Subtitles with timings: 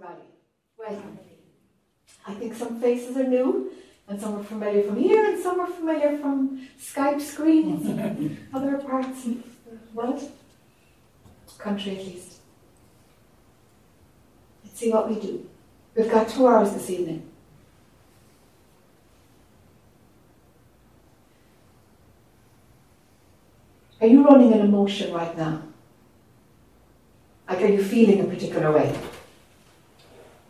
[0.00, 0.28] everybody.
[0.78, 1.18] Welcome.
[2.26, 3.72] I think some faces are new,
[4.08, 8.78] and some are familiar from here, and some are familiar from Skype screens and other
[8.78, 10.22] parts of the world,
[11.58, 12.38] country at least.
[14.64, 15.48] Let's see what we do.
[15.94, 17.26] We've got two hours this evening.
[24.00, 25.62] Are you running an emotion right now?
[27.46, 28.96] Like, are you feeling a particular way?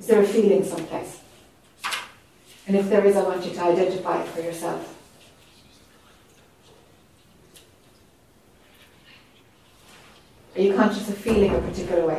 [0.01, 1.21] Is there a feeling someplace?
[2.67, 4.97] And if there is, I want you to identify it for yourself.
[10.57, 12.19] Are you conscious of feeling a particular way?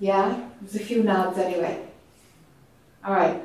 [0.00, 1.86] Yeah, there's a few nods anyway.
[3.04, 3.40] All right.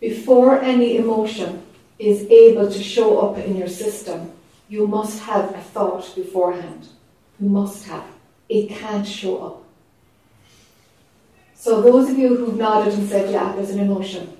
[0.00, 1.62] Before any emotion
[1.98, 4.32] is able to show up in your system,
[4.70, 6.86] you must have a thought beforehand.
[7.40, 8.06] You must have.
[8.48, 9.64] It can't show up.
[11.54, 14.32] So, those of you who've nodded and said, Yeah, there's an emotion,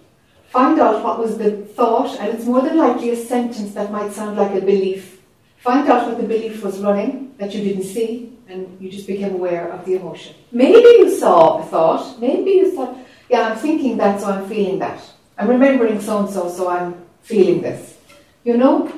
[0.48, 4.12] find out what was the thought, and it's more than likely a sentence that might
[4.12, 5.20] sound like a belief.
[5.58, 9.34] Find out what the belief was running that you didn't see, and you just became
[9.34, 10.34] aware of the emotion.
[10.52, 12.96] Maybe you saw a thought, maybe you thought,
[13.28, 15.02] Yeah, I'm thinking that, so I'm feeling that.
[15.36, 17.98] I'm remembering so and so, so I'm feeling this.
[18.44, 18.90] You know,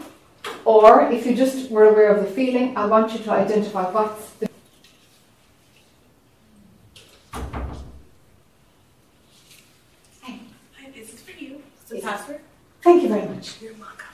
[0.64, 4.30] or if you just were aware of the feeling, I want you to identify what's
[4.34, 4.48] the
[10.22, 10.38] Hi,
[10.94, 11.62] this is for you.
[11.84, 12.40] So password?
[12.83, 13.60] Thank you very much.
[13.60, 14.06] You're welcome.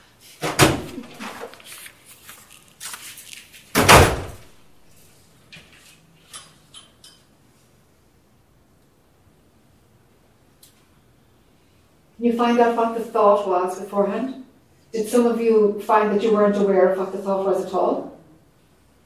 [12.17, 14.45] Can you find out what the thought was beforehand?
[14.93, 17.73] Did some of you find that you weren't aware of what the thought was at
[17.75, 18.19] all?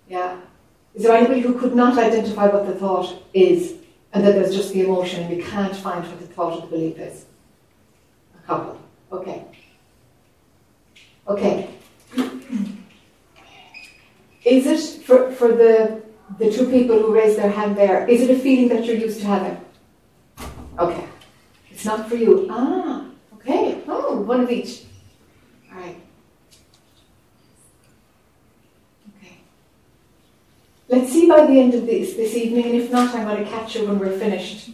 [0.08, 0.40] Yeah.
[0.94, 3.74] Is there anybody who could not identify what the thought is
[4.12, 6.76] and that there's just the emotion and you can't find what the thought of the
[6.76, 7.24] belief is?
[8.36, 8.80] A couple.
[9.10, 9.44] Okay.
[11.26, 11.70] Okay.
[14.44, 16.02] Is it, for, for the,
[16.38, 19.20] the two people who raised their hand there, is it a feeling that you're used
[19.20, 19.60] to having?
[20.78, 21.06] Okay.
[21.70, 22.46] It's not for you.
[22.50, 23.82] Ah, okay.
[23.88, 24.82] Oh, one of each.
[25.72, 25.96] All right.
[29.16, 29.38] Okay.
[30.88, 33.50] Let's see by the end of this this evening, and if not, I'm going to
[33.50, 34.70] catch you when we're finished.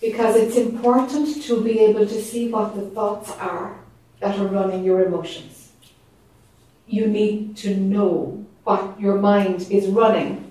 [0.00, 3.78] Because it's important to be able to see what the thoughts are
[4.20, 5.72] that are running your emotions.
[6.86, 10.44] You need to know what your mind is running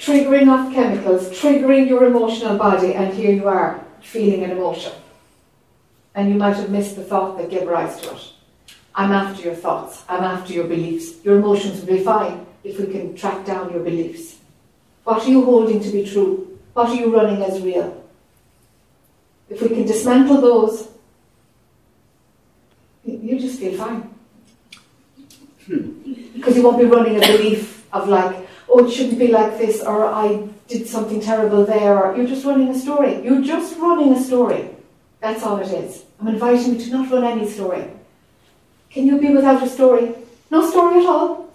[0.00, 4.92] triggering off chemicals, triggering your emotional body, and here you are feeling an emotion.
[6.14, 8.32] And you might have missed the thought that gave rise to it.
[8.94, 11.24] I'm after your thoughts, I'm after your beliefs.
[11.24, 14.38] Your emotions will be fine if we can track down your beliefs.
[15.04, 16.58] What are you holding to be true?
[16.74, 18.04] What are you running as real?
[19.48, 20.88] If we can dismantle those,
[23.04, 24.12] you just feel fine.
[26.34, 29.82] Because you won't be running a belief of like, oh, it shouldn't be like this,
[29.82, 33.22] or I did something terrible there, or you're just running a story.
[33.22, 34.70] You're just running a story.
[35.20, 36.04] That's all it is.
[36.20, 37.84] I'm inviting you to not run any story.
[38.90, 40.14] Can you be without a story?
[40.50, 41.52] No story at all.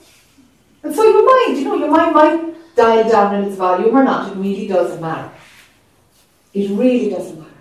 [0.84, 4.04] And so your mind, you know, your mind might dial down in its volume or
[4.04, 4.32] not.
[4.32, 5.32] It really doesn't matter.
[6.54, 7.52] It really doesn't matter.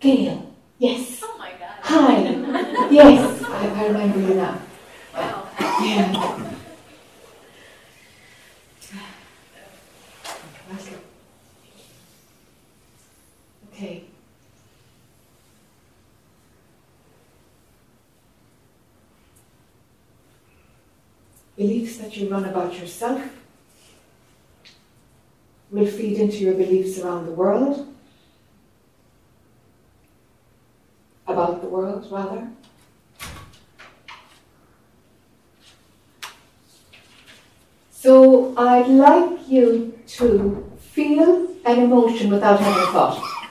[0.00, 1.20] Gail, yes.
[1.22, 1.78] Oh my god.
[1.82, 2.38] Hi.
[2.92, 4.60] Yes, I, I remember you now.
[5.14, 5.48] Wow.
[5.82, 6.51] Yeah.
[13.82, 14.04] Okay.
[21.56, 23.20] Beliefs that you run about yourself
[25.72, 27.92] will feed into your beliefs around the world,
[31.26, 32.48] about the world, rather.
[37.90, 43.41] So I'd like you to feel an emotion without having a thought.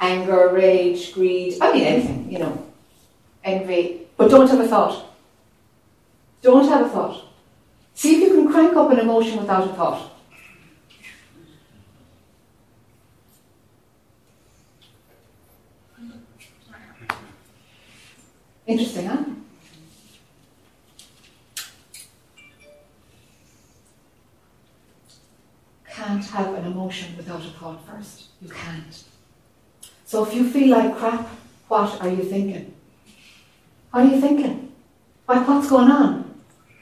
[0.00, 0.28] Pick an emotion.
[0.28, 2.66] Anger, rage, greed, I mean anything, you know.
[3.44, 4.00] Envy.
[4.16, 5.04] But don't have a thought.
[6.42, 7.24] Don't have a thought.
[7.94, 10.10] See if you can crank up an emotion without a thought.
[18.66, 19.24] Interesting, huh?
[25.90, 28.26] Can't have an emotion without a thought first.
[28.42, 29.04] You can't.
[30.08, 31.28] So if you feel like crap,
[31.68, 32.72] what are you thinking?
[33.90, 34.72] What are you thinking?
[35.28, 36.24] Like, what's going on?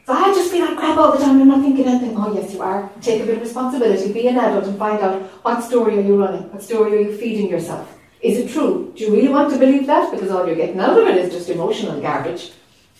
[0.06, 1.40] So I just feel like crap all the time.
[1.40, 2.14] I'm not thinking anything.
[2.16, 2.88] Oh yes, you are.
[3.02, 4.12] Take a bit of responsibility.
[4.12, 6.44] Be an adult and find out what story are you running.
[6.52, 7.98] What story are you feeding yourself?
[8.20, 8.92] Is it true?
[8.96, 10.12] Do you really want to believe that?
[10.12, 12.52] Because all you're getting out of it is just emotional garbage.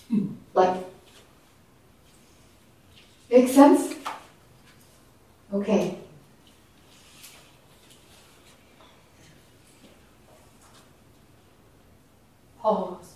[0.09, 0.31] Hmm.
[0.55, 0.77] Like,
[3.31, 3.95] makes sense?
[5.53, 5.99] Okay.
[12.67, 13.15] Pause.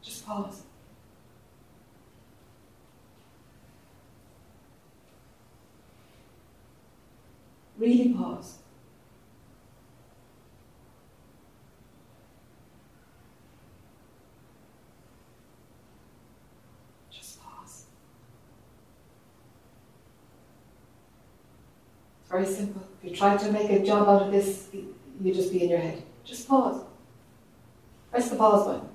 [0.00, 0.62] Just pause.
[7.76, 8.60] Really pause.
[17.10, 17.84] Just pause.
[22.22, 22.88] It's very simple.
[23.02, 24.68] If you try to make a job out of this,
[25.20, 26.02] you just be in your head.
[26.24, 26.82] Just pause.
[28.10, 28.88] Press the pause button.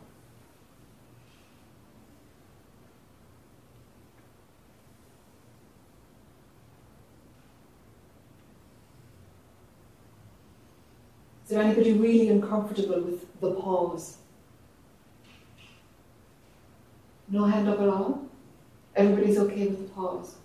[11.43, 14.17] Is there anybody really uncomfortable with the pause?
[17.27, 18.27] No hand up at all?
[18.95, 20.35] Everybody's okay with the pause?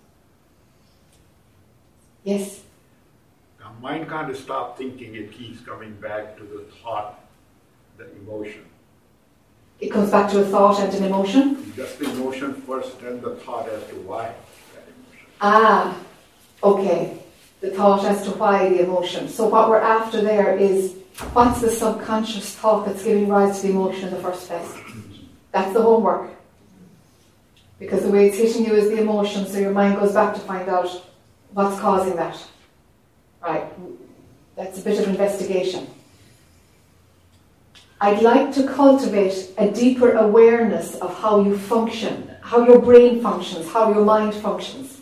[2.23, 2.61] Yes?
[3.69, 7.19] Now, mind can't stop thinking, it keeps coming back to the thought,
[7.97, 8.65] the emotion.
[9.79, 11.73] It comes back to a thought and an emotion?
[11.75, 14.33] Just the emotion first, then the thought as to why.
[15.41, 15.97] Ah,
[16.63, 17.17] okay.
[17.61, 19.29] The thought as to why the emotion.
[19.29, 20.95] So what we're after there is
[21.33, 24.77] what's the subconscious thought that's giving rise to the emotion in the first place?
[25.51, 26.29] That's the homework.
[27.79, 30.39] Because the way it's hitting you is the emotion, so your mind goes back to
[30.41, 30.89] find out
[31.53, 32.37] what's causing that.
[33.41, 33.65] Right.
[34.55, 35.87] That's a bit of investigation.
[38.01, 43.69] I'd like to cultivate a deeper awareness of how you function, how your brain functions,
[43.71, 45.01] how your mind functions.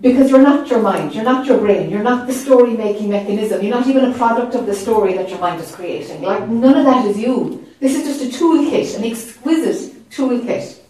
[0.00, 3.62] Because you're not your mind, you're not your brain, you're not the story making mechanism,
[3.62, 6.22] you're not even a product of the story that your mind is creating.
[6.22, 7.66] Like, none of that is you.
[7.80, 10.80] This is just a toolkit, an exquisite toolkit.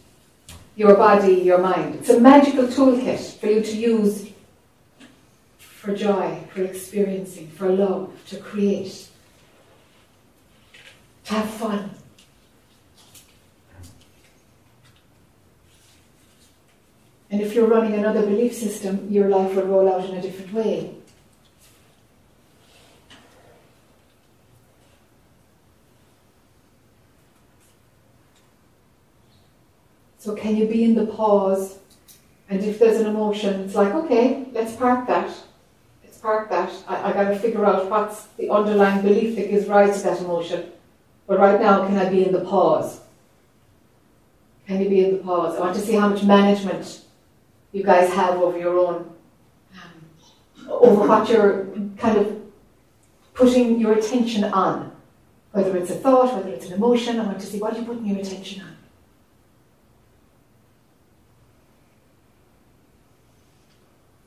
[0.77, 1.97] Your body, your mind.
[1.97, 4.31] It's a magical toolkit for you to use
[5.79, 9.09] for joy, for experiencing, for love, to create,
[11.25, 11.89] to have fun.
[17.31, 20.53] And if you're running another belief system, your life will roll out in a different
[20.53, 20.97] way.
[30.19, 31.79] So, can you be in the pause?
[32.51, 35.31] And if there's an emotion, it's like, okay, let's park that.
[36.71, 37.05] That.
[37.05, 40.21] I, I got to figure out what's the underlying belief that gives rise to that
[40.21, 40.73] emotion.
[41.27, 43.01] But right now, can I be in the pause?
[44.67, 45.57] Can you be in the pause?
[45.57, 47.03] I want to see how much management
[47.73, 49.11] you guys have over your own,
[49.75, 51.67] um, over what you're
[51.97, 52.41] kind of
[53.35, 54.93] putting your attention on.
[55.53, 58.07] Whether it's a thought, whether it's an emotion, I want to see what you're putting
[58.07, 58.77] your attention on.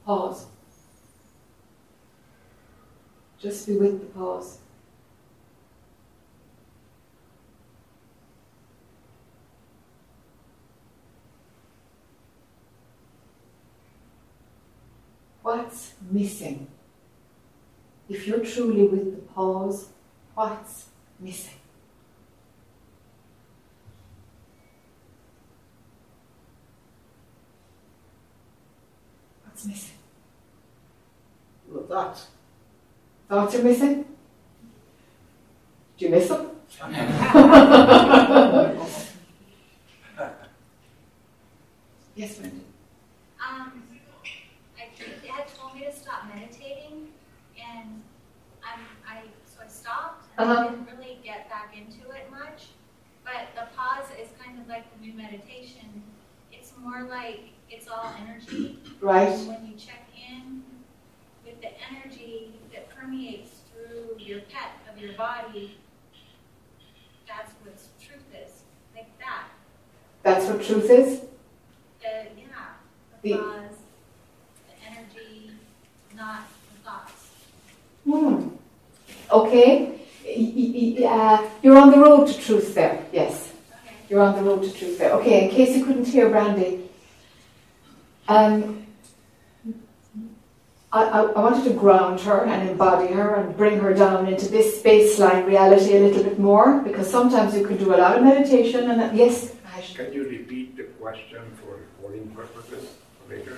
[0.06, 0.51] Pause.
[3.42, 4.60] Just be with the pause.
[15.42, 16.68] What's missing?
[18.08, 19.90] If you're truly with the pause,
[20.36, 21.56] what's missing?
[29.46, 29.98] What's missing?
[31.68, 32.28] Well, thoughts.
[33.32, 34.04] Thoughts are missing?
[35.98, 36.50] Do you miss them?
[42.18, 42.66] yes, Wendy.
[43.40, 43.84] Um,
[44.78, 44.90] I,
[45.22, 47.08] they had told me to stop meditating,
[47.56, 48.02] and
[48.66, 50.60] I'm, I, so I stopped, and Uh-huh.
[50.60, 52.68] I didn't really get back into it much.
[53.24, 56.04] But the pause is kind of like the new meditation.
[56.52, 58.80] It's more like it's all energy.
[59.00, 59.30] Right.
[59.30, 60.64] And when you check in
[61.46, 62.01] with the energy that
[63.02, 65.78] permeates through your pet of your body,
[67.28, 68.62] that's what truth is.
[68.96, 69.46] Like that.
[70.24, 71.22] That's what truth is?
[72.02, 72.48] The, yeah,
[73.24, 73.38] the The-
[74.68, 75.52] the energy,
[76.16, 76.42] not
[76.74, 77.30] the thoughts.
[78.06, 78.50] Hmm.
[79.32, 79.98] Okay.
[81.06, 83.04] Uh, you're on the road to truth there.
[83.12, 83.52] Yes.
[83.84, 83.96] Okay.
[84.10, 85.12] You're on the road to truth there.
[85.14, 86.88] Okay, in case you couldn't hear Brandy,
[88.28, 88.86] um,
[90.94, 94.50] I, I, I wanted to ground her and embody her and bring her down into
[94.50, 98.24] this baseline reality a little bit more because sometimes you can do a lot of
[98.24, 99.96] meditation and that, yes, Ash.
[99.96, 102.90] Can you repeat the question for recording purposes
[103.30, 103.58] later?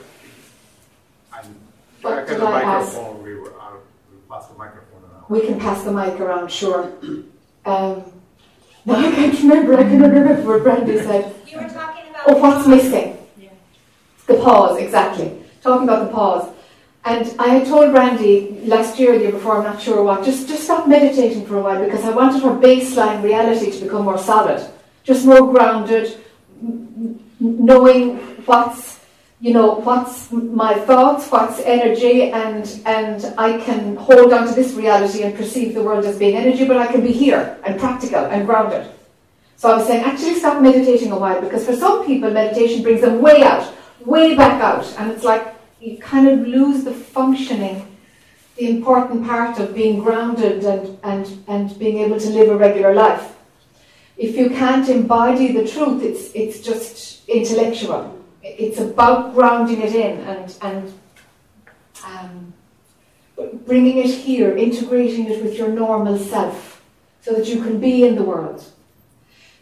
[1.35, 1.55] And
[2.01, 2.93] What back at the I ask?
[2.93, 5.23] microphone, we were, I'll, we'll pass the microphone around.
[5.29, 6.91] We can pass the mic around, sure.
[7.65, 8.03] Um,
[8.85, 9.75] no, I can't remember.
[9.79, 11.33] I can remember what Brandy said.
[11.47, 12.23] You were talking about.
[12.27, 13.17] Oh, what's missing?
[13.39, 13.49] Yeah.
[14.27, 15.41] The pause, exactly.
[15.63, 16.53] Talking about the pause.
[17.05, 20.47] And I had told Brandy last year, the year before, I'm not sure what, just,
[20.47, 24.17] just stop meditating for a while because I wanted her baseline reality to become more
[24.17, 24.65] solid,
[25.03, 26.17] just more grounded,
[27.41, 29.01] knowing what's,
[29.41, 34.71] you know, what's my thoughts, what's energy, and, and I can hold on to this
[34.71, 38.23] reality and perceive the world as being energy, but I can be here and practical
[38.27, 38.89] and grounded.
[39.57, 43.01] So I was saying, actually stop meditating a while because for some people, meditation brings
[43.01, 43.73] them way out,
[44.05, 45.52] way back out, and it's like
[45.83, 47.85] you kind of lose the functioning,
[48.55, 52.93] the important part of being grounded and, and, and being able to live a regular
[52.93, 53.35] life.
[54.17, 58.17] If you can't embody the truth, it's, it's just intellectual.
[58.41, 60.93] It's about grounding it in and, and
[62.05, 62.53] um,
[63.65, 66.81] bringing it here, integrating it with your normal self
[67.21, 68.63] so that you can be in the world.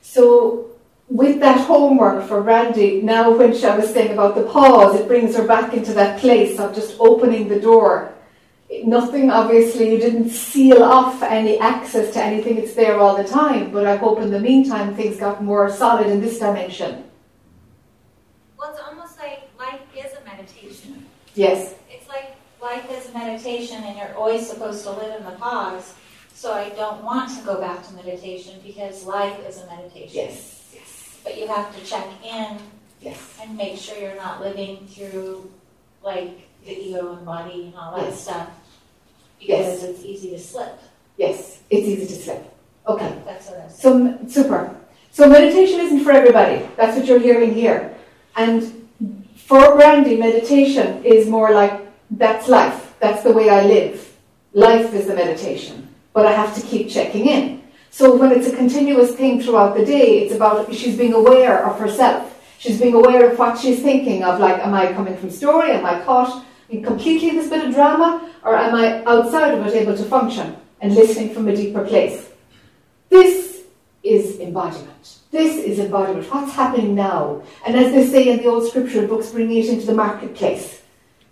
[0.01, 0.71] So
[1.11, 5.09] with that homework for Brandy, now when she, I was saying about the pause, it
[5.09, 8.13] brings her back into that place of just opening the door.
[8.85, 13.71] Nothing, obviously, you didn't seal off any access to anything, it's there all the time,
[13.71, 17.03] but I hope in the meantime things got more solid in this dimension.
[18.57, 21.05] Well, it's almost like life is a meditation.
[21.35, 25.31] Yes, It's like life is a meditation and you're always supposed to live in the
[25.31, 25.93] pause.
[26.33, 30.09] So I don't want to go back to meditation because life is a meditation.
[30.13, 30.60] yes,
[31.23, 32.57] But you have to check in
[33.01, 35.49] yes, and make sure you're not living through
[36.03, 38.21] like the ego and body and all that Yes.
[38.23, 38.49] stuff.
[39.39, 39.83] Yes.
[39.83, 40.79] It's easy to slip.
[41.17, 42.53] yes, it's easy to slip.
[42.87, 43.13] Okay.
[43.25, 44.75] That's what I was So, super.
[45.11, 46.67] So meditation isn't for everybody.
[46.77, 47.93] That's what you're hearing here.
[48.35, 48.87] And
[49.35, 51.79] for Brandy, meditation is more like
[52.11, 52.95] that's life.
[52.99, 54.07] That's the way I live.
[54.53, 55.87] Life is the meditation.
[56.13, 57.60] But I have to keep checking in.
[57.93, 61.77] So when it's a continuous thing throughout the day, it's about she's being aware of
[61.77, 62.41] herself.
[62.57, 65.71] She's being aware of what she's thinking of, like, am I coming from story?
[65.71, 68.31] Am I caught in completely this bit of drama?
[68.43, 72.29] Or am I outside of it able to function and listening from a deeper place?
[73.09, 73.63] This
[74.03, 75.17] is embodiment.
[75.31, 76.33] This is embodiment.
[76.33, 77.43] What's happening now?
[77.67, 80.81] And as they say in the old scriptural books, bringing it into the marketplace.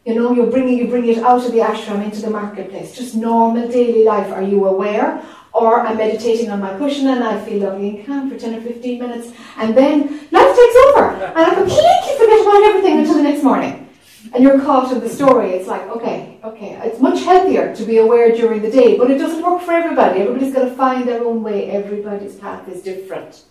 [0.06, 2.96] You know, you're bringing you bring it out of the ashram into the marketplace.
[2.96, 4.32] Just normal daily life.
[4.32, 5.24] Are you aware?
[5.54, 8.62] Or I'm meditating on my cushion and I feel lovely and calm for 10 or
[8.62, 10.02] 15 minutes, and then
[10.32, 13.88] life takes over, and I completely forget about everything until the next morning.
[14.34, 15.52] And you're caught in the story.
[15.52, 19.18] It's like, okay, okay, it's much healthier to be aware during the day, but it
[19.18, 20.22] doesn't work for everybody.
[20.22, 21.72] Everybody's got to find their own way.
[21.72, 23.44] Everybody's path is different.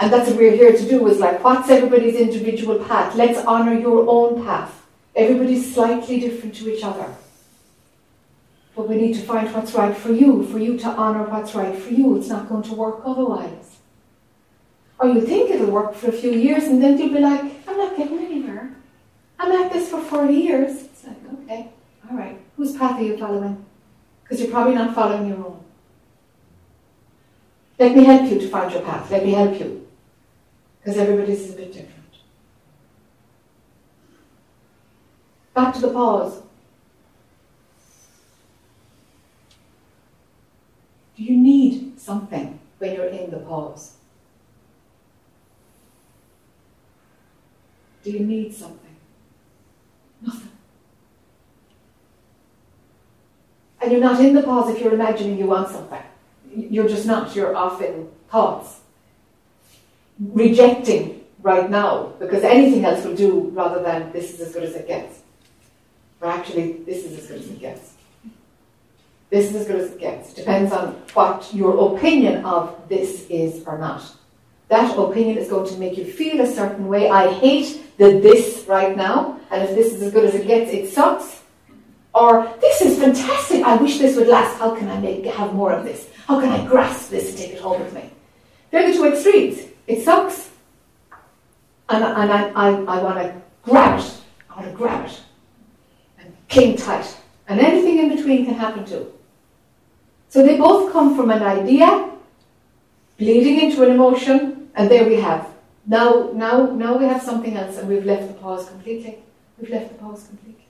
[0.00, 3.14] And that's what we're here to do is like, what's everybody's individual path?
[3.14, 4.84] Let's honor your own path.
[5.14, 7.14] Everybody's slightly different to each other.
[8.74, 11.76] But we need to find what's right for you, for you to honor what's right
[11.78, 12.16] for you.
[12.16, 13.76] It's not going to work otherwise.
[14.98, 17.76] Or you think it'll work for a few years and then you'll be like, I'm
[17.76, 18.74] not getting anywhere.
[19.38, 20.82] I'm at this for 40 years.
[20.82, 21.70] It's like, okay,
[22.10, 22.40] all right.
[22.56, 23.64] Whose path are you following?
[24.22, 25.64] Because you're probably not following your own.
[27.78, 29.10] Let me help you to find your path.
[29.10, 29.86] Let me help you.
[30.80, 31.92] Because everybody's is a bit different.
[35.54, 36.42] Back to the pause.
[41.16, 43.94] Do you need something when you're in the pause?
[48.02, 48.96] Do you need something?
[50.20, 50.50] Nothing.
[53.80, 56.02] And you're not in the pause if you're imagining you want something.
[56.54, 57.34] You're just not.
[57.34, 58.80] You're off in thoughts.
[60.18, 64.74] Rejecting right now because anything else will do rather than this is as good as
[64.74, 65.20] it gets.
[66.20, 67.93] Or actually, this is as good as it gets.
[69.34, 70.32] This is as good as it gets.
[70.32, 74.00] Depends on what your opinion of this is or not.
[74.68, 77.10] That opinion is going to make you feel a certain way.
[77.10, 80.70] I hate the this right now, and if this is as good as it gets,
[80.70, 81.42] it sucks.
[82.14, 83.64] Or this is fantastic.
[83.64, 84.56] I wish this would last.
[84.60, 86.08] How can I make have more of this?
[86.28, 88.12] How can I grasp this and take it home with me?
[88.70, 89.58] They're the two extremes.
[89.88, 90.50] It sucks,
[91.88, 94.14] and, and I, I, I want to grab it.
[94.48, 95.20] I want to grab it
[96.20, 97.16] and cling tight.
[97.48, 99.10] And anything in between can happen too.
[100.34, 102.10] So they both come from an idea
[103.18, 105.46] bleeding into an emotion, and there we have.
[105.86, 109.18] Now, now, now we have something else, and we've left the pause completely.
[109.56, 110.66] We've left the pause completely.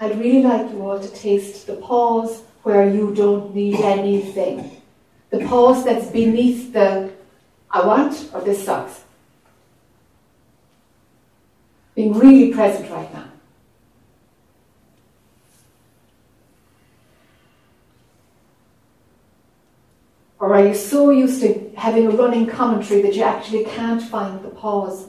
[0.00, 4.82] I'd really like you all to taste the pause where you don't need anything.
[5.30, 7.12] The pause that's beneath the
[7.70, 9.04] I want or this sucks.
[11.94, 13.31] Being really present right now.
[20.42, 24.42] Or are you so used to having a running commentary that you actually can't find
[24.42, 25.06] the pause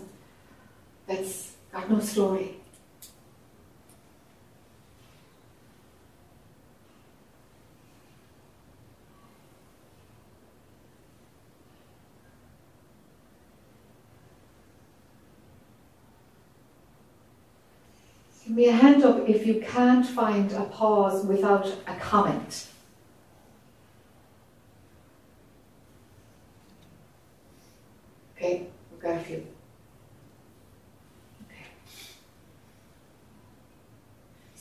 [1.07, 2.57] that's got no story?
[18.45, 22.67] Give me a hand up if you can't find a pause without a comment.
[28.43, 29.37] Okay, we've got a few.
[31.47, 31.65] Okay.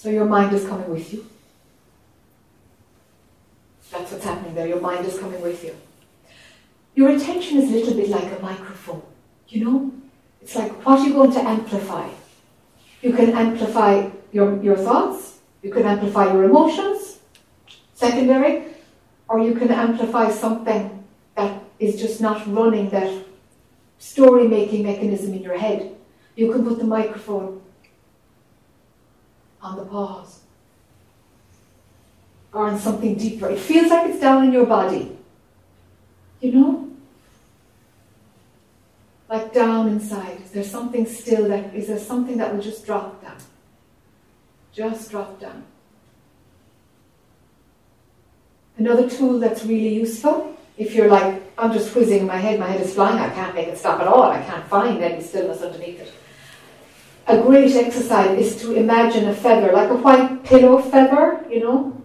[0.03, 1.25] So your mind is coming with you.
[3.93, 4.67] That's what's happening there.
[4.67, 5.77] Your mind is coming with you.
[6.97, 9.03] Your attention is a little bit like a microphone.
[9.47, 9.93] You know?
[10.41, 12.09] It's like what are you going to amplify?
[13.01, 17.21] You can amplify your, your thoughts, you can amplify your emotions,
[17.95, 18.65] secondary,
[19.29, 21.05] or you can amplify something
[21.37, 23.25] that is just not running that
[24.01, 25.95] story making mechanism in your head.
[26.35, 27.63] You can put the microphone
[29.63, 30.41] on the pause
[32.53, 33.49] or on something deeper.
[33.49, 35.17] It feels like it's down in your body.
[36.41, 36.93] You know?
[39.33, 40.39] like down inside?
[40.45, 43.39] Is there something still that, is there something that will just drop down?
[44.73, 45.65] Just drop down.
[48.77, 52.69] Another tool that's really useful, if you're like, I'm just whizzing in my head, my
[52.69, 55.63] head is flying, I can't make it stop at all, I can't find any stillness
[55.63, 56.13] underneath it.
[57.27, 62.03] A great exercise is to imagine a feather, like a white pillow feather, you know,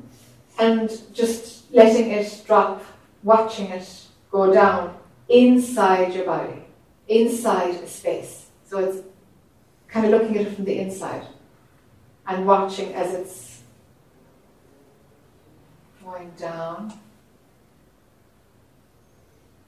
[0.59, 2.83] and just letting it drop,
[3.23, 4.95] watching it go down
[5.29, 6.67] inside your body
[7.07, 8.47] inside a space.
[8.65, 8.99] So it's
[9.87, 11.25] kind of looking at it from the inside
[12.27, 13.61] and watching as it's
[16.03, 16.93] going down,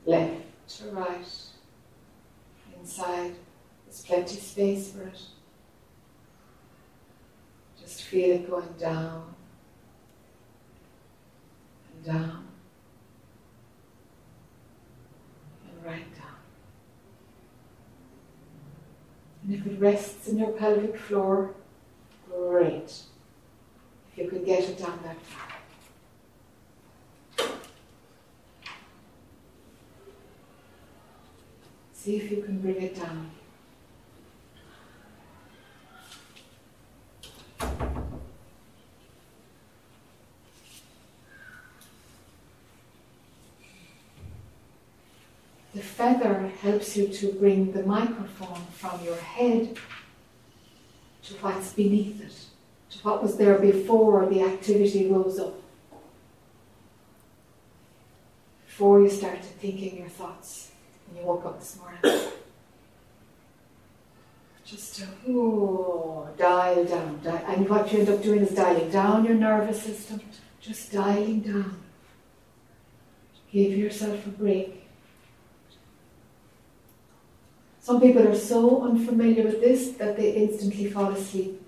[0.06, 1.28] left to right,
[2.80, 3.36] inside.
[3.86, 5.20] There's plenty of space for it.
[8.10, 9.36] Feel it going down
[11.94, 12.48] and down
[15.68, 16.38] and right down.
[19.44, 21.54] And if it rests in your pelvic floor,
[22.28, 23.04] great.
[24.12, 25.60] If you could get it down that far.
[31.94, 33.30] See if you can bring it down.
[45.74, 49.78] The feather helps you to bring the microphone from your head
[51.24, 52.34] to what's beneath it,
[52.92, 55.54] to what was there before the activity rose up.
[58.66, 60.72] Before you started thinking your thoughts
[61.08, 62.32] when you woke up this morning.
[64.70, 67.20] Just uh, to oh, dial down.
[67.48, 70.22] And what you end up doing is dialing down your nervous system,
[70.62, 71.82] just dialing down.
[73.52, 74.80] Give yourself a break
[77.90, 81.60] Some people are so unfamiliar with this that they instantly fall asleep.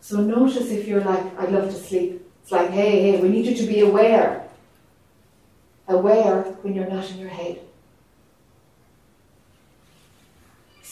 [0.00, 2.26] So notice if you're like, I'd love to sleep.
[2.42, 4.48] It's like, hey, hey, we need you to be aware.
[5.88, 7.60] Aware when you're not in your head.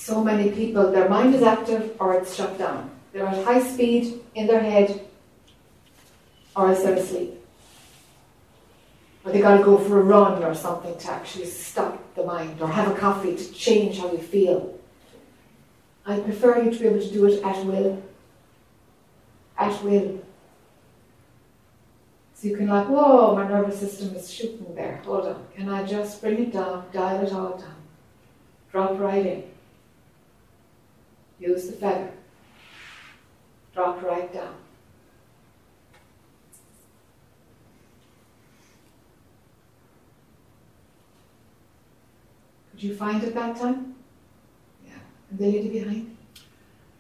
[0.09, 2.91] So many people, their mind is active or it's shut down.
[3.13, 5.03] They're at high speed in their head
[6.57, 7.35] or they're asleep
[9.23, 12.59] or they got to go for a run or something to actually stop the mind,
[12.63, 14.79] or have a coffee to change how you feel.
[16.07, 18.03] I prefer you to be able to do it at will.
[19.59, 20.23] At will.
[22.33, 25.03] So you can like, whoa, my nervous system is shooting there.
[25.05, 25.47] Hold on.
[25.55, 27.83] Can I just bring it down, dial it all down?
[28.73, 29.58] Drop right in.
[31.39, 32.11] Use the feather.
[33.75, 34.55] Drop right down.
[42.75, 43.95] Did you find it that time?
[44.87, 44.93] Yeah.
[45.31, 46.17] And the lady behind?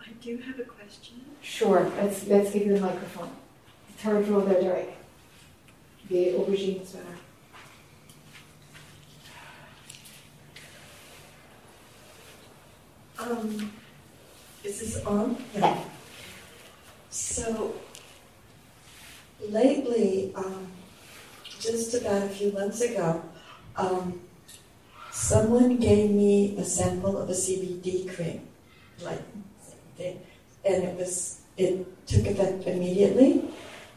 [0.01, 1.21] I do have a question.
[1.41, 1.91] Sure.
[1.97, 3.31] Let's let's give you the microphone.
[3.99, 4.97] Third row there, Derek.
[6.09, 7.07] The aubergine sweater.
[13.19, 13.73] Um,
[14.65, 15.37] is this on?
[15.55, 15.85] Yeah.
[17.11, 17.75] So
[19.41, 20.69] lately, um,
[21.61, 23.23] just about a few months ago,
[23.77, 24.21] um,
[25.11, 28.47] someone gave me a sample of a CBD cream,
[29.03, 29.23] like,
[29.99, 33.45] and it was it took effect immediately.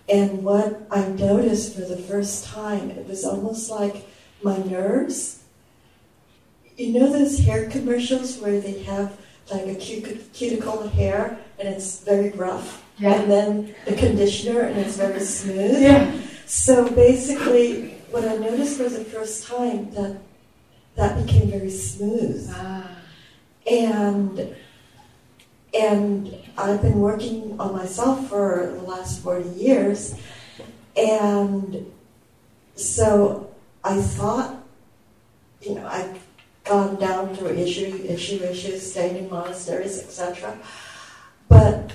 [0.10, 4.08] And what I noticed for the first time, it was almost like
[4.41, 5.43] my nerves.
[6.76, 9.15] You know those hair commercials where they have
[9.49, 13.13] like a cuticle of hair and it's very rough, yeah.
[13.13, 15.82] and then the conditioner and it's very smooth.
[15.82, 16.19] Yeah.
[16.45, 20.19] So basically, what I noticed for the first time that
[20.95, 22.89] that became very smooth, ah.
[23.65, 24.56] and
[25.73, 30.15] and I've been working on myself for the last 40 years.
[30.95, 31.91] And
[32.75, 34.63] so I thought,
[35.62, 36.19] you know, I'd
[36.63, 40.58] gone down through issue, issue, issues, staying in monasteries, etc.
[41.50, 41.93] But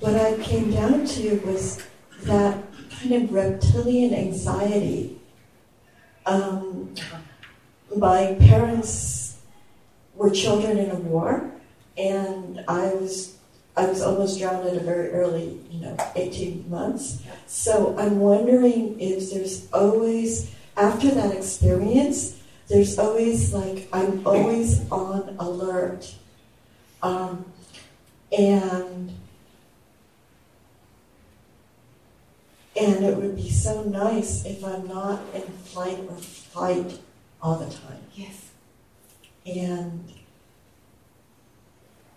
[0.00, 1.82] what I came down to was
[2.24, 5.18] that kind of reptilian anxiety.
[6.26, 6.94] Um,
[7.94, 9.38] my parents
[10.14, 11.50] were children in a war
[11.96, 13.36] and I was
[13.76, 17.20] I was almost drowned at a very early, you know, 18 months.
[17.48, 25.36] So I'm wondering if there's always after that experience, there's always like I'm always on
[25.38, 26.14] alert,
[27.02, 27.44] um,
[28.36, 29.12] and
[32.76, 36.98] and it would be so nice if I'm not in flight or fight
[37.40, 38.00] all the time.
[38.14, 38.50] Yes.
[39.46, 40.12] And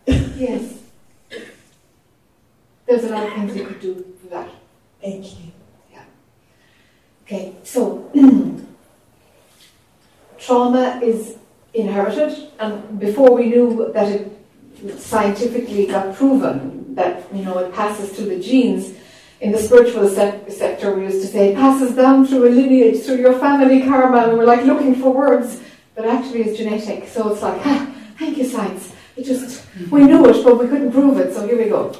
[0.08, 0.74] yes.
[2.86, 4.50] There's a lot of things you could do for that.
[5.02, 5.52] Thank you.
[5.92, 6.04] Yeah.
[7.24, 8.10] Okay, so
[10.38, 11.38] trauma is
[11.74, 14.32] inherited, and before we knew that it
[15.00, 18.94] scientifically got proven that you know it passes through the genes.
[19.40, 23.04] In the spiritual se- sector, we used to say it passes down through a lineage,
[23.04, 25.62] through your family karma, and we're like looking for words,
[25.96, 27.08] but actually it's genetic.
[27.08, 28.94] So it's like, ah, thank you, science.
[29.16, 31.96] It just, we knew it, but we couldn't prove it, so here we go.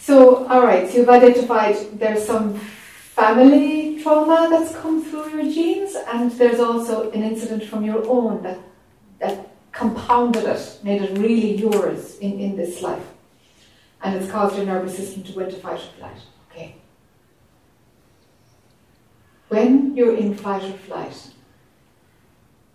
[0.00, 5.96] So, all right, so you've identified there's some family trauma that's come through your genes,
[6.12, 8.58] and there's also an incident from your own that,
[9.18, 13.04] that compounded it, made it really yours in, in this life.
[14.02, 16.16] And it's caused your nervous system to go into fight or flight.
[16.50, 16.76] Okay.
[19.48, 21.30] When you're in fight or flight,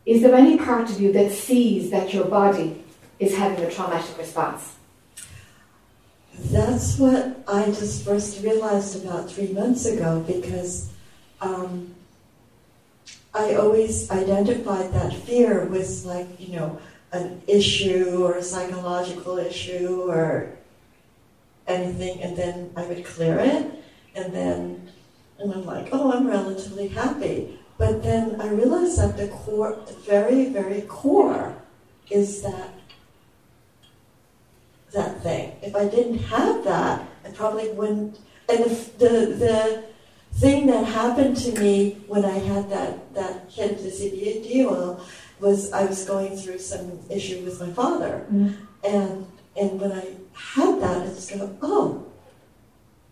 [0.06, 2.84] is there any part of you that sees that your body
[3.20, 4.76] is having a traumatic response.
[6.52, 10.90] That's what I just first realized about three months ago because
[11.42, 11.96] um,
[13.34, 16.80] I always identified that fear with like, you know,
[17.12, 20.52] an issue or a psychological issue or
[21.68, 23.72] anything, and then I would clear it,
[24.16, 24.90] and then
[25.40, 27.58] and I'm like, oh, I'm relatively happy.
[27.78, 31.56] But then I realized that the core, the very, very core,
[32.10, 32.74] is that
[34.92, 35.56] that thing.
[35.62, 38.20] If I didn't have that, I probably wouldn't.
[38.50, 39.84] And the, the, the
[40.34, 45.00] thing that happened to me when I had that, that hit of the CBD
[45.40, 48.26] was I was going through some issue with my father.
[48.32, 48.58] Mm.
[48.84, 49.26] And,
[49.60, 52.06] and when I had that, it's go, oh,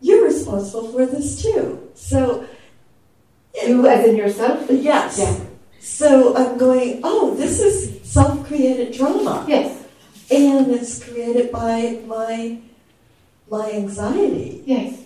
[0.01, 1.89] you're responsible for this too.
[1.95, 2.45] So.
[3.65, 4.67] You as in yourself?
[4.69, 5.17] Yes.
[5.17, 5.45] Yeah.
[5.79, 9.45] So I'm going, oh, this is self created trauma.
[9.47, 9.77] Yes
[10.29, 12.59] and it's created by my
[13.49, 14.61] my anxiety.
[14.65, 15.03] Yes.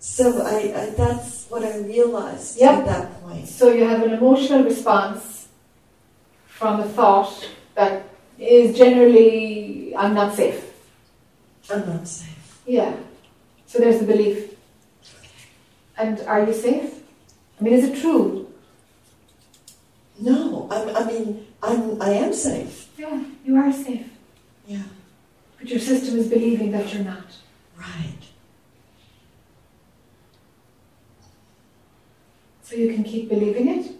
[0.00, 2.78] So I, I that's what I realized yep.
[2.78, 3.48] at that point.
[3.48, 5.48] So you have an emotional response
[6.46, 8.04] from a thought that
[8.38, 10.64] is generally I'm not safe.
[11.70, 12.60] I'm not safe.
[12.66, 12.94] Yeah.
[13.66, 14.54] So there's the belief.
[15.96, 16.94] And are you safe?
[17.58, 18.50] I mean, is it true?
[20.20, 22.88] No, I'm, I mean, I'm, I am safe.
[22.96, 24.06] Yeah, you are safe.
[24.66, 24.82] Yeah.
[25.58, 27.26] But your system is believing that you're not.
[27.76, 28.27] Right.
[32.68, 33.92] So you can keep believing it.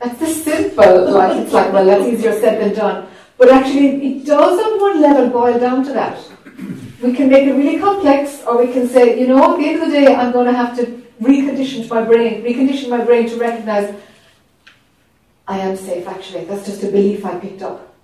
[0.00, 3.08] That's the simple, like it's like, well, that's easier said than done.
[3.36, 6.18] But actually, it does on one level boil down to that.
[7.00, 9.82] We can make it really complex, or we can say, you know, at the end
[9.82, 13.36] of the day, I'm going to have to recondition my brain, recondition my brain to
[13.36, 13.94] recognize
[15.46, 16.44] I am safe, actually.
[16.46, 17.94] That's just a belief I picked up.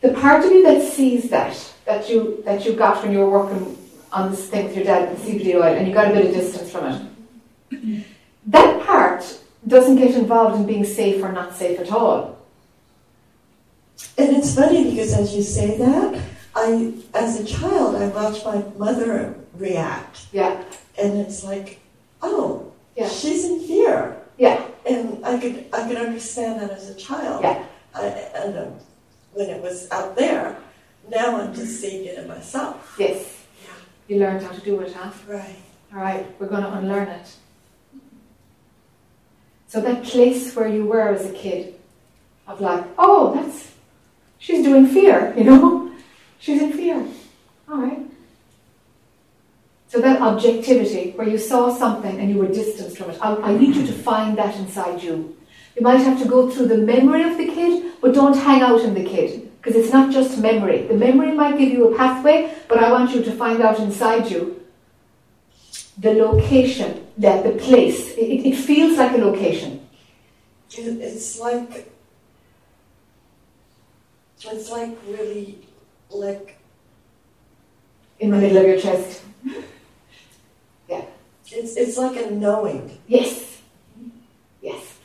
[0.00, 3.30] The part of you that sees that, that you that you got when you were
[3.30, 3.78] working
[4.12, 6.34] on this thing with your dad, the CBD oil, and you got a bit of
[6.34, 7.09] distance from it,
[8.46, 12.38] that part doesn't get involved in being safe or not safe at all.
[14.16, 16.22] And it's funny because as you say that,
[16.54, 20.64] I, as a child, I watched my mother react, Yeah,
[20.98, 21.80] and it's like,
[22.22, 23.08] oh, Yeah.
[23.08, 27.42] she's in fear, yeah, and I could I could understand that as a child.
[27.44, 27.62] Yeah.
[27.94, 28.04] I,
[28.34, 28.72] and um,
[29.34, 30.56] when it was out there,
[31.10, 32.96] now I'm just seeing it in myself.
[32.98, 33.44] yes.
[33.62, 33.70] Yeah.
[34.08, 35.10] You learned how to do it, huh?
[35.28, 35.56] Right.
[35.92, 37.34] All right, we're going to unlearn it.
[39.70, 41.76] So that place where you were as a kid,
[42.48, 43.70] of like, oh, that's,
[44.40, 45.92] she's doing fear, you know?
[46.40, 47.06] She's in fear.
[47.68, 48.00] All right.
[49.86, 53.56] So that objectivity, where you saw something and you were distanced from it, I, I
[53.56, 55.36] need you to find that inside you.
[55.76, 58.80] You might have to go through the memory of the kid, but don't hang out
[58.80, 60.88] in the kid, because it's not just memory.
[60.88, 64.32] The memory might give you a pathway, but I want you to find out inside
[64.32, 64.59] you
[66.00, 68.12] the location, that the place.
[68.16, 69.86] It, it feels like a location.
[70.72, 71.90] It's like
[74.42, 75.58] it's like really
[76.08, 76.58] like
[78.18, 79.22] in the middle of your chest.
[80.88, 81.04] Yeah.
[81.50, 82.98] It's it's like a knowing.
[83.06, 83.60] Yes.
[84.62, 84.98] Yes.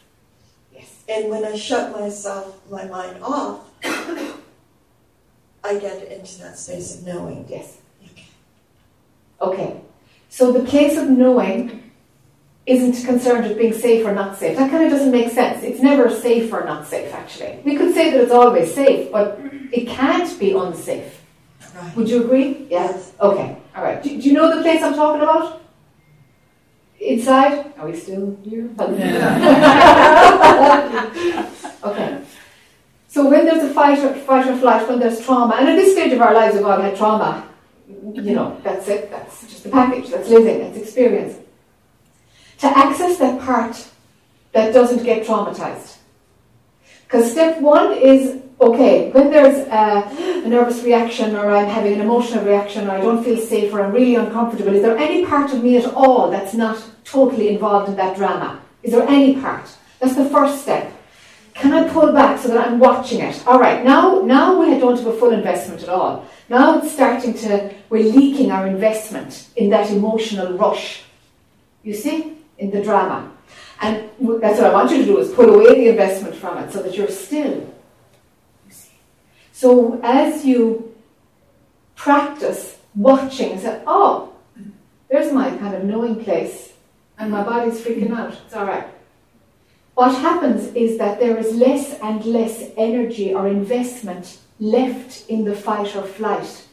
[0.74, 1.04] Yes.
[1.10, 7.46] And when I shut myself my mind off, I get into that space of knowing.
[7.50, 7.80] Yes.
[8.04, 8.28] Okay.
[9.42, 9.82] Okay.
[10.30, 11.92] So the place of knowing
[12.66, 14.58] isn't concerned with being safe or not safe.
[14.58, 15.64] That kind of doesn't make sense.
[15.64, 17.60] It's never safe or not safe, actually.
[17.64, 19.40] We could say that it's always safe, but
[19.72, 21.22] it can't be unsafe.
[21.76, 21.96] Right.
[21.96, 22.66] Would you agree?
[22.70, 23.12] Yes.
[23.20, 23.58] Okay.
[23.76, 24.02] All right.
[24.02, 25.62] Do, do you know the place I'm talking about?
[27.00, 27.74] Inside?
[27.78, 28.70] Are we still here?
[31.84, 32.22] okay.
[33.10, 35.94] So when there's a fight or, fight or flight, when there's trauma, and at this
[35.94, 37.48] stage of our lives we've all had trauma,
[37.88, 41.38] you know, that's it, that's just the package, that's living, that's experience.
[42.60, 43.88] To access that part
[44.54, 45.98] that doesn't get traumatized.
[47.04, 52.02] Because step one is okay, when there's a, a nervous reaction or I'm having an
[52.02, 55.54] emotional reaction or I don't feel safe or I'm really uncomfortable, is there any part
[55.54, 58.62] of me at all that's not totally involved in that drama?
[58.82, 59.70] Is there any part?
[60.00, 60.95] That's the first step.
[61.56, 63.42] Can I pull back so that I'm watching it?
[63.48, 66.26] All right, now, now we don't have a full investment at all.
[66.50, 71.04] Now it's starting to, we're leaking our investment in that emotional rush.
[71.82, 73.32] You see, in the drama.
[73.82, 74.10] And
[74.42, 76.84] that's what I want you to do is pull away the investment from it so
[76.84, 77.74] that you're still.
[78.68, 78.92] You see.
[79.52, 80.94] So as you
[81.96, 84.34] practice watching say, oh,
[85.10, 86.74] there's my kind of knowing place,
[87.18, 88.34] and my body's freaking out.
[88.46, 88.88] It's all right.
[89.96, 95.56] What happens is that there is less and less energy or investment left in the
[95.56, 96.68] fight or flight.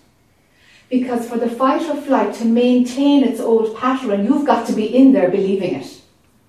[0.90, 4.86] Because for the fight or flight to maintain its old pattern, you've got to be
[4.94, 6.00] in there believing it.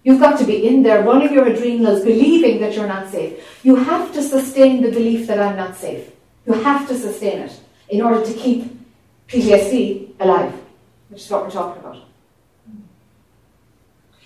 [0.04, 3.42] You've got to be in there running your adrenals, believing that you're not safe.
[3.64, 6.12] You have to sustain the belief that I'm not safe.
[6.48, 7.58] You have to sustain it
[7.88, 8.76] in order to keep
[9.28, 10.54] PTSD alive,
[11.10, 12.13] which is what we're talking about.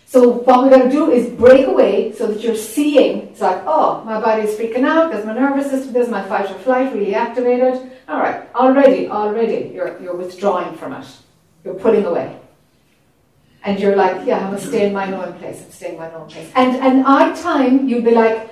[0.09, 3.27] So what we got to do is break away so that you're seeing.
[3.27, 5.11] It's like, oh, my body's freaking out.
[5.11, 5.91] There's my nervous system.
[5.91, 7.91] There's my fight or flight really activated.
[8.07, 11.05] All right, already, already, you're you're withdrawing from it.
[11.65, 12.39] You're pulling away,
[13.65, 15.61] and you're like, yeah, I'm gonna stay in my known place.
[15.65, 16.49] I'm staying in my known place.
[16.55, 18.49] And and odd time, you'd be like,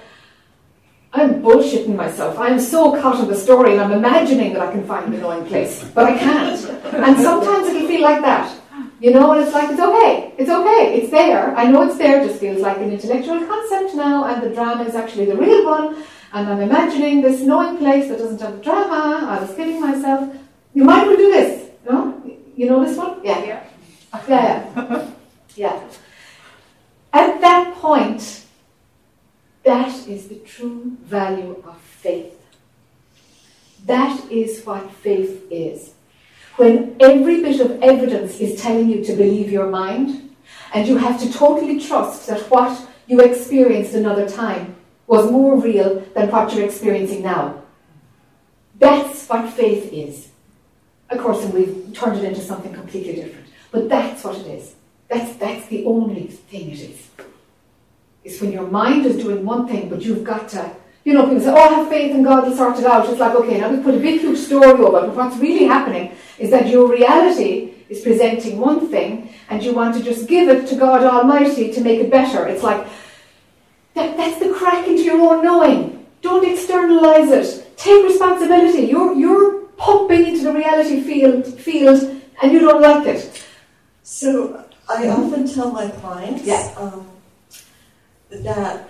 [1.13, 2.37] I'm bullshitting myself.
[2.37, 5.45] I'm so caught in the story, and I'm imagining that I can find the knowing
[5.45, 6.59] place, but I can't.
[6.95, 8.51] And sometimes it'll feel like that.
[9.01, 11.55] You know, and it's like, it's okay, it's okay, it's there.
[11.55, 14.83] I know it's there, it just feels like an intellectual concept now, and the drama
[14.83, 19.27] is actually the real one, and I'm imagining this knowing place that doesn't have drama,
[19.29, 20.33] I was kidding myself.
[20.73, 22.21] You might well do this, no?
[22.55, 23.19] You know this one?
[23.23, 23.43] Yeah.
[23.43, 23.63] Yeah.
[24.27, 25.09] Yeah, yeah.
[25.55, 25.83] yeah.
[27.11, 28.45] At that point,
[29.63, 32.39] that is the true value of faith.
[33.85, 35.94] That is what faith is
[36.57, 40.35] when every bit of evidence is telling you to believe your mind,
[40.73, 44.75] and you have to totally trust that what you experienced another time
[45.07, 47.61] was more real than what you're experiencing now.
[48.79, 50.29] That's what faith is.
[51.09, 53.47] Of course, and we've turned it into something completely different.
[53.71, 54.75] But that's what it is.
[55.07, 57.07] That's, that's the only thing it is.
[58.23, 61.39] It's when your mind is doing one thing, but you've got to you know, people
[61.39, 63.07] say, oh, I have faith in God will sort it out.
[63.07, 65.65] It's like, okay, now we put a big, huge story over it, but what's really
[65.65, 70.49] happening is that your reality is presenting one thing, and you want to just give
[70.49, 72.47] it to God Almighty to make it better.
[72.47, 72.85] It's like,
[73.93, 76.05] that, that's the crack into your own knowing.
[76.21, 77.77] Don't externalize it.
[77.77, 78.87] Take responsibility.
[78.87, 82.01] You're, you're pumping into the reality field, field,
[82.41, 83.45] and you don't like it.
[84.01, 86.73] So I often tell my clients Yeah.
[86.77, 87.07] um,
[88.31, 88.89] that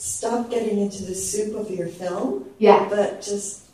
[0.00, 3.66] stop getting into the soup of your film, Yeah, but just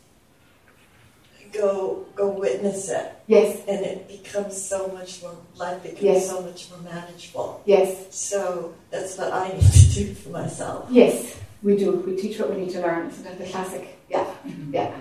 [1.53, 5.35] go go witness it, Yes, and it becomes so much more.
[5.55, 6.29] Life becomes Yes.
[6.29, 7.61] so much more manageable.
[7.65, 10.87] yes, So that's what I need to do for myself.
[10.89, 11.91] yes, we do.
[12.05, 13.07] We teach what we need to learn.
[13.09, 13.97] Isn't that the classic?
[14.09, 14.73] Yeah, mm-hmm.
[14.73, 14.91] yeah.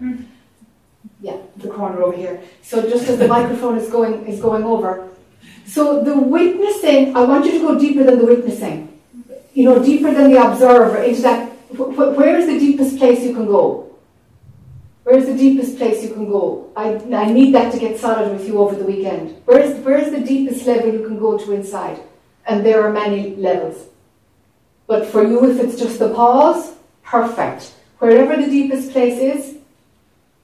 [0.00, 0.24] Mm.
[1.20, 2.40] Yeah, the corner over here.
[2.62, 5.08] So just as the microphone is going is going over.
[5.66, 8.89] So the witnessing, I want you to go deeper than the witnessing.
[9.52, 11.50] You know, deeper than the observer into that.
[11.76, 13.86] wh- wh- Where is the deepest place you can go?
[15.04, 16.70] Where is the deepest place you can go?
[16.76, 19.40] I, I need that to get solid with you over the weekend.
[19.46, 21.98] Where is, where is the deepest level you can go to inside?
[22.46, 23.88] And there are many levels.
[24.86, 27.74] But for you, if it's just the pause, perfect.
[27.98, 29.56] Wherever the deepest place is,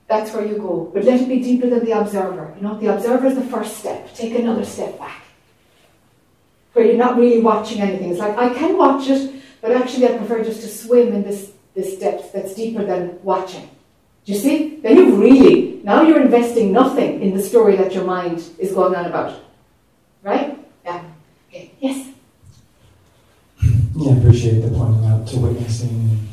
[0.08, 0.90] that's where you go.
[0.92, 2.52] But let it be deeper than the observer.
[2.56, 4.14] You know, the observer is the first step.
[4.14, 5.22] Take another step back.
[6.76, 8.10] Where you're not really watching anything.
[8.10, 11.52] It's like, I can watch it, but actually I prefer just to swim in this,
[11.74, 13.70] this depth that's deeper than watching.
[14.26, 14.76] Do you see?
[14.82, 18.94] Then you've really, now you're investing nothing in the story that your mind is going
[18.94, 19.40] on about.
[20.22, 20.58] Right?
[20.84, 21.02] Yeah.
[21.48, 21.70] Okay.
[21.80, 22.08] Yes?
[23.62, 26.28] Yeah, I appreciate the pointing out to witnessing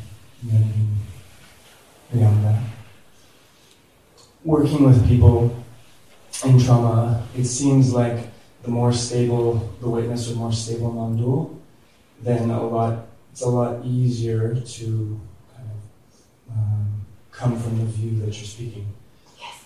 [0.52, 0.96] and
[2.12, 2.62] beyond that.
[4.44, 5.56] Working with people
[6.44, 8.33] in trauma, it seems like
[8.64, 11.60] the more stable the witness or more stable non-dual,
[12.20, 15.20] then a lot it's a lot easier to
[15.54, 18.86] kind of um, come from the view that you're speaking.
[19.38, 19.64] Yes.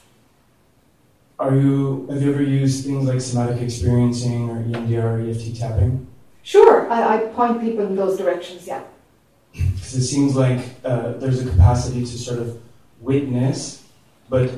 [1.39, 6.07] Are you have you ever used things like somatic experiencing or EMDR or EFT tapping?
[6.43, 6.91] Sure.
[6.91, 8.83] I, I point people in those directions, yeah.
[9.53, 12.59] Because it seems like uh, there's a capacity to sort of
[13.01, 13.85] witness,
[14.29, 14.51] but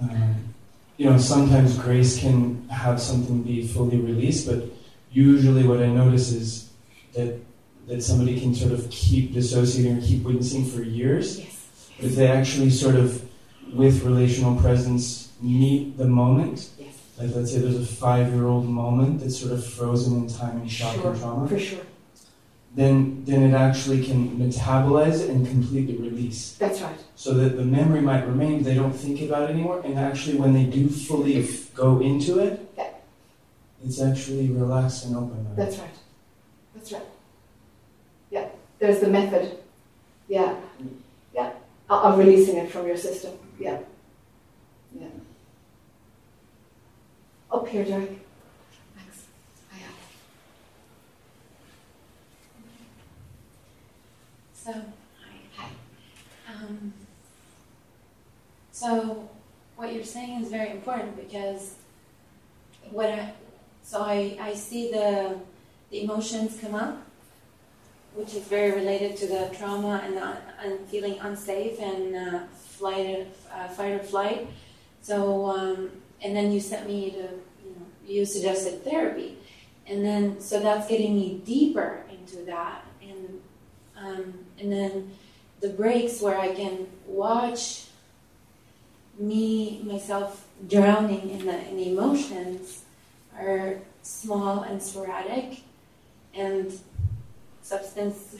[0.00, 0.49] um,
[1.00, 4.46] you know sometimes grace can have something be fully released.
[4.46, 4.64] But
[5.10, 6.70] usually, what I notice is
[7.14, 7.30] that
[7.88, 11.40] that somebody can sort of keep dissociating or keep witnessing for years.
[11.40, 11.56] Yes.
[11.98, 13.08] If they actually sort of,
[13.72, 16.68] with relational presence, meet the moment.
[16.78, 16.94] Yes.
[17.18, 20.96] Like let's say there's a five-year-old moment that's sort of frozen in time and shock
[20.96, 21.10] Sure.
[21.12, 21.86] and trauma For sure.
[22.74, 26.40] then then it actually can metabolize it and completely release.
[26.58, 27.00] That's right.
[27.20, 29.82] So that the memory might remain, they don't think about it anymore.
[29.84, 32.94] And actually, when they do fully f- go into it, Yeah.
[33.84, 35.54] it's actually relaxed and open.
[35.54, 35.90] That's right.
[36.74, 37.02] That's right.
[38.30, 38.48] Yeah.
[38.78, 39.58] There's the method.
[40.28, 40.56] Yeah.
[41.34, 41.52] Yeah.
[41.90, 43.32] Of releasing it from your system.
[43.58, 43.80] Yeah.
[44.98, 45.08] Yeah.
[47.52, 48.18] Up here, Derek.
[48.96, 49.26] Thanks.
[49.74, 49.88] Hiya.
[54.54, 55.36] So, hi.
[55.58, 55.68] Hi.
[56.48, 56.94] Um,
[58.80, 59.28] so,
[59.76, 61.74] what you're saying is very important because
[62.90, 63.34] what I,
[63.82, 65.38] so I, I see the,
[65.90, 67.06] the emotions come up,
[68.14, 73.28] which is very related to the trauma and, the, and feeling unsafe and uh, flight,
[73.52, 74.48] uh, fight or flight.
[75.02, 75.90] So, um,
[76.22, 79.36] and then you sent me to, you know, you suggested therapy.
[79.86, 82.86] And then, so that's getting me deeper into that.
[83.02, 83.40] And
[83.94, 85.12] um, and then
[85.60, 87.89] the breaks where I can watch
[89.20, 92.84] me myself drowning in the in the emotions
[93.38, 95.60] are small and sporadic,
[96.34, 96.72] and
[97.62, 98.36] substance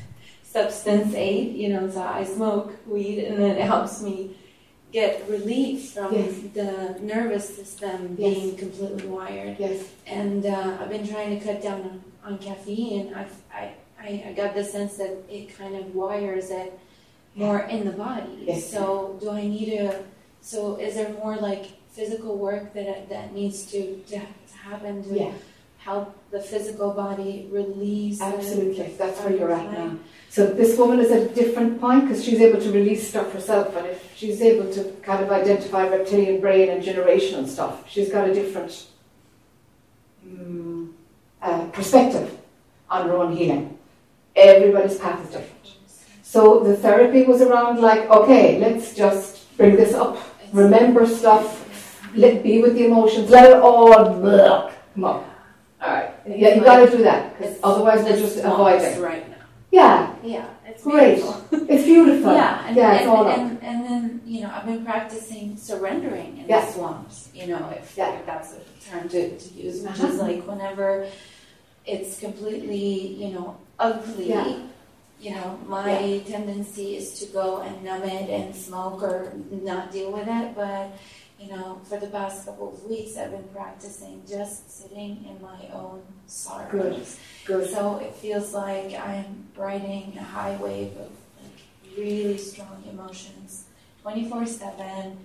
[0.42, 1.54] substance aid.
[1.56, 4.36] You know, so I smoke weed, and then it helps me
[4.92, 6.34] get relief from Yes.
[6.54, 8.34] the nervous system Yes.
[8.34, 9.82] being completely wired Yes.
[10.06, 13.12] and uh, I've been trying to cut down on, on caffeine.
[13.12, 16.78] I've, I, I I got the sense that it kind of wires it
[17.34, 18.44] more in the body.
[18.46, 18.70] Yes.
[18.70, 20.04] So do I need to?
[20.44, 23.80] So is there more like physical work that that needs to
[24.10, 25.32] to, to happen to Yeah.
[25.78, 28.20] help the physical body release?
[28.20, 28.92] Absolutely.
[28.98, 29.96] That's where you're at now.
[30.28, 33.74] So this woman is at a different point because she's able to release stuff herself,
[33.76, 38.28] and if she's able to kind of identify reptilian brain and generational stuff, she's got
[38.28, 38.86] a different
[40.26, 40.92] mm,
[41.40, 42.28] uh, perspective
[42.90, 43.78] on her own healing.
[44.36, 45.66] Everybody's path is different.
[46.22, 50.18] So the therapy was around like, okay, let's just bring this up,
[50.54, 51.60] remember stuff,
[52.14, 53.88] let be with the emotions, let it all
[54.20, 55.24] blah, come up.
[55.82, 59.02] All right, yeah, you got to do that because otherwise we're just swamps avoiding.
[59.02, 59.34] right now.
[59.70, 61.16] Yeah, Yeah, it's Great.
[61.16, 61.44] beautiful.
[61.68, 62.32] it's beautiful.
[62.32, 63.36] Yeah, and, yeah, it's and, all up.
[63.38, 66.64] and, and then you know I've been practicing surrendering in Yeah.
[66.64, 67.28] the swamps.
[67.34, 68.14] You know, if, Yeah.
[68.14, 70.06] if that's a term to, to use, which Uh-huh.
[70.06, 71.08] is like whenever
[71.84, 72.86] it's completely
[73.22, 74.28] you know ugly.
[74.30, 74.58] Yeah.
[75.20, 80.12] You know, my tendency is to go and numb it and smoke or not deal
[80.12, 80.54] with it.
[80.54, 80.90] But
[81.40, 85.68] you know, for the past couple of weeks, I've been practicing just sitting in my
[85.72, 86.70] own sorrows.
[86.70, 87.06] Good.
[87.46, 87.70] Good.
[87.70, 91.10] So it feels like I'm riding a high wave of
[91.42, 93.64] like really strong emotions,
[94.02, 95.18] 24 7,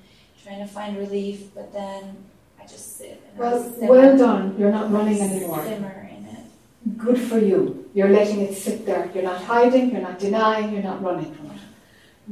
[0.44, 2.16] trying to find relief, but then
[2.62, 4.56] I just sit and I Well, simmer, well done.
[4.58, 5.64] You're not running anymore.
[5.64, 6.98] simmer in it.
[6.98, 7.79] Good for you.
[7.94, 9.10] You're letting it sit there.
[9.14, 11.60] You're not hiding, you're not denying, you're not running from it.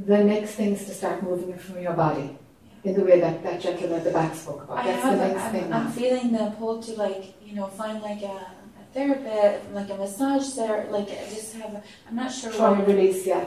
[0.05, 2.37] The next thing is to start moving it from your body
[2.83, 4.77] in the way that that gentleman at the back spoke about.
[4.77, 7.67] I That's have, the next I'm, thing I'm feeling the pull to like, you know,
[7.67, 8.37] find like a,
[8.81, 12.87] a therapist, like a massage therapist, like I just have, a, I'm not sure what.
[12.87, 13.45] release, yeah.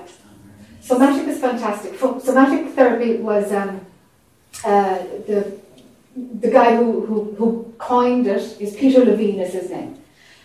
[0.80, 1.98] Somatic is fantastic.
[1.98, 3.86] Somatic therapy was um,
[4.64, 5.61] uh, the
[6.16, 9.99] the guy who, who, who coined it is Peter Levine is his name.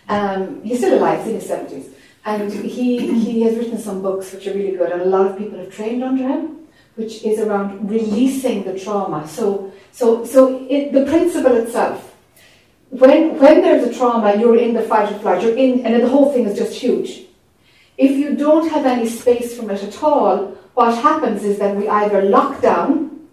[0.07, 1.89] Um, he's still alive, he's in his seventies,
[2.25, 5.37] and he he has written some books which are really good, and a lot of
[5.37, 9.27] people have trained under him, which is around releasing the trauma.
[9.27, 12.15] So so so it, the principle itself.
[12.89, 15.41] When when there's a trauma, you're in the fight or flight.
[15.41, 17.23] You're in, and the whole thing is just huge.
[17.97, 21.87] If you don't have any space from it at all, what happens is that we
[21.87, 23.27] either lock down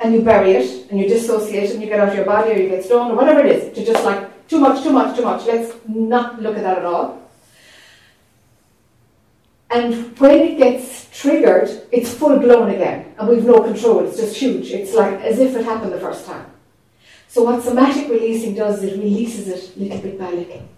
[0.00, 2.56] and you bury it and you dissociate and you get out of your body or
[2.56, 5.24] you get stoned or whatever it is, to just like too much, too much, too
[5.24, 5.46] much.
[5.46, 7.22] Let's not look at that at all.
[9.70, 14.06] And when it gets triggered, it's full blown again, and we've no control.
[14.06, 14.70] It's just huge.
[14.70, 16.46] It's like as if it happened the first time.
[17.28, 20.68] So what somatic releasing does is it releases it little bit by little.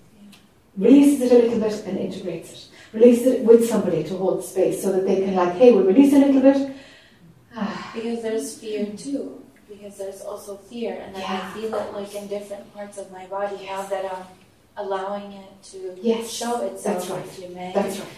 [0.77, 2.69] Releases it a little bit and integrates it.
[2.93, 6.13] Releases it with somebody to hold space so that they can like, hey, we'll release
[6.15, 6.75] a little bit.
[7.95, 9.38] Because there's fear too.
[9.79, 11.41] Because there's also fear, and then Yeah.
[11.55, 14.25] I feel it like in different parts of my body now that I'm
[14.77, 17.25] allowing it to Yes, show itself, right.
[17.25, 17.73] if you may.
[17.75, 18.09] That's right.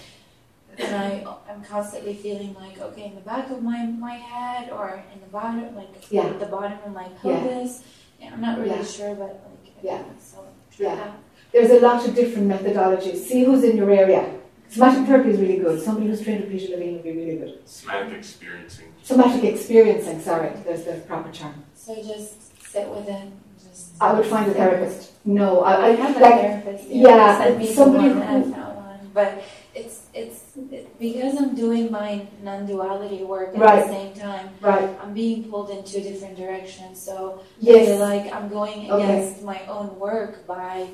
[0.78, 5.02] and I, I'm constantly feeling like, okay, in the back of my, my head or
[5.12, 6.26] in the bottom, like Yeah.
[6.26, 7.40] at the bottom of my Yeah.
[7.40, 7.82] pelvis.
[8.20, 8.30] Yeah.
[8.32, 8.84] I'm not really Yeah.
[8.84, 10.02] sure, but like, Yeah.
[10.22, 10.44] So
[10.78, 11.12] Yeah.
[11.52, 13.16] There's a lot of different methodologies.
[13.16, 14.24] See who's in your area.
[14.70, 15.82] Somatic therapy is really good.
[15.82, 17.68] Somebody who's trained with Peter Levine would be really good.
[17.68, 18.86] Somatic experiencing.
[19.02, 21.54] Somatic experiencing, sorry, there's the proper term.
[21.74, 23.32] So just sit with it.
[23.60, 25.12] Just I would find a therapist.
[25.24, 26.88] No, I, I I have a therapist.
[26.88, 29.42] yeah, sent me somebody one, and who- I one, but
[29.74, 30.40] it's it's
[30.70, 33.86] it, because I'm doing my non-duality work at Right.
[33.86, 34.50] the same time.
[34.60, 37.00] right, I'm being pulled in two different directions.
[37.02, 39.02] So I yes, feel like I'm going Okay.
[39.02, 40.86] against my own work by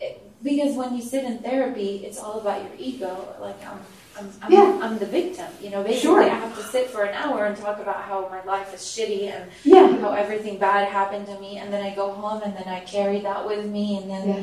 [0.00, 3.34] it, because when you sit in therapy, it's all about your ego.
[3.40, 3.80] Like I'm,
[4.18, 4.78] I'm, I'm, Yeah.
[4.82, 5.50] I'm the victim.
[5.60, 6.22] You know, basically, Sure.
[6.22, 9.32] I have to sit for an hour and talk about how my life is shitty
[9.34, 12.68] and yeah, how everything bad happened to me, and then I go home and then
[12.68, 14.28] I carry that with me, and then.
[14.28, 14.42] Yeah.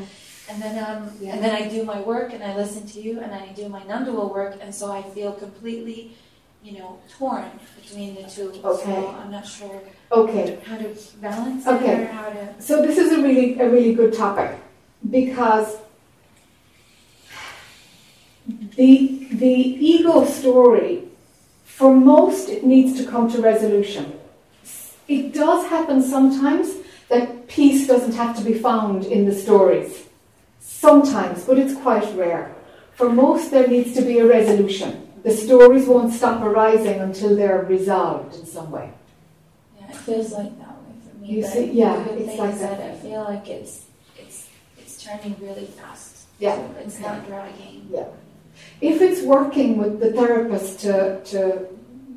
[0.49, 3.31] And then, um, and then I do my work, and I listen to you, and
[3.33, 6.17] I do my non-dual work, and so I feel completely,
[6.61, 7.45] you know, torn
[7.81, 8.51] between the two.
[8.61, 8.83] Okay.
[8.83, 9.81] So I'm not sure
[10.11, 10.59] okay.
[10.65, 11.93] how to balance Okay.
[11.93, 12.61] it or how to.
[12.61, 14.57] So this is a really a really good topic
[15.09, 15.77] because
[18.75, 19.55] the the
[19.93, 21.03] ego story
[21.63, 24.13] for most it needs to come to resolution.
[25.07, 26.75] It does happen sometimes
[27.09, 30.03] that peace doesn't have to be found in the stories.
[30.59, 32.55] Sometimes, but it's quite rare.
[32.95, 35.07] For most there needs to be a resolution.
[35.23, 38.91] The stories won't stop arising until they're resolved in some way.
[39.79, 41.27] Yeah, it feels like that way for me.
[41.35, 42.79] You see- yeah, it's like that.
[42.81, 43.85] I feel like it's
[44.17, 44.47] it's
[44.77, 46.25] it's turning really fast.
[46.39, 47.89] Yeah, So it's not dragging.
[48.81, 51.67] If it's working with the therapist to, to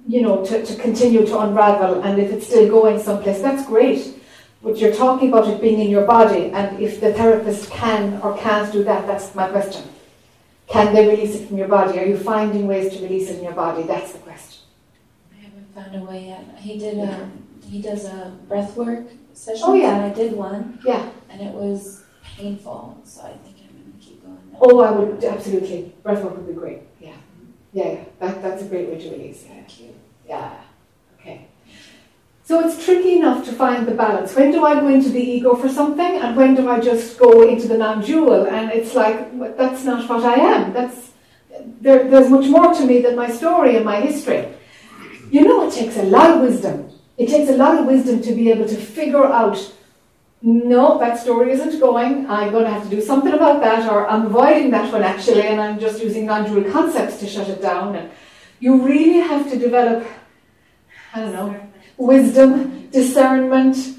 [0.07, 4.15] you know, to, to continue to unravel, and if it's still going someplace, that's great.
[4.63, 8.37] But you're talking about it being in your body, and if the therapist can or
[8.39, 9.85] can't do that, that's my question.
[10.67, 11.99] Can they release it from your body?
[11.99, 13.83] Are you finding ways to release it in your body?
[13.83, 14.63] That's the question.
[15.33, 16.45] I haven't found a way yet.
[16.59, 17.31] He did a
[17.67, 19.65] he does a breath work session.
[19.67, 19.97] Oh, yeah.
[19.97, 21.11] And I did one, Yeah.
[21.29, 22.05] and it was
[22.37, 23.01] painful.
[23.05, 24.37] So I think I'm gonna keep going.
[24.37, 24.44] Now.
[24.61, 25.93] Oh, I would absolutely.
[26.05, 26.81] Breathwork would be great.
[27.01, 27.17] Yeah.
[27.73, 28.05] Yeah, yeah.
[28.21, 29.45] That, that's a great way to release.
[29.45, 29.55] Yeah.
[29.55, 29.95] Thank you.
[30.27, 30.55] Yeah.
[31.19, 31.47] Okay.
[32.45, 34.35] So it's tricky enough to find the balance.
[34.35, 37.49] When do I go into the ego for something, and when do I just go
[37.49, 38.47] into the non-dual?
[38.47, 39.17] And it's like
[39.57, 40.73] that's not what I am.
[40.73, 41.11] That's
[41.81, 44.49] there, there's much more to me than my story and my history.
[45.31, 46.91] You know, it takes a lot of wisdom.
[47.17, 49.73] It takes a lot of wisdom to be able to figure out.
[50.47, 52.29] No, that story isn't going.
[52.29, 55.45] I'm going to have to do something about that, or I'm avoiding that one actually,
[55.45, 57.97] and I'm just using non-dual concepts to shut it down.
[57.97, 58.11] And
[58.61, 60.07] you really have to develop,
[61.15, 61.59] I don't know,
[61.97, 63.97] wisdom, discernment,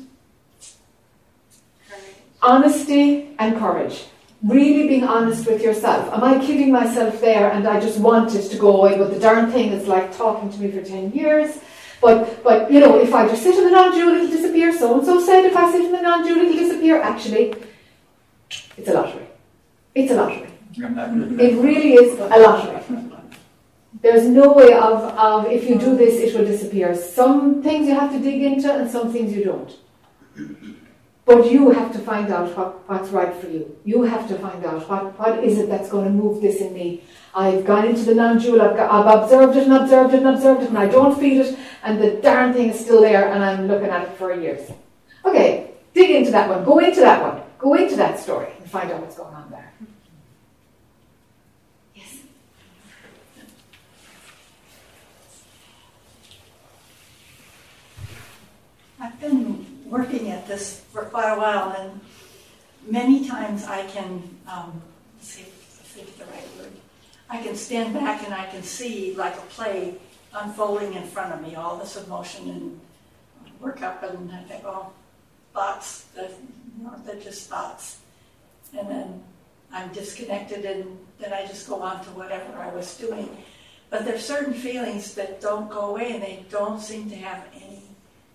[2.44, 4.06] honesty, and courage.
[4.44, 6.14] Really being honest with yourself.
[6.14, 9.00] Am I kidding myself there and I just want it to go away?
[9.00, 11.58] But the darn thing is like talking to me for 10 years.
[12.02, 14.78] But, but you know, if I just sit in the non-dual, it'll disappear.
[14.78, 17.02] So and so said if I sit in the non-dual, it'll disappear.
[17.02, 17.56] Actually,
[18.78, 19.28] it's a lottery.
[19.94, 20.50] It's a lottery.
[20.78, 23.12] It really is a lottery.
[24.02, 26.94] There's no way of, of if you do this, it will disappear.
[26.96, 29.76] Some things you have to dig into, and some things you don't.
[31.26, 33.76] But you have to find out what, what's right for you.
[33.84, 36.72] You have to find out what, what is it that's going to move this in
[36.72, 37.04] me.
[37.34, 40.62] I've gone into the non-dual, I've, got, I've observed it and observed it and observed
[40.62, 43.68] it, and I don't feel it, and the darn thing is still there, and I'm
[43.68, 44.70] looking at it for years.
[45.26, 46.64] Okay, dig into that one.
[46.64, 47.42] Go into that one.
[47.58, 49.74] Go into that story and find out what's going on there.
[51.96, 52.20] Yes.
[59.20, 62.02] Been working at this for quite a while, and
[62.86, 64.82] many times I can, um,
[65.22, 66.74] see if the right word,
[67.30, 69.96] I can stand back and I can see like a play
[70.34, 72.82] unfolding in front of me, all this emotion and
[73.62, 74.92] work up, and I think, oh,
[75.54, 76.32] thoughts, that,
[76.78, 78.00] you know, they're just thoughts.
[78.78, 79.24] And then
[79.72, 83.30] I'm disconnected, and then I just go on to whatever I was doing.
[83.90, 87.82] But there's certain feelings that don't go away, and they don't seem to have any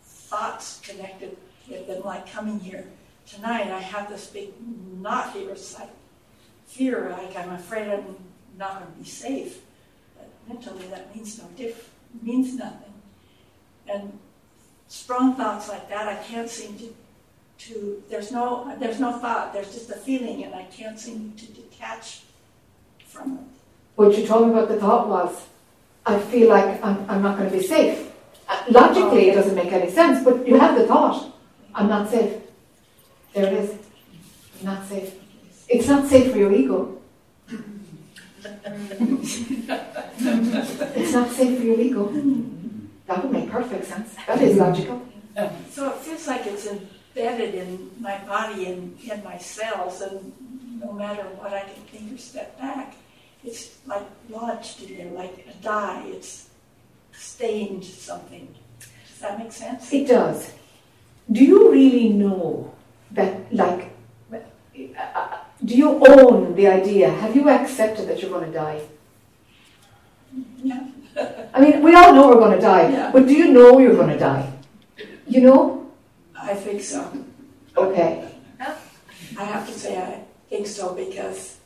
[0.03, 1.37] thoughts connected
[1.71, 2.87] with been like coming here
[3.27, 3.71] tonight.
[3.71, 4.51] I have this big
[5.01, 5.51] knot here.
[5.51, 5.91] It's like
[6.67, 8.17] fear, like I'm afraid I'm
[8.59, 9.61] not going to be safe.
[10.17, 11.91] But mentally, that means no diff,
[12.23, 12.93] means nothing.
[13.89, 14.19] And
[14.89, 16.95] strong thoughts like that, I can't seem to.
[17.69, 21.45] To, there's no there's no thought there's just a feeling and I can't seem to
[21.53, 22.23] detach
[23.07, 23.41] from it.
[23.97, 25.47] What you told me about the thought was,
[26.07, 28.11] I feel like I'm, I'm not going to be safe.
[28.71, 31.31] Logically, it doesn't make any sense, but you have the thought,
[31.75, 32.41] I'm not safe.
[33.35, 33.71] There it is.
[34.61, 35.15] I'm not safe.
[35.69, 37.01] It's not safe for your ego.
[40.97, 42.13] it's not safe for your ego.
[43.07, 44.15] That would make perfect sense.
[44.27, 45.07] That is logical.
[45.71, 50.33] So it feels like it's embedded in my body and in my cells, and
[50.81, 52.95] no matter what I can think or step back,
[53.45, 56.05] it's like lodged in there, like a dye.
[56.09, 56.49] It's
[57.13, 58.55] stained something.
[58.81, 59.93] Does that make sense?
[59.93, 60.51] It does.
[61.31, 62.73] Do you really know
[63.13, 63.91] that, like,
[65.65, 67.11] do you own the idea?
[67.11, 68.81] Have you accepted that you're going to die?
[70.63, 70.87] Yeah.
[71.55, 73.11] I mean, we all know we're going to die, Yeah.
[73.13, 74.51] but do you know you're going to die?
[75.27, 75.93] You know?
[76.35, 77.07] I think so.
[77.77, 78.27] Okay.
[79.39, 81.59] I have to say I think so because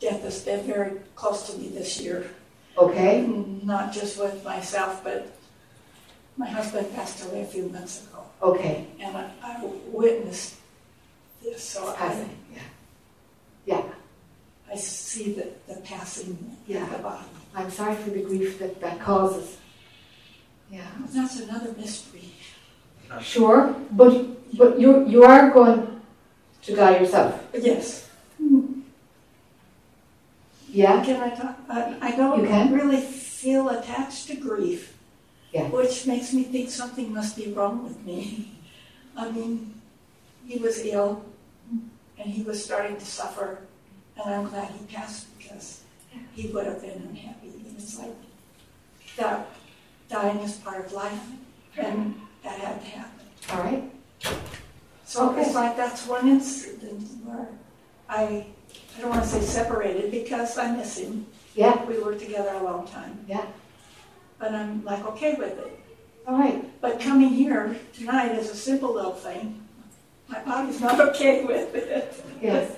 [0.00, 2.30] death has been very close to me this year.
[2.78, 3.22] Okay.
[3.64, 5.26] Not just with myself, but
[6.36, 8.11] my husband passed away a few months ago.
[8.42, 8.86] Okay.
[9.00, 10.56] And I, I witnessed
[11.42, 12.36] this, so It's I, passing.
[12.52, 12.60] Yeah.
[13.66, 13.82] Yeah.
[14.70, 16.84] I see the, the passing Yeah.
[16.84, 17.24] of the body.
[17.54, 19.58] I'm sorry for the grief that that causes.
[20.70, 20.86] Yeah.
[21.10, 22.32] That's another mystery.
[23.20, 24.24] Sure, but
[24.56, 26.00] but you you are going
[26.62, 27.38] to die yourself.
[27.52, 28.08] Yes.
[30.68, 31.04] Yeah.
[31.04, 31.58] Can I talk?
[31.68, 32.72] I, I don't You can.
[32.72, 34.91] really feel attached to grief,
[35.52, 35.68] Yeah.
[35.68, 38.52] which makes me think something must be wrong with me.
[39.16, 39.74] I mean,
[40.46, 41.22] he was ill
[42.18, 43.58] and he was starting to suffer,
[44.16, 45.82] and I'm glad he passed because
[46.34, 47.48] he would have been unhappy.
[47.48, 48.14] And it's like
[49.16, 49.48] that
[50.08, 51.20] dying is part of life,
[51.76, 53.26] and that had to happen.
[53.50, 53.84] All right.
[55.04, 55.42] So Okay.
[55.42, 57.48] it's like that's one incident where
[58.08, 58.46] I,
[58.96, 61.26] I don't want to say separated because I miss him.
[61.54, 61.84] Yeah.
[61.84, 63.24] We were together a long time.
[63.28, 63.44] Yeah.
[64.42, 65.78] But I'm like okay with it.
[66.26, 66.64] All right.
[66.80, 69.62] But coming here tonight is a simple little thing.
[70.28, 72.12] My body's not okay with it.
[72.42, 72.76] Yes.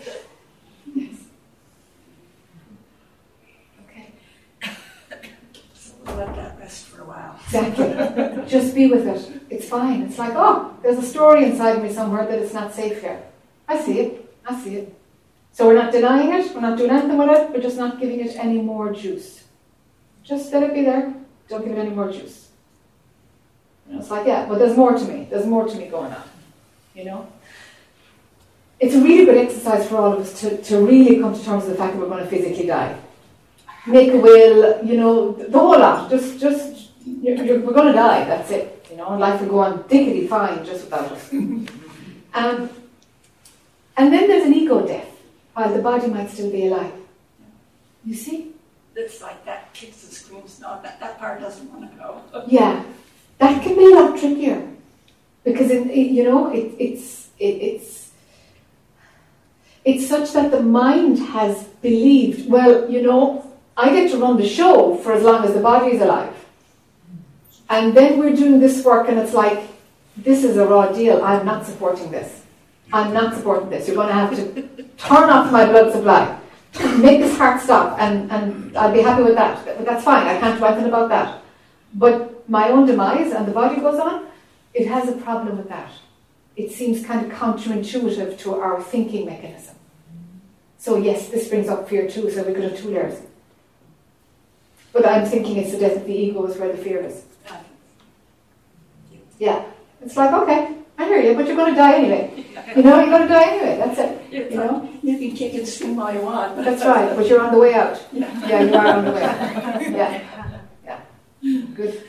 [0.95, 1.15] Yes.
[3.87, 4.13] Okay.
[5.73, 7.41] So we'll let that rest for a while.
[7.47, 8.45] Exactly.
[8.47, 9.43] Just be with it.
[9.49, 10.03] It's fine.
[10.03, 13.23] It's like, oh, there's a story inside me somewhere that it's not safe here.
[13.67, 14.37] I see it.
[14.47, 14.95] I see it.
[15.53, 16.55] So we're not denying it.
[16.55, 17.51] We're not doing anything with it.
[17.53, 19.45] We're just not giving it any more juice.
[20.25, 21.24] Just let it be there.
[21.49, 22.49] Don't give it any more juice.
[23.91, 25.27] It's like, yeah, but there's more to me.
[25.31, 26.23] There's more to me going on.
[26.95, 27.29] You know?
[28.81, 31.65] It's a really good exercise for all of us to, to really come to terms
[31.65, 32.99] with the fact that we're going to physically die.
[33.87, 36.11] Make a will, you know, the whole lot.
[36.11, 38.25] Just, just, you're, you're, we're going to die.
[38.25, 38.87] That's it.
[38.91, 41.33] You know, and life will go on diggity fine just without us.
[41.33, 41.69] um,
[43.97, 45.09] and then there's an ego death,
[45.53, 46.93] while the body might still be alive.
[48.05, 48.54] You see?
[48.97, 50.61] It's like that kicks and screams.
[50.61, 52.45] No, that, that part doesn't want to go.
[52.47, 52.85] Yeah,
[53.39, 54.69] that can be a lot trickier
[55.43, 58.11] because you know it, it's it, it's
[59.85, 62.49] it's such that the mind has believed.
[62.49, 65.97] Well, you know, I get to run the show for as long as the body
[65.97, 66.35] is alive,
[67.69, 69.63] and then we're doing this work, and it's like
[70.17, 71.23] this is a raw deal.
[71.23, 72.43] I'm not supporting this.
[72.93, 73.89] I'm not supporting this.
[73.89, 76.39] You're going to have to turn off my blood supply,
[76.99, 79.65] make this heart stop, and, and I'll be happy with that.
[79.65, 81.43] But that's fine, I can't do anything about that.
[81.95, 84.27] But my own demise and the body goes on,
[84.73, 85.91] it has a problem with that.
[86.57, 89.77] It seems kind of counterintuitive to our thinking mechanism.
[90.79, 93.21] So, yes, this brings up fear too, so we could have two layers.
[94.93, 97.25] But I'm thinking it's the death of the ego is where the fear is.
[99.39, 99.65] Yeah.
[100.01, 102.45] It's like, okay, I hear you, but you're going to die anyway.
[102.77, 103.77] You know, you're going to die anyway.
[103.79, 104.51] That's it.
[104.51, 104.89] You know?
[105.03, 106.57] You can kick and scream all you want.
[106.57, 108.01] But That's right, but you're on the way out.
[108.13, 108.49] Yeah.
[108.49, 109.83] Yeah, you are on the way out.
[109.83, 111.01] Yeah.
[111.43, 111.65] Yeah.
[111.75, 112.05] Good.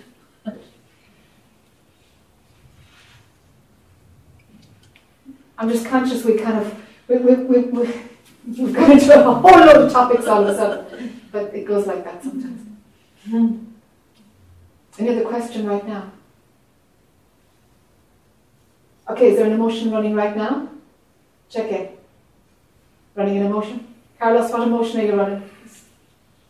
[5.58, 7.94] I'm just conscious we kind of, we, we, we, we,
[8.46, 11.88] we've gone into a whole load of topics all of a sudden, but it goes
[11.88, 12.68] like that sometimes.
[13.30, 13.58] Hmm.
[15.00, 16.12] Any other question right now?
[19.08, 20.68] Okay, is there an emotion running right now?
[21.50, 22.00] Check it.
[23.14, 23.94] Running an emotion?
[24.20, 25.50] Carlos, what emotion are you running?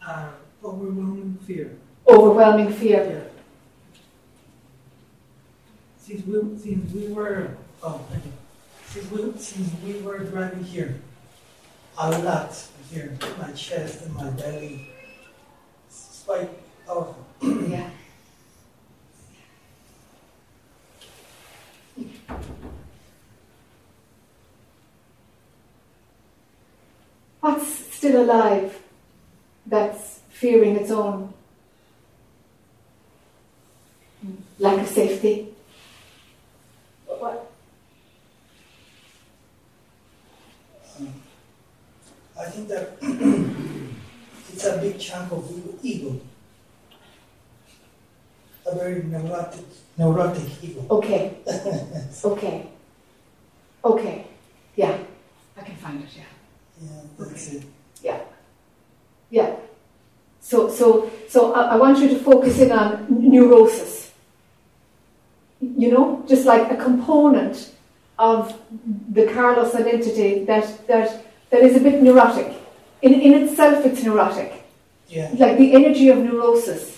[0.06, 0.30] Uh,
[0.64, 1.76] overwhelming fear.
[2.08, 3.04] Overwhelming fear.
[3.04, 4.00] Yeah.
[5.98, 8.32] Since we since we were oh okay.
[8.86, 11.02] since we since we were driving here,
[11.98, 12.56] a lot
[12.90, 14.90] here, my chest and my belly.
[15.88, 16.50] It's quite
[16.86, 17.26] powerful.
[17.42, 17.90] Yeah.
[27.42, 28.82] What's still alive
[29.66, 31.34] that's fearing its own
[34.60, 35.54] lack of safety?
[37.06, 37.52] What?
[40.98, 41.08] Hmm.
[42.40, 42.98] I think that
[44.54, 45.52] it's a big chunk of
[45.84, 46.20] ego.
[48.68, 49.66] A very neurotic,
[49.98, 50.86] neurotic ego.
[50.90, 51.38] Okay.
[52.24, 52.68] Okay.
[53.84, 54.26] Okay.
[54.76, 54.98] Yeah.
[55.58, 56.24] I can find it, yeah.
[56.82, 57.64] Yeah, that's it.
[59.30, 59.56] Yeah.
[60.40, 64.12] So, so, so I, I want you to focus in on neurosis.
[65.60, 67.72] You know, just like a component
[68.18, 68.58] of
[69.12, 72.54] the Carlos identity that, that, that is a bit neurotic.
[73.02, 74.64] In, in itself, it's neurotic.
[75.08, 75.32] Yeah.
[75.38, 76.95] Like the energy of neurosis.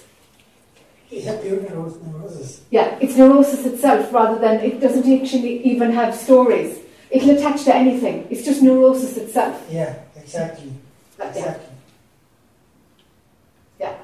[1.09, 2.61] Yeah, pure neurosis.
[2.69, 6.79] Yeah, it's neurosis itself rather than it doesn't actually even have stories.
[7.09, 8.27] It'll attach to anything.
[8.29, 9.65] It's just neurosis itself.
[9.71, 10.73] Yeah, exactly.
[11.17, 11.75] Like, yeah, Exactly.
[13.79, 13.95] Yeah.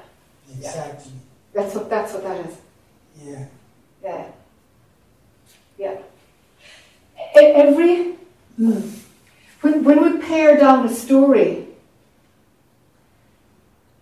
[0.56, 1.12] Exactly.
[1.52, 2.56] that's what that's what that is.
[3.22, 3.44] Yeah.
[4.02, 4.26] Yeah.
[5.78, 5.96] Yeah.
[7.36, 8.12] Every
[8.56, 8.80] hmm,
[9.60, 11.66] when when we pare down a story,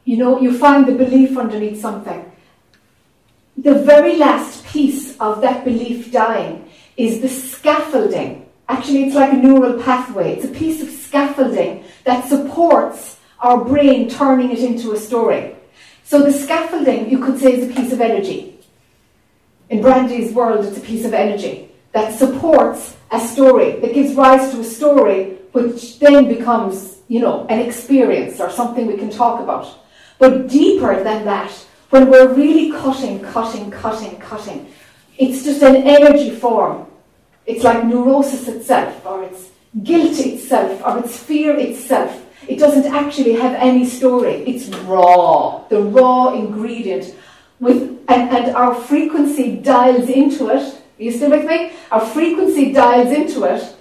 [0.05, 2.32] you know, you find the belief underneath something.
[3.63, 8.51] The very last piece of that belief dying is the scaffolding.
[8.69, 10.33] Actually, it's like a neural pathway.
[10.33, 15.55] It's a piece of scaffolding that supports our brain turning it into a story.
[16.03, 18.59] So the scaffolding, you could say, is a piece of energy.
[19.71, 24.51] In Brandy's world, it's a piece of energy that supports a story, that gives rise
[24.51, 29.41] to a story, which then becomes, you know, an experience or something we can talk
[29.41, 29.69] about.
[30.19, 31.53] But deeper than that,
[31.93, 34.67] when we're really cutting, cutting, cutting, cutting,
[35.19, 36.87] it's just an energy form.
[37.45, 39.51] It's like neurosis itself, or it's
[39.83, 42.25] guilt itself, or it's fear itself.
[42.49, 44.37] It doesn't actually have any story.
[44.47, 47.15] It's raw, the raw ingredient.
[47.61, 50.63] With and, and our frequency dials into it.
[50.63, 51.73] Are you still with me?
[51.91, 53.77] Our frequency dials into it.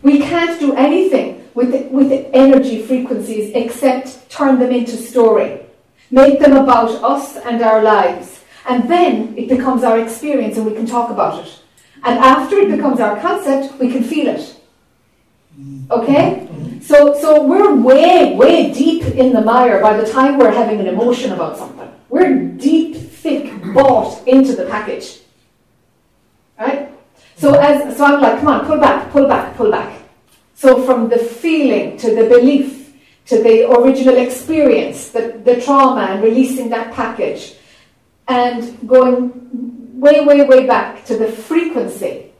[0.00, 5.66] We can't do anything with with energy frequencies except turn them into story,
[6.10, 10.74] make them about us and our lives, and then it becomes our experience and we
[10.74, 11.58] can talk about it.
[12.02, 14.56] And after it becomes our concept, we can feel it.
[15.90, 16.48] Okay?
[16.80, 20.86] So, so we're way, way deep in the mire by the time we're having an
[20.86, 21.88] emotion about something.
[22.08, 25.20] We're deep, thick, bought into the package.
[26.58, 26.90] Right?
[27.36, 30.02] So as so I'm like, come on, pull back, pull back, pull back.
[30.54, 32.79] So from the feeling to the belief
[33.30, 37.54] to the original experience, the, the trauma and releasing that package
[38.26, 39.30] and going
[40.00, 42.32] way, way, way back to the frequency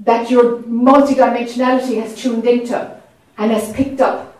[0.00, 3.00] that your multidimensionality has tuned into
[3.38, 4.38] and has picked up.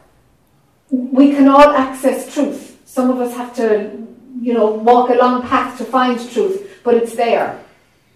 [0.90, 2.78] We can all access truth.
[2.84, 4.06] Some of us have to,
[4.42, 7.64] you know, walk a long path to find truth, but it's there.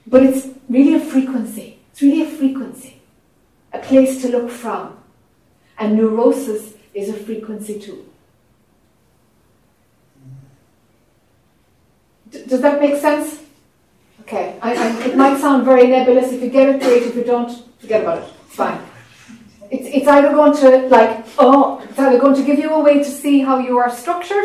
[0.06, 1.78] But it's really a frequency.
[1.90, 3.00] It's really a frequency,
[3.72, 4.98] a place to look from.
[5.78, 8.06] And neurosis is a frequency too.
[12.30, 13.40] D- does that make sense?
[14.22, 16.32] Okay, I, I, it might sound very nebulous.
[16.32, 17.02] If you get it, great.
[17.02, 18.32] If you don't, forget about it.
[18.46, 18.80] It's fine.
[19.70, 22.98] It's, it's either going to like, oh, it's either going to give you a way
[22.98, 24.44] to see how you are structured,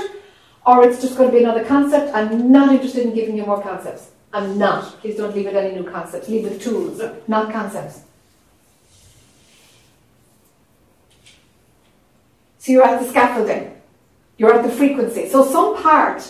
[0.66, 2.14] or it's just going to be another concept.
[2.16, 4.12] I'm not interested in giving you more concepts.
[4.34, 4.84] I'm not.
[5.00, 6.28] Please don't leave with any new concepts.
[6.28, 8.02] Leave with tools, not concepts.
[12.68, 13.80] So you're at the scaffolding.
[14.38, 15.30] You're at the frequency.
[15.30, 16.22] So some part,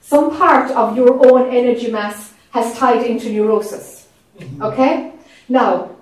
[0.00, 4.08] some part of your own energy mass has tied into neurosis.
[4.38, 4.62] Mm-hmm.
[4.62, 5.12] Okay?
[5.50, 5.94] Now,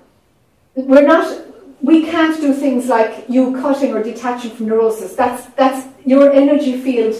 [0.76, 1.42] we're not
[1.82, 5.16] we can't do things like you cutting or detaching from neurosis.
[5.16, 7.16] That's that's your energy field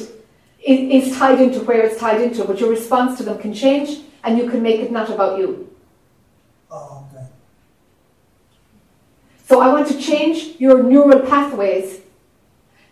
[0.65, 4.03] is, is tied into where it's tied into, but your response to them can change
[4.23, 5.69] and you can make it not about you.
[6.71, 7.27] Oh, okay.
[9.49, 12.03] So I want to change your neural pathways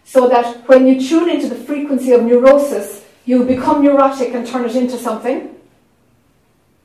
[0.08, 4.64] so that when you tune into the frequency of neurosis, you become neurotic and turn
[4.64, 5.54] it into something.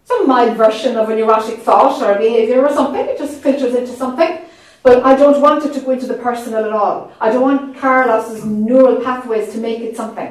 [0.04, 3.06] Some mild version of a neurotic thought or a behavior or something.
[3.06, 4.40] It just filters into something.
[4.84, 7.14] But I don't want it to go into the personal at all.
[7.22, 10.30] I don't want Carlos's neural pathways to make it something.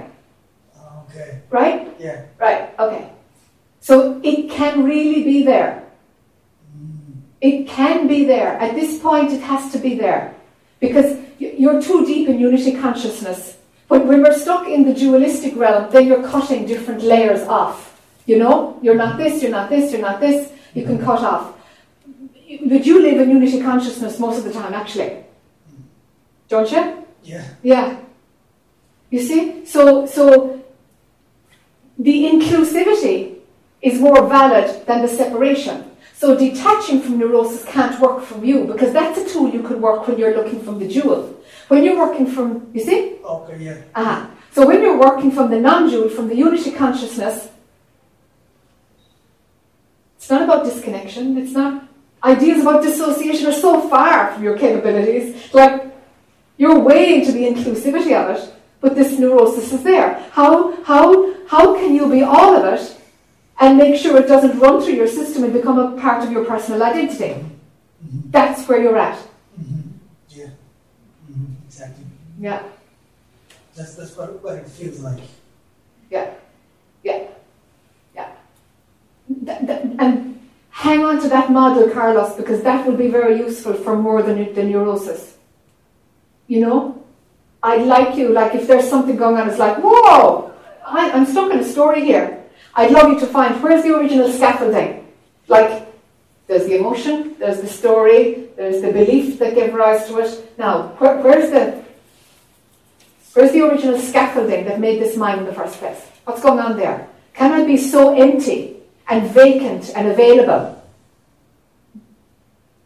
[1.09, 1.41] Okay.
[1.49, 1.89] Right?
[1.99, 2.27] Yeah.
[2.39, 3.11] Right, okay.
[3.81, 5.83] So it can really be there.
[6.77, 7.23] Mm.
[7.41, 8.59] It can be there.
[8.59, 10.35] At this point, it has to be there.
[10.79, 11.17] Because
[11.51, 13.57] you're too deep in unity consciousness.
[13.89, 18.01] When, when we're stuck in the dualistic realm, then you're cutting different layers off.
[18.27, 18.79] You know?
[18.83, 20.53] You're not this, you're not this, you're not this.
[20.75, 21.55] You can cut off.
[22.65, 25.25] But you live in unity consciousness most of the time, actually.
[26.49, 27.07] Don't you?
[27.23, 27.45] Yeah.
[27.63, 27.99] Yeah.
[29.11, 29.65] You see?
[29.67, 30.63] So, so
[31.99, 33.37] the inclusivity
[33.81, 35.92] is more valid than the separation.
[36.23, 40.07] So detaching from neurosis can't work from you because that's a tool you could work
[40.07, 41.37] when you're looking from the dual.
[41.67, 43.17] When you're working from, you see?
[43.25, 43.79] Okay, yeah.
[43.93, 44.29] Uh-huh.
[44.53, 47.49] So when you're working from the non-dual, from the unity consciousness,
[50.17, 51.37] it's not about disconnection.
[51.39, 51.89] It's not
[52.23, 55.53] ideas about dissociation are so far from your capabilities.
[55.53, 55.93] Like
[56.57, 60.25] you're way into the inclusivity of it, but this neurosis is there.
[60.31, 63.02] How how how can you be all of it
[63.63, 66.45] and make sure it doesn't run through your system and become a part of your
[66.45, 67.35] personal identity?
[67.35, 68.31] Mm-hmm.
[68.31, 69.17] That's where you're at.
[69.17, 69.89] Mm-hmm.
[70.31, 70.47] Yeah.
[71.31, 71.53] Mm-hmm.
[71.69, 72.05] Exactly.
[72.41, 72.63] Yeah.
[73.77, 75.23] That's that's what, what it feels like.
[76.11, 76.35] Yeah.
[77.05, 77.29] Yeah.
[78.17, 78.33] Yeah.
[79.47, 83.75] Th- th- and hang on to that model, Carlos, because that will be very useful
[83.75, 85.37] for more than the neurosis.
[86.49, 87.05] You know?
[87.63, 90.53] I'd like you, like if there's something going on, it's like, whoa,
[90.85, 92.42] I, I'm stuck in a story here.
[92.75, 95.07] I'd love you to find where's the original scaffolding?
[95.49, 95.89] Like,
[96.47, 100.59] there's the emotion, there's the story, there's the belief that gave rise to it.
[100.59, 101.83] Now, where, where's the
[103.35, 106.01] where's the original scaffolding that made this mine in the first place?
[106.25, 107.09] What's going on there?
[107.35, 108.77] Can I be so empty
[109.09, 110.83] and vacant and available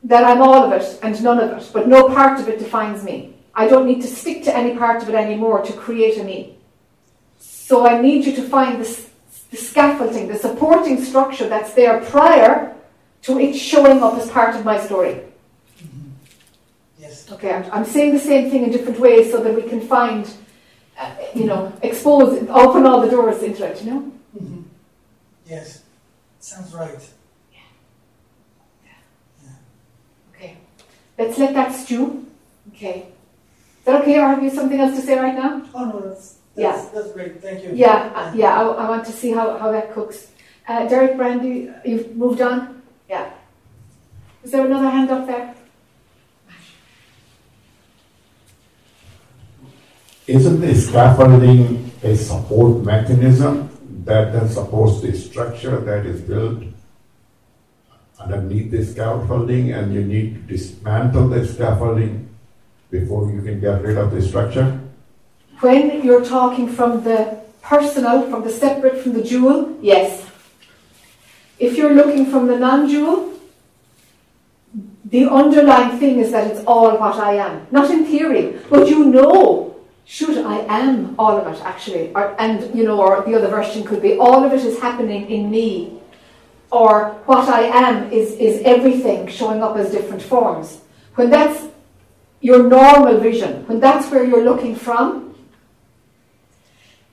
[0.04, 3.02] that I'm all of it and none of it, but no part of it defines
[3.02, 3.34] me?
[3.54, 6.56] I don't need to stick to any part of it anymore to create a me.
[7.38, 9.05] So I need you to find this,
[9.50, 12.74] the scaffolding, the supporting structure that's there prior
[13.22, 15.20] to it showing up as part of my story.
[16.98, 17.30] Yes.
[17.30, 20.32] Okay, I'm, I'm saying the same thing in different ways so that we can find,
[20.98, 24.12] uh, you know, expose, open all the doors into it, you know?
[24.36, 24.62] Mm-hmm.
[25.46, 25.82] Yes.
[26.40, 27.08] Sounds right.
[27.52, 29.50] Yeah.
[30.34, 30.58] Okay,
[31.18, 32.26] let's let that stew.
[32.72, 33.08] Okay.
[33.78, 35.62] Is that okay, or have you something else to say right now?
[35.74, 36.90] Oh no, that's that's, Yeah.
[36.94, 37.40] that's great.
[37.42, 37.70] Thank you.
[37.74, 40.30] Yeah, uh, yeah, I, I want to see how, how that cooks.
[40.66, 42.82] Uh, Derek Brandy, you've moved on?
[43.08, 43.30] Yeah.
[44.42, 45.54] Is there another hand up there?
[50.26, 53.70] Isn't the scaffolding a support mechanism
[54.04, 56.64] that then supports the structure that is built
[58.18, 62.28] underneath the scaffolding and you need to dismantle the scaffolding
[62.90, 64.80] before you can get rid of the structure?
[65.60, 70.28] When you're talking from the personal, from the separate, from the dual, yes.
[71.58, 73.32] If you're looking from the non dual,
[75.06, 77.66] the underlying thing is that it's all what I am.
[77.70, 82.12] Not in theory, but you know, should I am all of it actually.
[82.14, 85.30] Or, and, you know, or the other version could be all of it is happening
[85.30, 86.00] in me.
[86.70, 90.80] Or what I am is, is everything showing up as different forms.
[91.14, 91.66] When that's
[92.40, 95.35] your normal vision, when that's where you're looking from,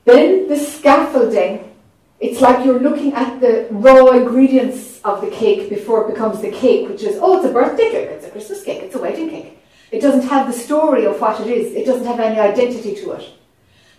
[0.06, 1.72] then the scaffolding,
[2.20, 6.52] it's like you're looking at the raw ingredients of the cake before it becomes the
[6.52, 9.30] cake, which is, oh, it's a birthday cake, it's a Christmas cake, it's a wedding
[9.30, 9.60] cake.
[9.92, 13.12] It doesn't have the story of what it is, it doesn't have any identity to
[13.12, 13.30] it.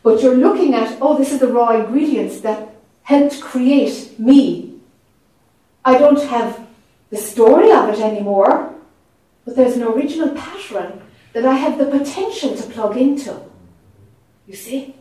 [0.03, 4.79] But you're looking at, oh, this is the raw ingredients that helped create me.
[5.85, 6.67] I don't have
[7.11, 8.75] the story of it anymore,
[9.45, 11.03] but there's an original pattern
[11.35, 13.39] that I have the potential to plug into.
[14.47, 14.95] You see?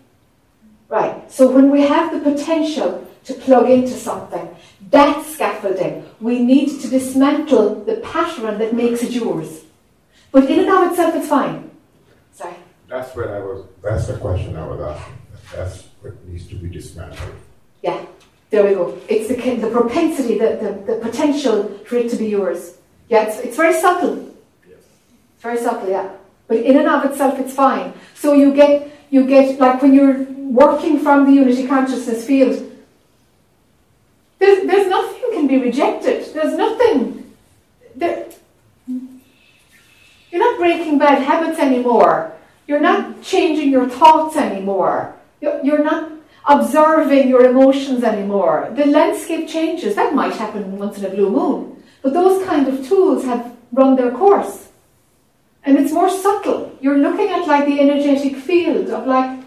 [0.90, 1.32] Right.
[1.32, 4.48] So when we have the potential to plug into something,
[4.90, 6.08] that's scaffolding.
[6.22, 9.64] We need to dismantle the pattern that makes it yours.
[10.32, 11.72] But in and of itself, it's fine.
[12.32, 12.56] Sorry.
[12.88, 15.18] That's what I was, that's the question I was asking.
[15.56, 17.36] That's what needs to be dismantled.
[17.82, 18.06] Yeah,
[18.50, 19.00] there we go.
[19.08, 22.78] It's the, the propensity, the, the, the potential for it to be yours.
[23.10, 24.34] Yeah, it's, it's very subtle.
[24.68, 26.12] It's very subtle, yeah.
[26.48, 27.94] But in and of itself, it's fine.
[28.14, 30.24] So you get, you get like when you're
[30.64, 32.56] working from the unity consciousness field,
[34.40, 36.34] there's, there's nothing can be rejected.
[36.34, 37.32] There's nothing.
[37.96, 38.28] There,
[38.88, 42.34] you're not breaking bad habits anymore.
[42.68, 45.14] You're not changing your thoughts anymore.
[45.42, 46.12] You're, you're not
[46.48, 48.72] observing your emotions anymore.
[48.76, 49.94] The landscape changes.
[49.94, 51.84] That might happen once in a blue moon.
[52.02, 54.70] But those kind of tools have run their course.
[55.66, 56.78] And it's more subtle.
[56.82, 59.40] You're looking at like the energetic field of like,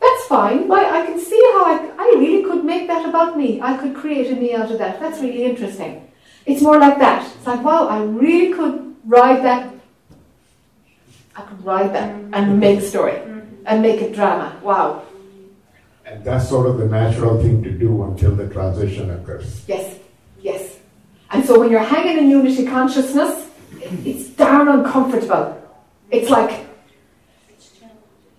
[0.00, 0.66] that's fine.
[0.66, 3.60] But I can see how I, I really could make that about me.
[3.60, 4.98] I could create a me out of that.
[4.98, 6.10] That's really interesting.
[6.46, 7.24] It's more like that.
[7.36, 9.72] It's like, wow, I really could ride that.
[11.36, 13.20] I could ride that and make a story
[13.66, 14.58] and make a drama.
[14.62, 15.04] Wow.
[16.04, 19.62] And that's sort of the natural thing to do until the transition occurs.
[19.68, 19.98] Yes,
[20.40, 20.78] yes.
[21.30, 23.48] And so when you're hanging in unity consciousness,
[24.04, 25.59] it's darn uncomfortable.
[26.10, 26.66] It's like,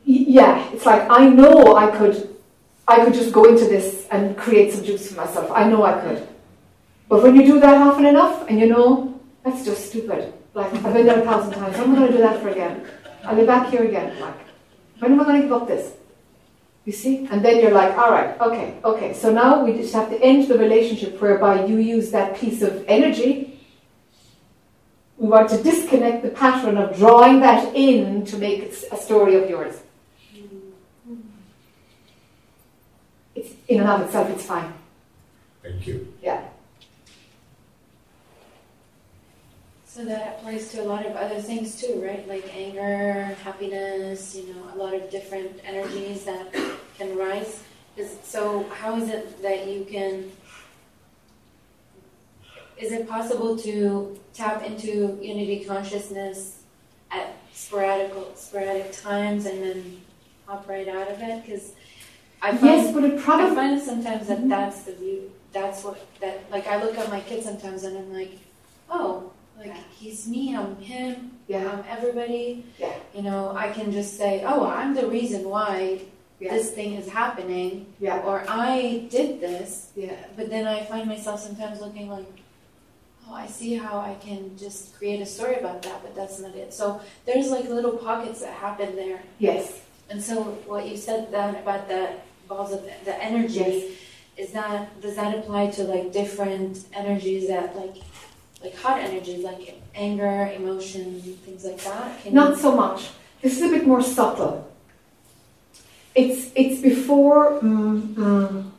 [0.05, 2.35] yeah, it's like I know I could,
[2.87, 5.49] I could just go into this and create some juice for myself.
[5.51, 6.27] I know I could.
[7.07, 10.33] But when you do that often enough, and you know that's just stupid.
[10.53, 11.77] Like I've been there a thousand times.
[11.77, 12.85] I'm not going to do that for again.
[13.23, 14.19] I'll be back here again.
[14.19, 14.35] Like
[14.99, 15.93] when am I going to give up this?
[16.85, 17.27] You see?
[17.27, 19.13] And then you're like, all right, okay, okay.
[19.13, 22.83] So now we just have to end the relationship whereby you use that piece of
[22.87, 23.50] energy
[25.21, 29.35] we want to disconnect the pattern of drawing that in to make it a story
[29.35, 29.79] of yours.
[33.35, 34.73] It's in and of itself, it's fine.
[35.61, 36.11] Thank you.
[36.23, 36.43] Yeah.
[39.85, 42.27] So that applies to a lot of other things too, right?
[42.27, 46.51] Like anger, happiness, you know, a lot of different energies that
[46.97, 47.61] can rise.
[47.95, 50.31] Is, so how is it that you can
[52.81, 56.63] is it possible to tap into unity consciousness
[57.11, 60.01] at sporadic sporadic times and then
[60.47, 61.45] hop right out of it?
[61.45, 61.73] Because
[62.41, 64.49] I find, yes, but it probably I find sometimes that mm-hmm.
[64.49, 65.31] that's the view.
[65.53, 66.67] That's what that like.
[66.67, 68.39] I look at my kids sometimes and I'm like,
[68.89, 69.77] oh, like Yeah.
[69.99, 71.69] he's me, I'm him, Yeah.
[71.69, 72.65] I'm everybody.
[72.79, 72.93] Yeah.
[73.13, 76.01] You know, I can just say, oh, I'm the reason why
[76.39, 76.53] Yeah.
[76.53, 78.21] this thing is happening, Yeah.
[78.25, 79.91] or I did this.
[79.95, 80.15] Yeah.
[80.35, 82.40] But then I find myself sometimes looking like,
[83.31, 86.55] oh, I see how I can just create a story about that, but that's not
[86.55, 86.73] it.
[86.73, 89.21] So there's like little pockets that happen there.
[89.39, 89.81] Yes.
[90.09, 92.09] And so what you said then about the
[92.47, 93.97] balls of the energy, Yes.
[94.37, 97.95] is that does that apply to like different energies that like
[98.63, 102.21] like hot energies like anger, emotion, things like that?
[102.21, 103.09] Can Not so much.
[103.41, 104.67] This is a bit more subtle.
[106.13, 107.61] It's it's before.
[107.61, 108.71] Mm, mm,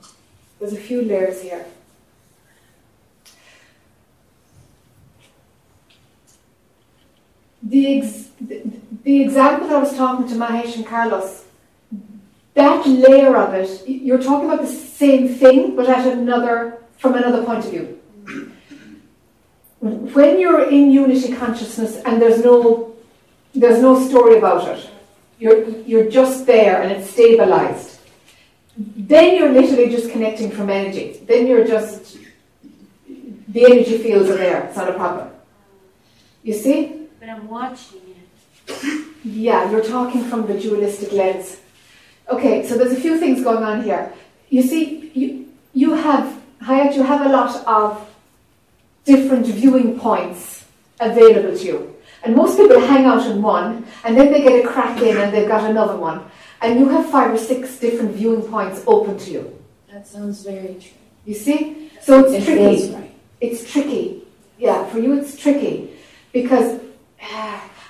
[0.58, 1.64] there's a few layers here.
[7.62, 8.62] The, ex, the,
[9.04, 11.44] the example I was talking to Mahesh and Carlos,
[12.54, 17.42] that layer of it, you're talking about the same thing, but at another from another
[17.44, 17.98] point of view.
[19.80, 22.92] When you're in unity consciousness and there's no
[23.54, 24.88] there's no story about it.
[25.38, 27.98] You're, you're just there and it's stabilized.
[28.76, 31.20] Then you're literally just connecting from energy.
[31.26, 32.16] Then you're just,
[33.48, 34.64] the energy fields are there.
[34.64, 35.28] It's not a problem.
[36.42, 37.01] You see?
[37.22, 38.00] But I'm watching
[38.66, 39.06] it.
[39.22, 41.60] Yeah, you're talking from the dualistic lens.
[42.28, 44.12] Okay, so there's a few things going on here.
[44.48, 48.10] You see, you, you have, Hayat, you have a lot of
[49.04, 50.64] different viewing points
[50.98, 51.96] available to you.
[52.24, 55.32] And most people hang out in one, and then they get a crack in and
[55.32, 56.24] they've got another one.
[56.60, 59.58] And you have five or six different viewing points open to you.
[59.92, 60.98] That sounds very true.
[61.24, 61.88] You see?
[62.00, 62.76] So it's It tricky.
[62.78, 63.14] feels right.
[63.40, 64.24] It's tricky.
[64.58, 65.90] Yeah, for you it's tricky.
[66.32, 66.80] Because,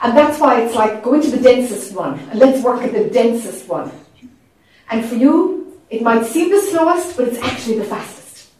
[0.02, 3.08] and that's why it's like go into the densest one and let's work at the
[3.08, 3.90] densest one.
[4.90, 8.50] And for you, it might seem the slowest, but it's actually the fastest.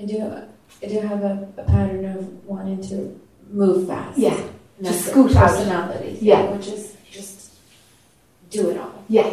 [0.00, 0.42] I do.
[0.82, 3.18] I do have a, a pattern of wanting to
[3.50, 4.18] move fast.
[4.18, 4.38] Yeah.
[4.78, 6.14] And To scoot personality.
[6.14, 6.42] thing, Yeah.
[6.50, 7.52] Which is just
[8.50, 9.04] do it all.
[9.08, 9.30] Yeah.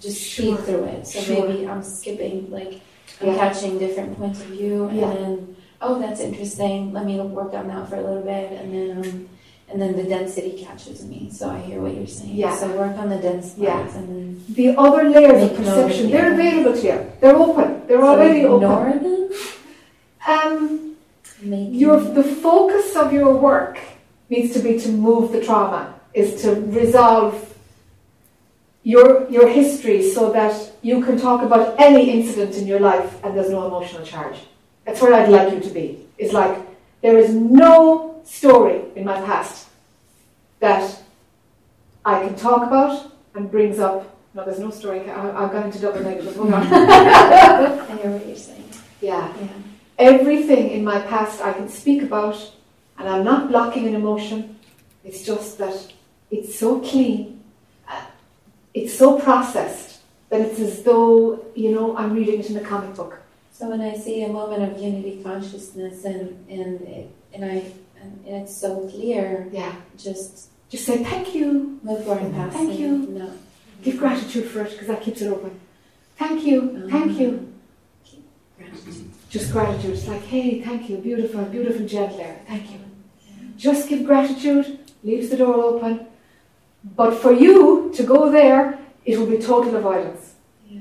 [0.00, 0.56] Just Sure.
[0.56, 1.06] speed through it.
[1.06, 1.48] So Sure.
[1.48, 2.80] maybe I'm skipping, like
[3.20, 3.36] I'm Yeah.
[3.36, 5.12] catching different points of view, and Yeah.
[5.14, 6.92] then oh, that's interesting.
[6.92, 9.28] Let me work on that for a little bit, and then um,
[9.72, 11.30] and then the density catches me.
[11.32, 12.34] So I hear what you're saying.
[12.36, 12.54] Yeah.
[12.56, 13.80] So work on the dense Yeah.
[13.96, 17.12] and then The other layers of Make note of perception, the they're available to you.
[17.20, 17.86] They're open.
[17.86, 19.02] They're so already ignore open.
[19.02, 19.30] them.
[20.26, 20.96] Um,
[21.42, 23.78] your the focus of your work
[24.28, 27.34] needs to be to move the trauma, is to resolve
[28.84, 33.36] your your history so that you can talk about any incident in your life and
[33.36, 34.36] there's no emotional charge.
[34.84, 36.06] That's where I'd like you to be.
[36.18, 36.58] It's like
[37.00, 39.68] there is no story in my past
[40.60, 41.02] that
[42.04, 44.08] I can talk about and brings up.
[44.34, 45.08] No, there's no story.
[45.10, 46.36] I, I've gone into double negative.
[46.36, 46.66] Hold on.
[46.72, 48.68] I hear what you're saying.
[49.00, 49.32] yeah.
[49.40, 49.48] Yeah.
[49.98, 52.50] Everything in my past I can speak about,
[52.98, 54.58] and I'm not blocking an emotion.
[55.04, 55.92] It's just that
[56.30, 57.42] it's so clean,
[57.88, 58.06] uh,
[58.72, 60.00] it's so processed
[60.30, 63.20] that it's as though you know I'm reading it in a comic book.
[63.52, 67.70] So when I see a moment of unity consciousness and and and I
[68.02, 69.74] and it's so clear, Yeah.
[69.96, 71.78] just Just say thank you.
[71.82, 72.90] move forward past Thank you.
[73.20, 73.30] No.
[73.82, 75.58] Give gratitude for it because that keeps it open.
[76.16, 76.60] Thank you.
[76.60, 77.52] Um, thank you.
[78.58, 79.10] Gratitude.
[79.28, 79.94] Just gratitude.
[79.94, 80.98] It's like, hey, thank you.
[80.98, 82.40] Beautiful, beautiful gentle air.
[82.46, 82.78] Thank you.
[83.56, 84.78] Just give gratitude.
[85.02, 86.06] Leaves the door open.
[86.96, 90.34] But for you to go there, it will be total avoidance.
[90.68, 90.80] Yeah.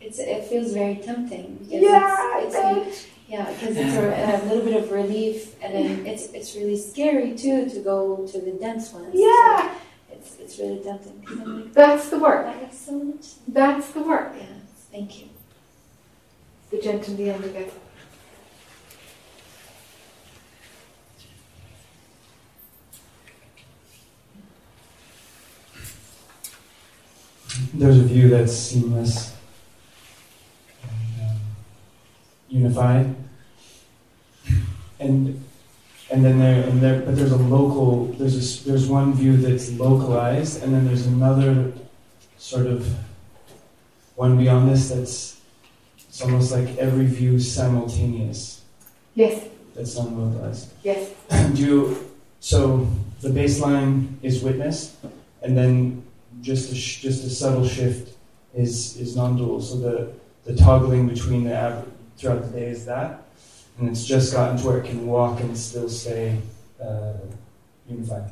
[0.00, 4.64] It's it feels very tempting Yeah, it's, I it's yeah because it's a, a little
[4.68, 7.98] bit of relief and then it's it's really scary too to go
[8.32, 9.10] to the dense ones.
[9.14, 9.60] Yeah,
[10.08, 11.16] So it's it's really tempting.
[11.24, 12.42] 'cause I'm like, that's the work.
[12.46, 13.26] I have so much.
[13.60, 14.30] That's the work.
[14.38, 14.46] Yeah.
[14.94, 15.26] Thank you.
[16.70, 17.70] The gent in the end again.
[27.72, 29.36] There's a view that's seamless
[30.82, 31.36] and um,
[32.48, 33.14] unified,
[35.00, 35.44] and
[36.10, 38.06] and then there and there, but there's a local.
[38.18, 41.72] There's a, there's one view that's localized, and then there's another
[42.38, 42.86] sort of
[44.16, 45.40] one beyond this that's
[46.08, 48.62] it's almost like every view simultaneous.
[49.14, 50.72] Yes, That's non-localized.
[50.82, 51.10] yes.
[51.54, 52.86] Do you, so
[53.20, 54.96] the baseline is witness,
[55.42, 56.02] and then
[56.42, 58.16] just a sh- just a subtle shift
[58.54, 59.60] is is non-dual.
[59.62, 60.12] So the
[60.44, 61.88] the toggling between the average
[62.18, 63.23] throughout the day is that,
[63.78, 66.38] and it's just gotten to where it can walk and still stay
[66.82, 67.14] uh,
[67.88, 68.30] unified.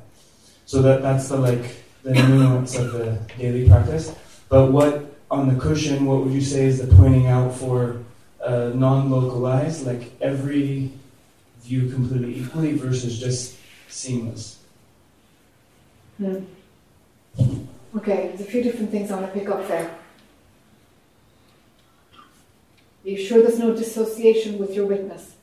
[0.67, 4.15] So that that's the like the nuance of the daily practice.
[4.49, 8.01] But what on the cushion, what would you say is the pointing out for
[8.45, 10.93] uh, non-localized, like every
[11.63, 13.57] view completely equally versus just
[13.89, 14.59] seamless.
[16.19, 16.41] Hmm.
[17.97, 19.91] Okay, there's a few different things I want to pick up there.
[23.05, 25.35] Are you sure there's no dissociation with your witness?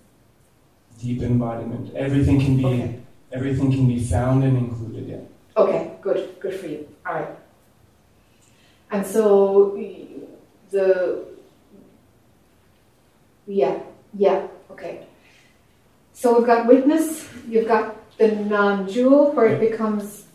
[1.00, 1.94] Deep embodiment.
[1.96, 3.00] Everything can be Okay.
[3.32, 5.08] everything can be found and included.
[5.08, 5.62] Yeah.
[5.62, 6.88] Okay, good, good for you.
[7.06, 7.36] All right.
[8.92, 9.78] And so
[10.72, 11.26] the
[13.48, 13.80] yeah,
[14.14, 15.06] yeah, okay.
[16.14, 20.26] So we've got witness, you've got the non-dual where it becomes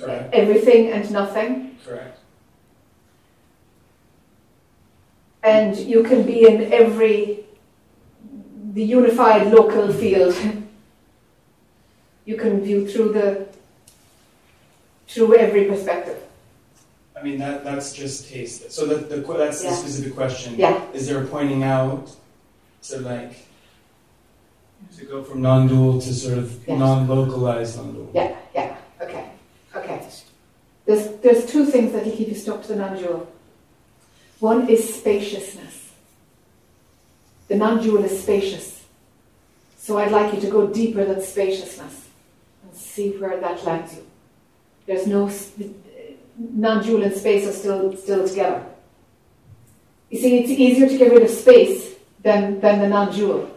[0.00, 0.32] Correct.
[0.34, 2.17] everything and nothing, Correct.
[5.42, 7.44] And you can be in every
[8.74, 10.36] the unified local field.
[12.24, 13.46] You can view through the
[15.06, 16.18] through every perspective.
[17.16, 18.70] I mean that that's just taste.
[18.70, 19.70] So that the that's Yeah.
[19.70, 20.54] the specific question.
[20.56, 20.80] Yeah.
[20.92, 22.10] Is there a pointing out
[22.82, 23.32] to like
[24.96, 26.78] to go from non-dual to sort of Yes.
[26.78, 28.10] non-localized non-dual?
[28.14, 29.24] Yeah, yeah, okay,
[29.74, 30.00] okay.
[30.86, 33.26] There's, there's two things that will keep you stuck to the non-dual.
[34.40, 35.92] One is spaciousness.
[37.48, 38.84] The non-dual is spacious.
[39.78, 42.08] So I'd like you to go deeper than spaciousness
[42.62, 44.06] and see where that lands you.
[44.86, 45.30] There's no,
[46.38, 48.64] non-dual and space are still, still together.
[50.10, 53.50] You see, it's easier to get rid of space than, than the non-dual.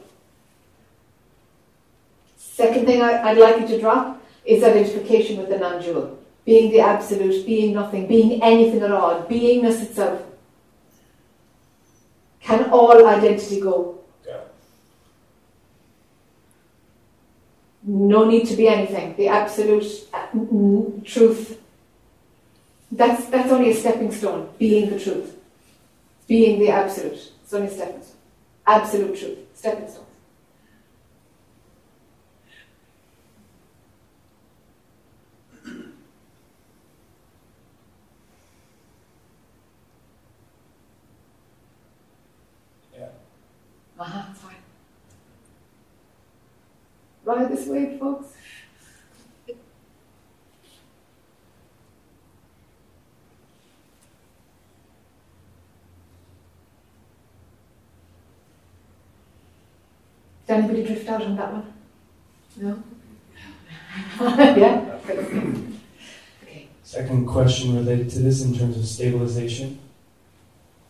[2.38, 6.18] Second thing I, I'd like you to drop is identification with the non-dual.
[6.46, 10.22] Being the absolute, being nothing, being anything at all, beingness itself.
[12.44, 14.00] Can all identity go?
[14.26, 14.40] Yeah.
[17.84, 19.16] No need to be anything.
[19.16, 20.28] The absolute uh,
[21.06, 21.60] truth.
[22.92, 25.38] That's, that's only a stepping stone, being the truth.
[26.28, 27.32] Being the absolute.
[27.44, 28.18] It's only a stepping stone.
[28.68, 29.38] Absolute truth.
[29.54, 30.01] Stepping stone.
[44.02, 44.34] Yeah.
[44.34, 44.56] Fine.
[47.24, 48.30] Ride this wave, folks.
[49.48, 49.56] Did
[60.48, 61.74] anybody drift out on that one?
[62.58, 62.84] No?
[64.20, 64.98] yeah?
[65.06, 66.68] Okay.
[66.84, 69.80] Second question related to this in terms of stabilization.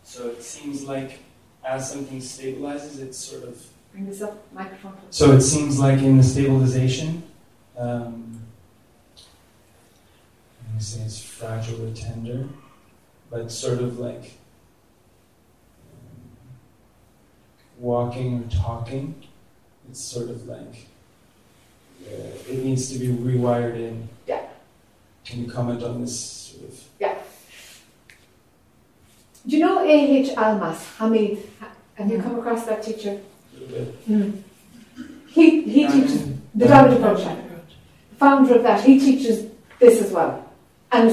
[0.02, 1.20] So it seems like
[1.64, 4.94] as something stabilizes, it's sort of Bring this up, microphone.
[5.10, 7.22] So it seems like in the stabilization,
[7.76, 8.40] um,
[10.58, 12.48] I'm going to say it's fragile or tender,
[13.30, 14.32] but sort of like
[15.92, 16.22] um,
[17.78, 19.14] walking or talking.
[19.90, 20.86] It's sort of like
[22.06, 24.08] uh, it needs to be rewired in.
[24.26, 24.46] Yeah.
[25.26, 26.82] Can you comment on this sort of?
[26.98, 27.18] Yeah.
[29.46, 30.30] Do you know A.H.
[30.30, 31.40] Almaas, Hameed?
[31.94, 33.20] Have you come across that teacher?
[33.52, 34.08] little bit?
[34.08, 34.42] Mm.
[35.28, 38.84] He, he teaches the approach, the founder of that.
[38.84, 40.48] He teaches this as well.
[40.92, 41.10] And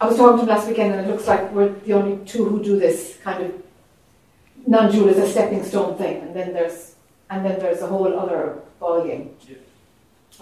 [0.00, 2.44] I was talking to him last weekend, and it looks like we're the only two
[2.44, 3.62] who do this kind of
[4.66, 6.94] non-dual as a stepping stone thing, and then there's
[7.30, 9.30] and then there's a whole other ballgame.
[9.48, 9.56] Yeah.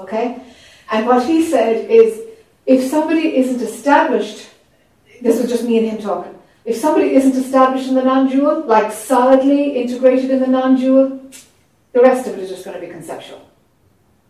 [0.00, 0.42] Okay,
[0.90, 2.20] and what he said is,
[2.66, 4.48] if somebody isn't established,
[5.22, 6.34] this was just me and him talking.
[6.64, 11.30] If somebody isn't established in the non-dual, like solidly integrated in the non-dual,
[11.92, 13.46] the rest of it is just going to be conceptual.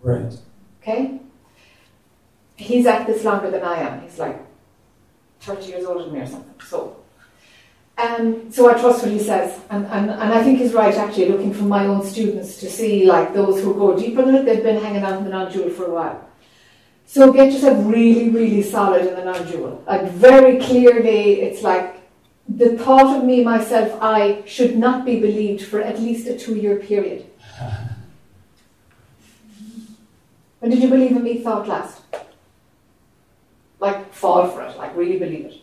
[0.03, 0.35] Right.
[0.83, 1.21] Okay?
[2.57, 4.03] He's at this longer than I am.
[4.03, 4.39] He's like
[5.41, 6.55] 30 years older than me or something.
[6.67, 6.97] So,
[7.97, 9.61] um, so I trust what he says.
[9.71, 13.07] And, and, and I think he's right, actually, looking from my own students to see,
[13.07, 15.87] like, those who go deeper than it, they've been hanging out in the non-dual for
[15.87, 16.29] a while.
[17.07, 19.85] So get yourself really, really solid in the non-dual.
[19.87, 22.04] Like, very clearly, it's like,
[22.49, 26.77] the thought of me, myself, I should not be believed for at least a two-year
[26.77, 27.27] period.
[30.65, 32.01] When did you believe in me thought last?
[33.81, 35.57] Like fall for it, like really believe it.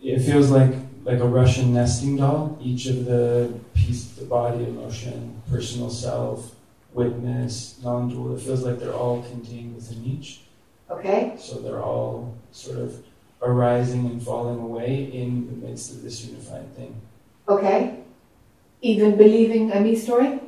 [0.00, 0.72] It feels like
[1.04, 2.56] like a Russian nesting doll.
[2.62, 6.54] Each of the pieces, the body, emotion, personal self,
[6.92, 8.36] witness, non-dual.
[8.36, 10.42] It feels like they're all contained within each.
[10.88, 11.34] Okay?
[11.36, 13.04] So they're all sort of
[13.42, 16.94] arising and falling away in the midst of this unified thing.
[17.48, 17.98] Okay?
[18.80, 20.40] Even believing a me story?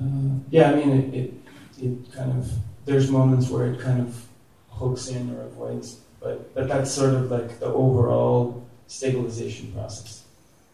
[0.00, 1.34] Uh, yeah, I mean, it, it,
[1.82, 2.50] it kind of,
[2.84, 4.26] there's moments where it kind of
[4.70, 10.24] hooks in or avoids, but, but that's sort of like the overall stabilization process.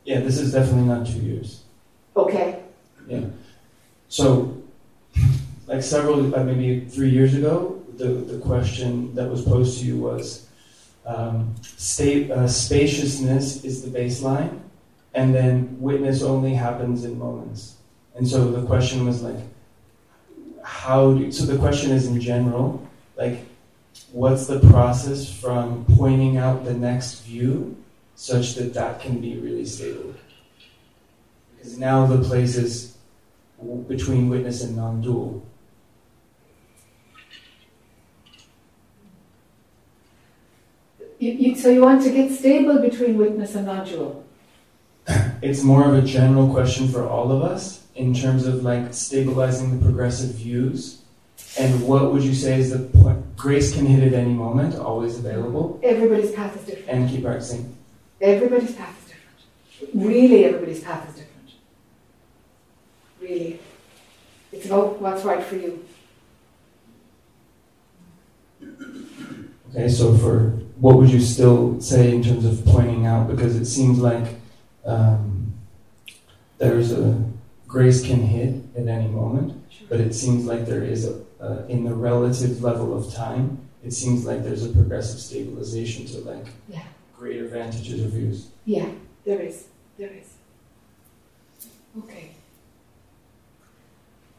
[0.05, 1.63] Yeah, this is definitely not two years.
[2.17, 2.63] Okay.
[3.07, 3.25] Yeah.
[4.09, 4.63] So,
[5.67, 10.48] like several, maybe three years ago, the, the question that was posed to you was
[11.09, 14.61] um, sta- uh, spaciousness is the baseline,
[15.15, 17.77] and then witness only happens in moments.
[18.15, 19.39] And so the question was like,
[20.63, 22.87] how do, so the question is in general,
[23.17, 23.39] like,
[24.13, 27.75] what's the process from pointing out the next view
[28.15, 30.15] such that that can be really stable?
[31.57, 32.99] Because now the place is
[33.89, 35.43] between witness and non dual.
[41.19, 44.25] You, you, so you want to get stable between witness and non-dual?
[45.43, 49.79] It's more of a general question for all of us in terms of like stabilizing
[49.79, 51.03] the progressive views.
[51.59, 53.37] And what would you say is the point?
[53.37, 56.89] Grace can hit at any moment, always available, Everybody's path is different.
[56.89, 57.75] and keep practicing.
[58.21, 60.07] Everybody's path is different.
[60.07, 61.51] Really, everybody's path is different.
[63.21, 63.61] Really.
[64.53, 65.85] It's about what's right for you.
[69.71, 73.29] Okay, so for what would you still say in terms of pointing out?
[73.29, 74.27] Because it seems like
[74.85, 75.53] um,
[76.59, 77.21] there's a
[77.67, 81.85] grace can hit at any moment, but it seems like there is a uh, in
[81.85, 83.59] the relative level of time.
[83.85, 86.83] It seems like there's a progressive stabilization to like Yeah.
[87.17, 88.49] great advantages or views.
[88.65, 88.89] Yeah,
[89.25, 89.67] there is.
[89.99, 90.35] There is.
[91.99, 92.31] Okay.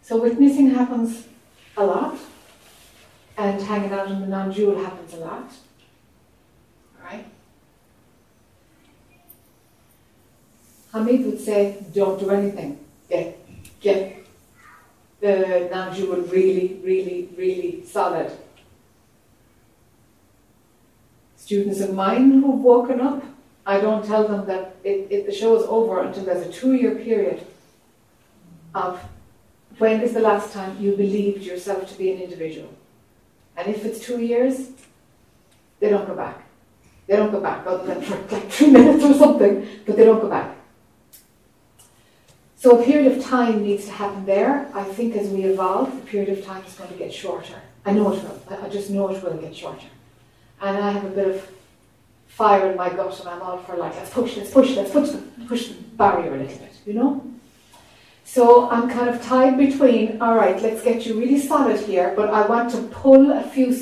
[0.02, 1.26] So witnessing happens
[1.78, 2.18] a lot,
[3.38, 5.52] and hanging out in the non-dual happens a lot.
[7.00, 7.26] Alright?
[11.00, 12.80] Hameed would say, don't do anything.
[13.10, 13.38] Get,
[13.80, 14.26] get
[15.22, 18.32] the non-dual really, really, really solid.
[21.38, 23.24] Students of mine who've woken up,
[23.66, 26.96] I don't tell them that it, it, the show is over until there's a two-year
[26.96, 27.46] period
[28.76, 29.00] of
[29.78, 32.70] when is the last time you believed yourself to be an individual.
[33.58, 34.70] And if it's two years,
[35.80, 36.44] they don't go back.
[37.08, 40.22] They don't go back, other than for like three minutes or something, but they don't
[40.22, 40.56] go back.
[42.60, 44.70] So a period of time needs to happen there.
[44.74, 47.62] I think as we evolve, the period of time is going to get shorter.
[47.86, 48.42] I know it will.
[48.50, 49.88] I- just know it will get shorter.
[50.62, 51.50] And I have a bit of
[52.28, 55.10] fire in my gut, and I'm all for like, let's push, let's push, let's push
[55.12, 57.26] the, push the barrier a little bit, you know?
[58.26, 62.30] So I'm kind of tied between, all right, let's get you really solid here, but
[62.30, 63.74] I want to pull a few,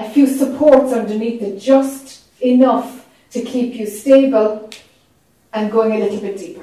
[0.00, 4.68] a few supports underneath it, just enough to keep you stable
[5.52, 6.61] and going a little bit deeper.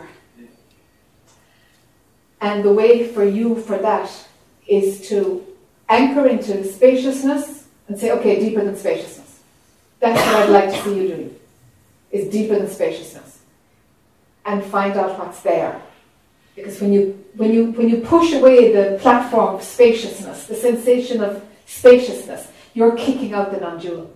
[2.42, 4.10] And the way for you for that
[4.68, 5.46] is to
[5.90, 9.40] anchor into the spaciousness and say, okay, deeper than spaciousness.
[10.00, 11.40] That's what I'd like to see you doing,
[12.12, 13.40] is deeper than spaciousness.
[14.46, 15.82] And find out what's there.
[16.56, 21.22] Because when you, when you, when you push away the platform of spaciousness, the sensation
[21.22, 24.12] of spaciousness, you're kicking out the non-dual.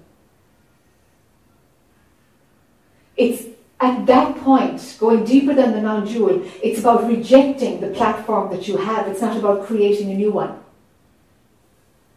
[3.17, 3.52] It's
[3.83, 8.77] at that point, going deeper than the non-dual, it's about rejecting the platform that you
[8.77, 9.07] have.
[9.07, 10.53] It's not about creating a new one.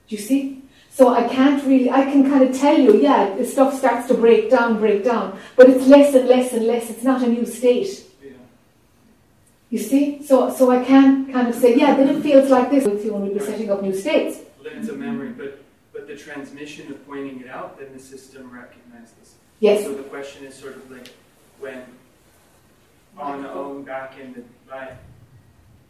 [0.09, 0.63] Do you see?
[0.91, 4.15] So I can't really, I can kind of tell you, yeah, the stuff starts to
[4.15, 6.89] break down, break down, but it's less and less and less.
[6.89, 8.05] It's not a new state.
[9.69, 10.23] You see?
[10.23, 13.23] So, so I can kind of say, yeah, then it feels like this you when
[13.23, 14.39] we'll be setting up new states.
[14.65, 15.63] It's a memory, but
[15.97, 19.37] but the transmission of pointing it out, then the system recognizes.
[19.61, 19.85] Yes.
[19.85, 21.09] So the question is sort of like
[21.59, 21.83] when
[23.19, 24.93] on the own back in the right.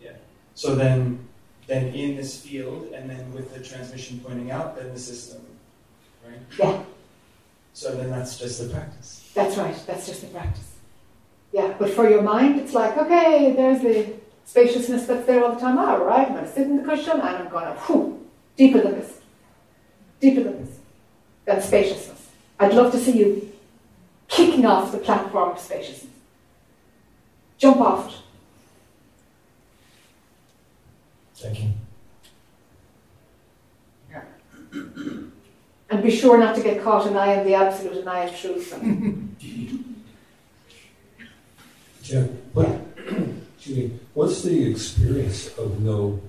[0.01, 0.13] Yeah.
[0.55, 1.27] So then,
[1.67, 5.45] then in this field, and then with the transmission pointing out, then the system,
[6.27, 6.39] right?
[6.59, 6.83] Yeah.
[7.73, 9.31] So then that's just the practice.
[9.35, 10.73] That's right, that's just the practice.
[11.53, 14.15] Yeah, but for your mind, it's like, okay, there's the
[14.45, 15.79] spaciousness that's there all the time.
[15.79, 18.27] All right, I'm going to sit in the cushion and I'm going to, whew,
[18.57, 19.21] deeper than this.
[20.21, 20.79] Deeper than this.
[21.45, 22.29] Than spaciousness.
[22.59, 23.53] I'd love to see you
[24.29, 26.13] kicking off the platform of spaciousness.
[27.59, 28.15] Jump off it.
[31.37, 31.71] Thank you.
[34.11, 34.23] Yeah.
[35.91, 38.35] And be sure not to get caught in I am the absolute and I am
[38.35, 38.73] truth.
[42.05, 42.27] Yeah.
[42.53, 42.69] What,
[43.57, 43.99] excuse me.
[44.15, 46.21] What's the experience of no,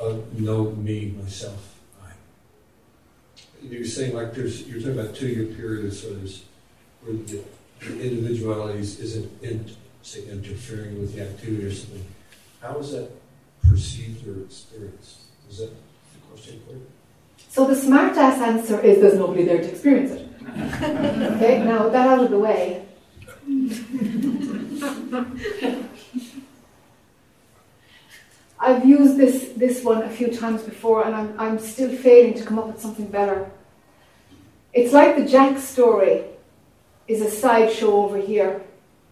[0.00, 2.12] of no me, myself, I?
[3.62, 6.44] You're saying like there's, you're talking about two-year periods, so there's
[7.02, 7.42] where the,
[7.80, 9.70] the individualities isn't in,
[10.02, 12.06] say interfering with the activity or something.
[12.60, 13.10] How is that
[13.68, 15.20] perceived or experienced?
[15.50, 16.86] Is that the question for you?
[17.50, 20.28] So the smart ass answer is there's nobody there to experience it.
[20.46, 22.84] okay, now that out of the way.
[28.60, 32.44] I've used this, this one a few times before and I'm, I'm still failing to
[32.44, 33.50] come up with something better.
[34.72, 36.24] It's like the Jac story
[37.08, 38.62] is a sideshow over here.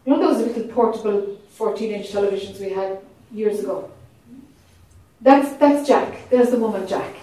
[0.04, 2.98] You know those little portable 14 inch televisions we had
[3.32, 3.90] years ago?
[5.20, 6.28] That's, that's Jac.
[6.30, 7.14] There's the woman Jac.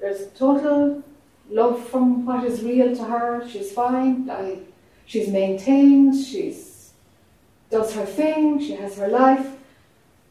[0.00, 1.04] There's total
[1.48, 3.48] love from what is real to her.
[3.48, 4.28] She's fine.
[4.28, 4.58] I,
[5.06, 6.16] she's maintained.
[6.24, 6.72] She's
[7.72, 8.60] does her thing.
[8.60, 9.46] She has her life.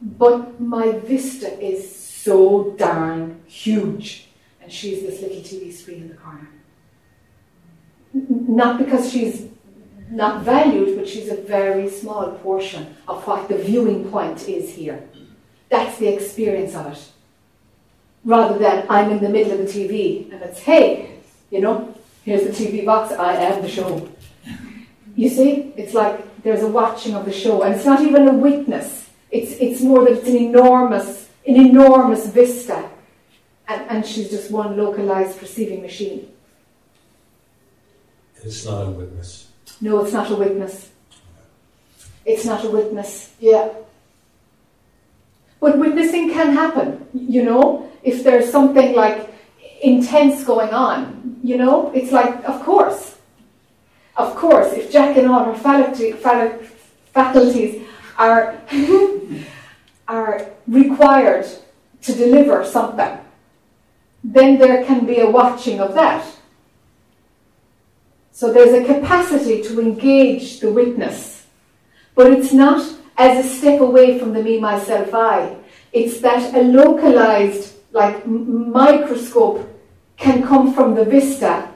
[0.01, 4.27] But my vista is so darn huge,
[4.61, 6.47] and she's this little TV screen in the corner.
[8.13, 9.47] Not because she's
[10.09, 15.07] not valued, but she's a very small portion of what the viewing point is here.
[15.69, 17.11] That's the experience of it
[18.23, 21.17] rather than I'm in the middle of the TV and it's, hey,
[21.49, 21.93] you know,
[22.23, 24.09] here's the TV box, I am the show.
[25.15, 28.33] You see, it's like there's a watching of the show, and it's not even a
[28.33, 29.09] witness.
[29.29, 32.89] It's, it's more that it's an enormous, an enormous vista,
[33.67, 36.30] and, and she's just one localized perceiving machine.
[38.43, 39.49] It's not a witness.
[39.79, 40.89] No, it's not a witness.
[42.25, 43.69] It's not a witness, yeah.
[45.59, 49.29] But witnessing can happen, you know, if there's something like
[49.81, 53.17] intense going on, you know, it's like, of course.
[54.17, 56.15] Of course, if Jac and all her faculties
[58.17, 58.59] are,
[60.07, 61.45] are required
[62.01, 63.17] to deliver something,
[64.23, 66.25] then there can be a watching of that.
[68.31, 71.45] So there's a capacity to engage the witness,
[72.15, 72.81] but it's not
[73.17, 75.57] as a step away from the me, myself, I.
[75.91, 79.67] It's that a localized, like microscope,
[80.17, 81.69] can come from the vista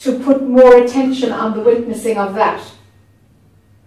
[0.00, 2.62] to put more attention on the witnessing of that.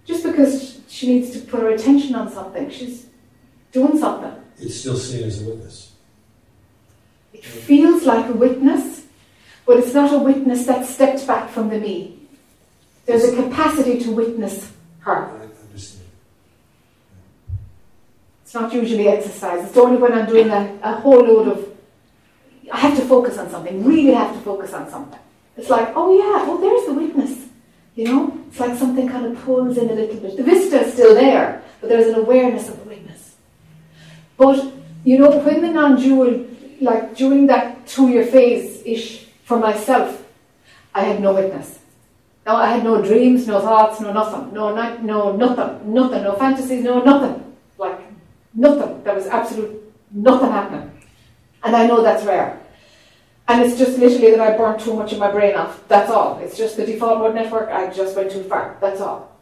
[0.04, 3.06] Just because she needs to put her attention on something, she's
[3.72, 4.32] doing something.
[4.58, 5.92] It's still seen as a witness.
[7.32, 8.97] It feels like a witness,
[9.68, 12.18] but it's not a witness that stepped back from the me.
[13.04, 15.30] There's a capacity to witness her.
[18.42, 19.68] It's not usually exercise.
[19.68, 21.68] It's only when I'm doing a, a whole load of,
[22.72, 25.20] I have to focus on something, really have to focus on something.
[25.58, 27.46] It's like, oh yeah, oh there's the witness.
[27.94, 30.38] You know, it's like something kind of pulls in a little bit.
[30.38, 33.34] The vista is still there, but there's an awareness of the witness.
[34.38, 34.72] But,
[35.04, 36.46] you know, when the non dual,
[36.80, 39.17] like during that two year phase ish
[39.48, 40.22] for myself,
[40.94, 41.78] I had no witness.
[42.46, 46.34] No, I had no dreams, no thoughts, no nothing, no, no, no nothing, nothing, no
[46.34, 47.56] fantasies, no nothing.
[47.78, 47.98] Like,
[48.52, 49.02] nothing.
[49.04, 50.90] There was absolute nothing happening.
[51.64, 52.60] And I know that's rare.
[53.48, 55.82] And it's just literally that I burnt too much of my brain off.
[55.88, 56.38] That's all.
[56.40, 57.70] It's just the default mode network.
[57.70, 58.76] I just went too far.
[58.82, 59.34] That's all.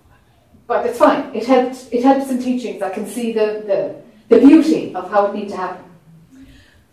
[0.69, 1.35] But it's fine.
[1.35, 1.89] It helped.
[1.91, 2.81] It helps in teachings.
[2.81, 5.86] I can see the, the, the beauty of how it needs to happen.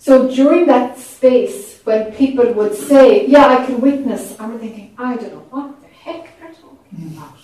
[0.04, 5.16] So during that space, when people would say, "Yeah, I can witness," I'm thinking, "I
[5.16, 7.16] don't know what the heck they're talking mm.
[7.16, 7.40] about."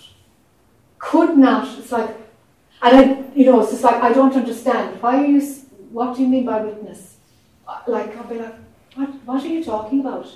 [0.98, 1.64] Could not.
[1.78, 2.10] It's like,
[2.82, 3.02] and I,
[3.34, 5.00] you know, it's just like I don't understand.
[5.00, 5.40] Why are you?
[5.96, 7.16] What do you mean by witness?
[7.66, 8.56] Uh, like I'll be like
[8.94, 10.26] what, what are you talking about?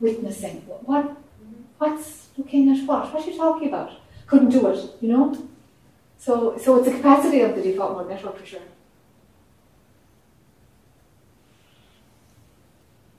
[0.00, 0.56] Witnessing.
[0.66, 1.16] What,
[1.78, 3.12] what's looking at what?
[3.12, 3.90] What are you talking about?
[4.26, 5.48] Couldn't do it, you know?
[6.16, 8.60] So, so it's a capacity of the default mode network for sure.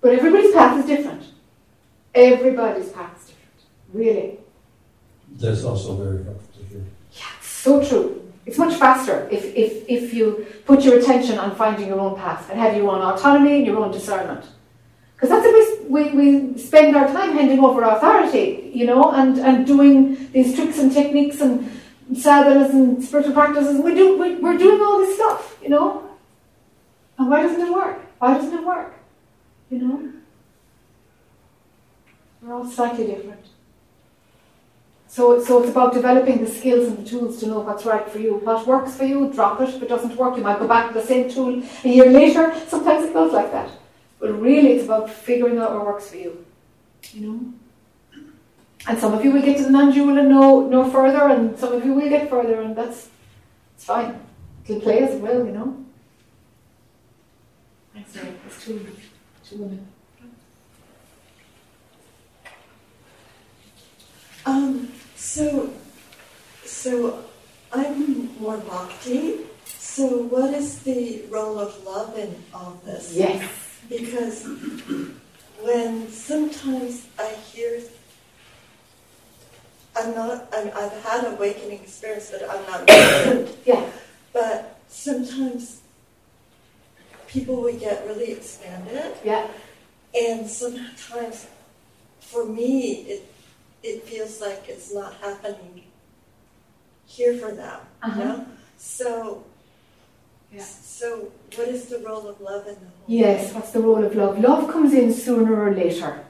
[0.06, 1.24] But everybody's path is different.
[2.14, 3.60] Everybody's path is different.
[3.92, 4.38] Really.
[5.38, 6.84] That's also very helpful to hear.
[7.14, 8.32] Yeah, so true.
[8.46, 12.52] It's much faster if, if, if you put your attention on finding your own path
[12.52, 14.46] and have your own autonomy and your own discernment.
[15.16, 19.40] Because that's the way we, we spend our time handing over authority, you know, and,
[19.40, 21.82] and doing these tricks and techniques and
[22.14, 23.82] sadhanas and spiritual practices.
[23.82, 26.08] We do, we, we're doing all this stuff, you know.
[27.18, 28.00] And why doesn't it work?
[28.20, 28.95] Why doesn't it work?
[29.70, 30.12] You know?
[32.42, 33.46] We're all slightly different.
[35.08, 38.20] So, so it's about developing the skills and the tools to know what's right for
[38.20, 38.36] you.
[38.36, 39.70] What works for you, drop it.
[39.70, 42.54] If it doesn't work, you might go back to the same tool a year later.
[42.68, 43.72] Sometimes it goes like that.
[44.20, 46.46] But really, it's about figuring out what works for you.
[47.14, 47.54] You know?
[48.88, 51.58] And some of you will get to the non dual and know, no further, and
[51.58, 53.10] some of you will get further, and that's
[53.76, 54.20] it's fine.
[54.68, 55.86] It'll play as well, you know?
[57.94, 59.00] Thanks, sorry, there's
[59.50, 59.88] two, two women.
[64.46, 65.74] Um, so,
[66.64, 67.26] so
[67.72, 69.40] I'm more bhakti.
[69.66, 73.14] So, what is the role of love in all this?
[73.14, 74.48] Yes because
[75.62, 77.82] when sometimes I hear,
[79.96, 83.90] I'm not, i have had awakening experience, but I'm not yeah.
[84.34, 85.82] But sometimes
[87.36, 89.12] people would get really expanded.
[89.24, 89.48] Yeah.
[90.18, 91.48] And sometimes,
[92.20, 92.72] for me,
[93.14, 93.22] it
[93.84, 95.84] it feels like it's not happening
[97.06, 97.80] here for them.
[98.02, 98.20] Uh-huh.
[98.20, 98.46] You know?
[98.78, 99.44] So
[100.52, 100.64] yeah.
[100.64, 103.06] So, what is the role of love in the whole?
[103.08, 104.40] Yes, what's the role of love?
[104.40, 106.24] Love comes in sooner or later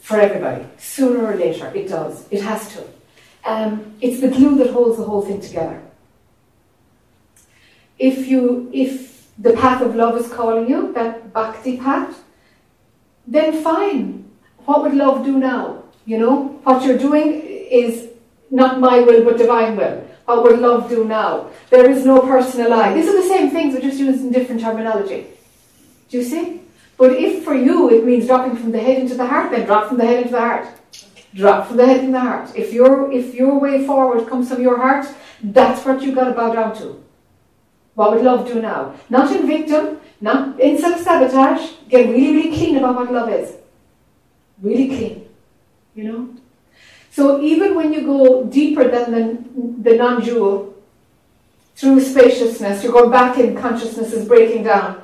[0.00, 0.66] for everybody.
[0.78, 2.26] Sooner or later, it does.
[2.30, 2.84] It has to.
[3.46, 5.80] Um, it's the glue that holds the whole thing together.
[7.98, 12.22] If you, if the path of love is calling you, that bhakti path,
[13.26, 14.30] then fine.
[14.64, 15.82] What would love do now?
[16.06, 18.08] You know, what you're doing is
[18.50, 20.06] not my will but divine will.
[20.26, 21.50] What would love do now?
[21.70, 22.94] There is no personal I.
[22.94, 25.26] These are the same things, we're just using different terminology.
[26.08, 26.60] Do you see?
[26.96, 29.88] But if for you it means dropping from the head into the heart, then drop
[29.88, 30.68] from the head into the heart.
[31.34, 32.54] Drop from the head into the heart.
[32.54, 35.06] If your if your way forward comes from your heart,
[35.42, 37.03] that's what you've got to bow down to.
[37.94, 38.94] What would love do now?
[39.08, 41.72] Not in victim, not in self-sabotage.
[41.88, 43.54] Get really, really clean about what love is.
[44.60, 45.28] Really clean.
[45.94, 46.28] You know?
[47.10, 50.74] So even when you go deeper than the, the non-dual,
[51.76, 55.02] through spaciousness, you're going back in, consciousness is breaking down.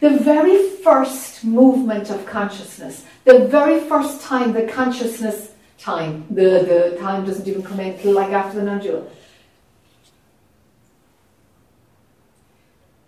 [0.00, 6.98] The very first movement of consciousness, the very first time the consciousness time, the, the
[7.00, 9.10] time doesn't even come in like after the non-dual.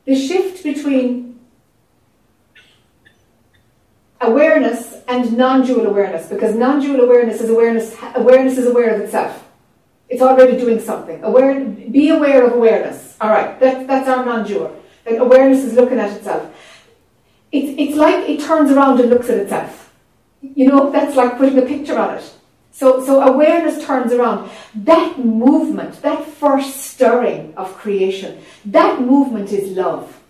[0.05, 1.40] The shift between
[4.20, 7.97] awareness and non-dual awareness, because non-dual awareness is awareness.
[8.14, 9.44] Awareness is aware of itself.
[10.09, 11.22] It's already doing something.
[11.24, 13.16] Aware, be aware of awareness.
[13.20, 14.82] All right, that, that's our non-dual.
[15.06, 16.55] Like awareness is looking at itself.
[17.51, 19.93] It's, it's like it turns around and looks at itself.
[20.43, 22.34] You know, that's like putting a picture on it.
[22.74, 24.51] So, so awareness turns around.
[24.74, 30.20] That movement, that first stirring of creation, that movement is love.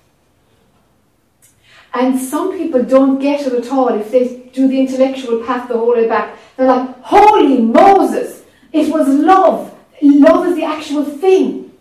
[1.94, 5.78] And some people don't get it at all if they do the intellectual path the
[5.78, 6.36] whole way back.
[6.56, 8.42] They're like, Holy Moses!
[8.72, 9.74] It was love.
[10.02, 11.72] Love is the actual thing.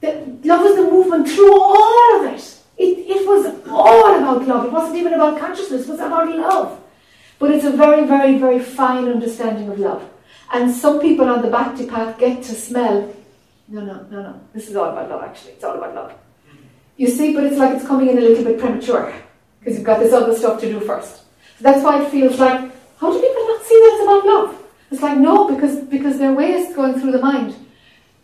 [0.00, 0.12] The,
[0.44, 2.58] love was the movement through all of it.
[2.76, 2.98] it.
[2.98, 4.66] It was all about love.
[4.66, 6.77] It wasn't even about consciousness, it was about love.
[7.38, 10.08] But it's a very, very, very fine understanding of love.
[10.52, 13.14] And some people on the Bhakti path get to smell,
[13.68, 16.14] no, no, no, no, this is all about love actually, it's all about love.
[16.96, 19.14] You see, but it's like it's coming in a little bit premature
[19.60, 21.16] because you've got this other stuff to do first.
[21.16, 22.60] So that's why it feels like,
[22.98, 24.62] how do people not see that about love?
[24.90, 27.54] It's like, no, because, because their way is going through the mind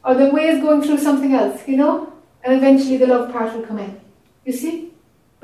[0.04, 2.12] or their way is going through something else, you know?
[2.42, 4.00] And eventually the love part will come in.
[4.44, 4.93] You see?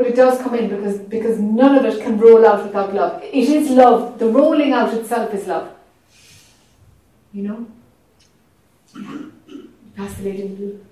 [0.01, 3.23] But it does come in because, because none of it can roll out without love.
[3.23, 4.19] It is love.
[4.19, 5.75] The rolling out itself is love.
[7.35, 7.67] You know?
[9.95, 10.87] Pass the lady in blue.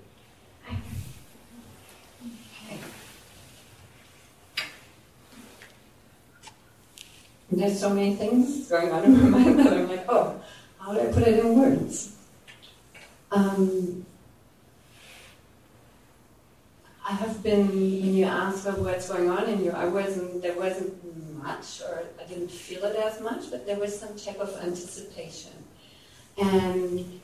[7.49, 10.39] There's so many things going on in my mind that I'm like, oh,
[10.77, 12.15] how do I put it in words?
[13.31, 14.05] Um,
[17.09, 20.55] I have been when you asked about what's going on in you, I wasn't there
[20.55, 20.93] wasn't
[21.41, 25.53] much, or I didn't feel it as much, but there was some type of anticipation.
[26.37, 27.19] And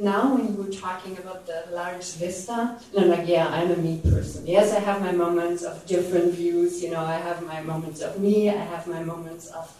[0.00, 4.00] now when you were talking about the large vista, I'm like, yeah, I'm a me
[4.10, 4.44] person.
[4.44, 6.82] Yes, I have my moments of different views.
[6.82, 8.50] You know, I have my moments of me.
[8.50, 9.72] I have my moments of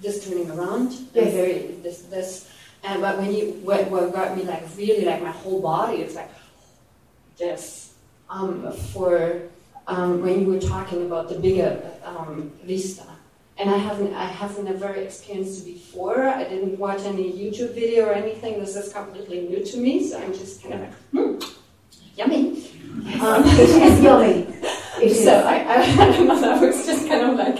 [0.00, 0.92] just turning around.
[1.12, 1.34] Yes.
[1.34, 2.48] Very this this.
[2.84, 6.14] And but when you what, what got me like really like my whole body, it's
[6.14, 6.40] like oh,
[7.36, 7.89] this.
[8.30, 9.42] Um, for
[9.88, 13.02] um, when you were talking about the bigger um, vista,
[13.58, 16.28] and I haven't I haven't ever experienced it before.
[16.28, 18.60] I didn't watch any YouTube video or anything.
[18.60, 21.38] This is completely new to me, so I'm just kind of like, hmm,
[22.16, 22.70] yummy.
[23.20, 24.46] Um, it is yummy.
[25.02, 25.34] It so.
[25.34, 26.52] I, I, I know.
[26.52, 27.58] I was just kind of like,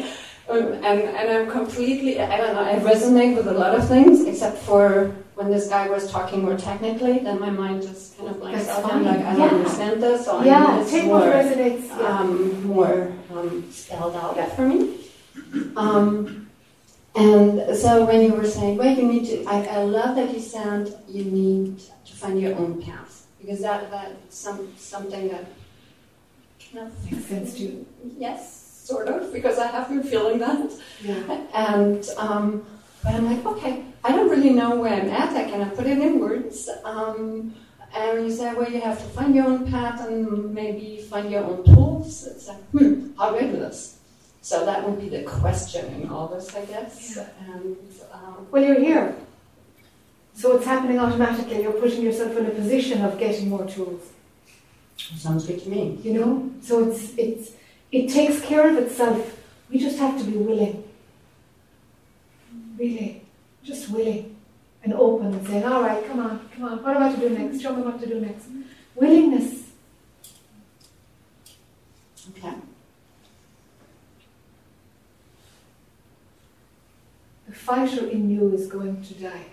[0.51, 2.65] um, and and I'm completely I don't know.
[2.65, 6.57] I resonate with a lot of things except for when this guy was talking more
[6.57, 7.19] technically.
[7.21, 8.93] Then my mind just kind of blanks out.
[8.93, 9.57] I'm like, I don't Yeah.
[9.57, 10.25] understand this.
[10.27, 11.89] So I Yeah, need this take more resonates.
[11.89, 12.19] Yeah.
[12.19, 14.79] um, more um, spelled out for me.
[15.77, 16.49] Um,
[17.17, 20.41] and so when you were saying, well, you need to, I, I love that you
[20.41, 25.45] said you need to find your own path because that that's some something that
[27.11, 27.87] Makes sense to you.
[28.17, 28.60] yes,
[28.91, 30.71] sort of, because I have been feeling that.
[31.03, 31.41] Yeah.
[31.55, 32.45] And um,
[33.03, 35.35] but I'm like, okay, I don't really know where I'm at.
[35.43, 36.69] I cannot put it in words.
[36.85, 37.55] Um,
[37.95, 41.45] and you say, well, you have to find your own path and maybe find your
[41.45, 42.27] own tools.
[42.27, 43.99] It's like, hmm, how do I do this?
[44.43, 47.19] So that would be the question in all this, I guess.
[47.47, 47.77] And
[48.13, 49.15] um, Well, you're here.
[50.35, 51.63] So it's happening automatically.
[51.63, 54.03] You're putting yourself in a position of getting more tools.
[54.97, 55.99] sounds good to me.
[56.03, 56.51] You know?
[56.63, 57.53] So it's it's
[57.93, 59.39] it takes care of itself.
[59.71, 60.85] We just have to be willing.
[62.79, 63.23] Really.
[63.63, 64.37] Just willing.
[64.83, 67.29] And open and saying, all right, come on, come on, what am I to do
[67.29, 67.61] next?
[67.61, 68.47] Show me what to do next.
[68.95, 69.65] Willingness.
[72.31, 72.55] Okay.
[77.47, 79.47] The fighter in you is going to die.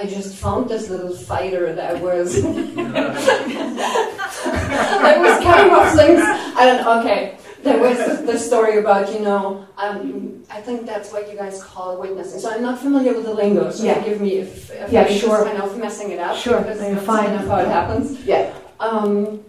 [0.00, 2.54] I just found this little fighter that was that
[5.18, 6.20] was kind of things.
[6.22, 7.00] I don't.
[7.00, 9.66] Okay, there was the story about you know.
[9.76, 12.40] Um, I think that's what you guys call witnessing.
[12.40, 13.70] So I'm not familiar with the lingo.
[13.70, 13.94] So Yeah.
[14.00, 15.44] forgive me if, if Yeah, I'm just sure.
[15.44, 16.36] kind of messing it up.
[16.36, 17.26] Sure, because you're that's fine.
[17.26, 18.24] kind of how it happens.
[18.24, 18.54] Yeah.
[18.80, 19.40] Um,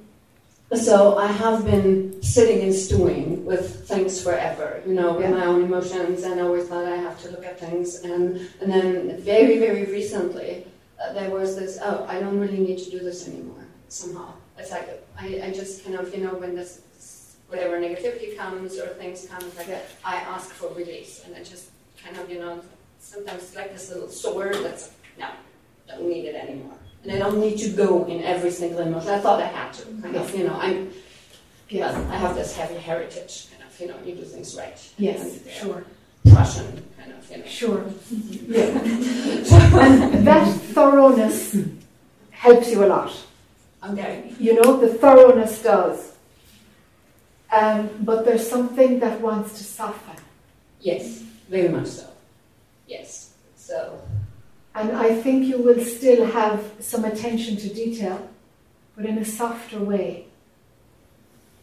[0.75, 5.31] so I have been sitting and stewing with things forever, you know, with Yeah.
[5.39, 8.03] my own emotions, and I always thought I have to look at things.
[8.03, 8.21] And
[8.61, 10.65] and then very very recently,
[11.01, 11.79] uh, there was this.
[11.81, 13.63] Oh, I don't really need to do this anymore.
[13.87, 14.87] Somehow, it's like
[15.17, 16.81] I, I just kind of you know when this
[17.47, 19.81] whatever negativity comes or things come, like Yeah.
[20.05, 21.65] I ask for release, and I just
[22.03, 22.61] kind of you know
[22.99, 25.27] sometimes it's like this little sword that's no,
[25.87, 26.77] don't need it anymore.
[27.03, 29.09] And I don't need to go in every single emotion.
[29.09, 29.85] I thought I had to.
[30.01, 30.91] Kind of, you know, I'm.
[31.69, 31.95] Yes.
[31.95, 34.77] I have this heavy heritage, kind of, you know, you do things right.
[34.97, 35.84] Yes, And, uh, sure.
[36.34, 37.45] Prussian, kind of, you know.
[37.45, 37.85] Sure.
[38.47, 38.65] Yeah.
[39.80, 41.55] and that thoroughness
[42.31, 43.15] helps you a lot.
[43.84, 44.34] Okay.
[44.39, 46.13] You know, the thoroughness does.
[47.51, 50.15] Um, but there's something that wants to soften.
[50.81, 52.07] Yes, very much so.
[52.88, 53.34] Yes.
[53.55, 54.01] So,
[54.75, 58.29] And I think you will still have some attention to detail,
[58.95, 60.25] but in a softer way.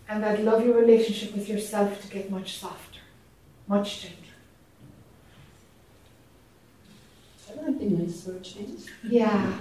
[0.08, 3.00] And I'd love your relationship with yourself to get much softer,
[3.66, 4.26] much gentler.
[7.56, 8.82] that would be nice for a change.
[9.02, 9.58] Yeah,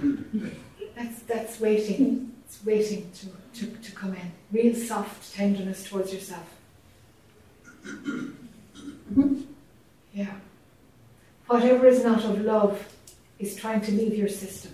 [0.94, 2.32] that's that's waiting.
[2.44, 4.32] It's waiting to, to, to come in.
[4.52, 6.48] Real soft tenderness towards yourself.
[7.84, 9.40] Mm-hmm.
[10.12, 10.34] Yeah.
[11.46, 12.95] Whatever is not of love
[13.38, 14.72] is trying to leave your system.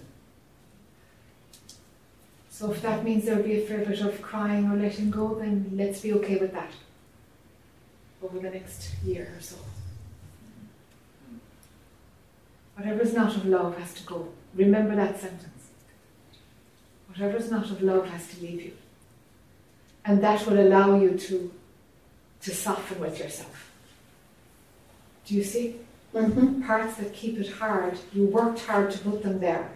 [2.51, 5.71] So if that means there'll be a fair bit of crying or letting go, then
[5.75, 6.71] let's be okay with that
[8.23, 9.57] over the next year or so.
[12.77, 14.29] Whatever is not of love has to go.
[14.55, 15.71] Remember that sentence.
[17.09, 18.73] Whatever is not of love has to leave you.
[20.05, 21.53] And that will allow you to,
[22.43, 23.71] to soften with yourself.
[25.27, 25.77] Do you see?
[26.15, 26.63] Mm-hmm.
[26.63, 29.71] Parts that keep it hard, you worked hard to put them there.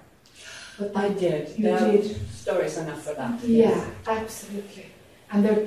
[0.78, 1.58] But I did.
[1.58, 2.30] You There did.
[2.30, 3.42] Stories enough for that.
[3.42, 4.86] Yeah, absolutely.
[5.30, 5.66] And they're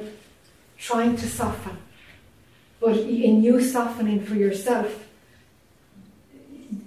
[0.77, 1.77] trying to soften.
[2.79, 5.07] But in you softening for yourself,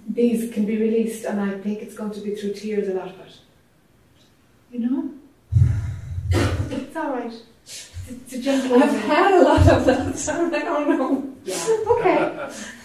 [0.07, 3.09] these can be released, and I think it's going to be through tears a lot
[3.09, 3.37] of it.
[4.71, 5.11] You know?
[6.71, 7.33] It's all right.
[7.65, 8.81] It's a gentle.
[8.81, 11.33] I've had a lot of that, so I don't know.
[11.45, 11.77] Yeah.
[11.87, 12.17] Okay.
[12.25, 12.55] Okay.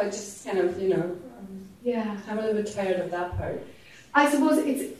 [0.00, 1.02] I just kind of, you know,
[1.38, 2.16] um, Yeah.
[2.28, 3.62] I'm a little bit tired of that part.
[4.14, 4.98] I suppose it's.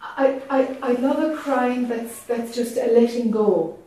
[0.00, 3.78] I, I, I love a crying that's that's just a letting go,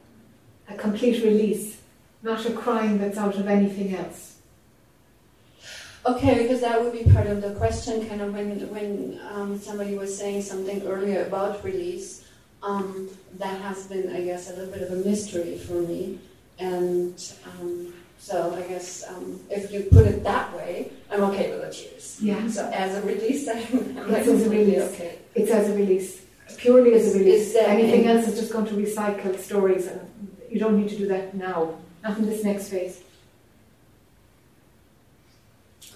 [0.69, 1.81] a complete release,
[2.23, 4.37] not a crying that's out of anything else.
[6.05, 9.97] Okay, because that would be part of the question, kind of when when um, somebody
[9.97, 12.23] was saying something earlier about release.
[12.63, 16.17] Um, that has been, I guess, a little bit of a mystery for me,
[16.57, 17.13] and
[17.45, 17.93] um,
[18.25, 22.17] so I guess um, if you put it that way, I'm okay with the tears.
[22.19, 22.47] Yeah.
[22.47, 24.81] So as a release, I'm, I'm like It's as a release.
[24.93, 25.19] okay.
[25.35, 26.21] It's as a release,
[26.57, 27.53] purely as a release.
[27.55, 29.99] Anything any- else is just going to recycle stories, and
[30.49, 31.77] you don't need to do that now.
[32.03, 33.03] Not in this next phase.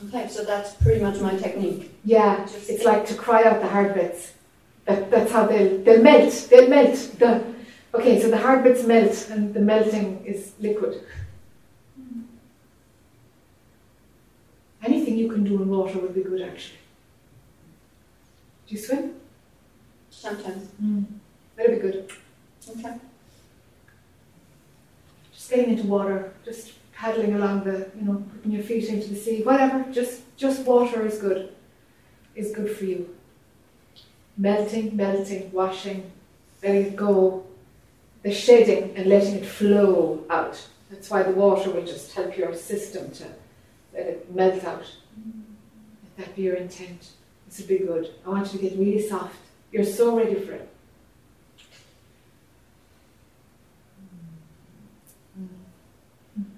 [0.08, 1.92] Okay, so that's pretty much my technique.
[2.06, 4.34] Yeah, it's like to cry out the hard bits.
[4.86, 6.48] That, that's how they'll they'll melt.
[6.52, 6.96] They'll melt.
[7.18, 7.44] The
[7.96, 11.02] okay, so the hard bits melt, and the melting is liquid.
[14.84, 16.80] Anything you can do in water would be good, actually.
[18.68, 19.16] Do you swim?
[20.10, 20.68] Sometimes.
[20.82, 21.06] Mm.
[21.56, 22.12] That'd be good.
[22.70, 22.96] Okay.
[25.34, 29.16] Just getting into water, just paddling along the, you know, putting your feet into the
[29.16, 29.86] sea, whatever.
[29.92, 31.54] Just just water is good.
[32.36, 33.16] Is good for you.
[34.38, 36.12] Melting, melting, washing,
[36.64, 37.46] letting it go,
[38.24, 40.66] the shedding and letting it flow out.
[40.90, 43.26] That's why the water will just help your system to
[44.00, 44.86] let it melt out.
[46.18, 47.10] Let that be your intent.
[47.48, 48.10] This would be good.
[48.26, 49.36] I want you to get really soft.
[49.72, 50.70] You're so ready for it.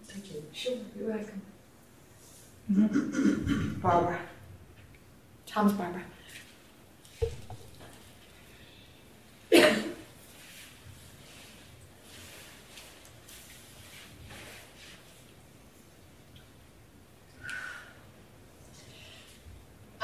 [0.06, 0.44] Thank you.
[0.52, 1.42] Sure, you're welcome.
[2.72, 3.80] Mm-hmm.
[3.80, 4.20] Barbara.
[5.46, 6.04] Tom's Barbara.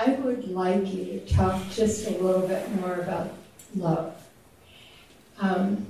[0.08, 3.34] I would like you to talk just a little bit more about
[3.76, 4.16] love.
[5.38, 5.86] Um,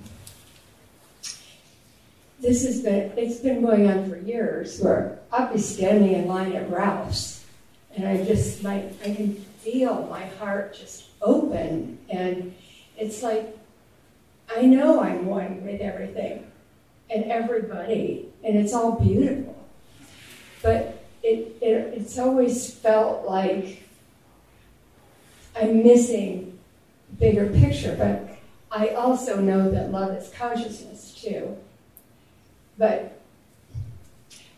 [2.40, 6.54] this has been, it's been going on for years where I'll be standing in line
[6.54, 7.46] at Ralph's
[7.96, 12.56] and I just, my, I can feel my heart just open and
[12.98, 13.56] it's like,
[14.56, 16.44] I know I'm one with everything
[17.12, 19.56] and everybody and it's all beautiful.
[20.64, 23.84] But it, it, it's always felt like
[25.60, 26.58] I'm missing
[27.20, 28.38] bigger picture, but
[28.72, 31.58] I also know that love is consciousness too.
[32.78, 33.20] But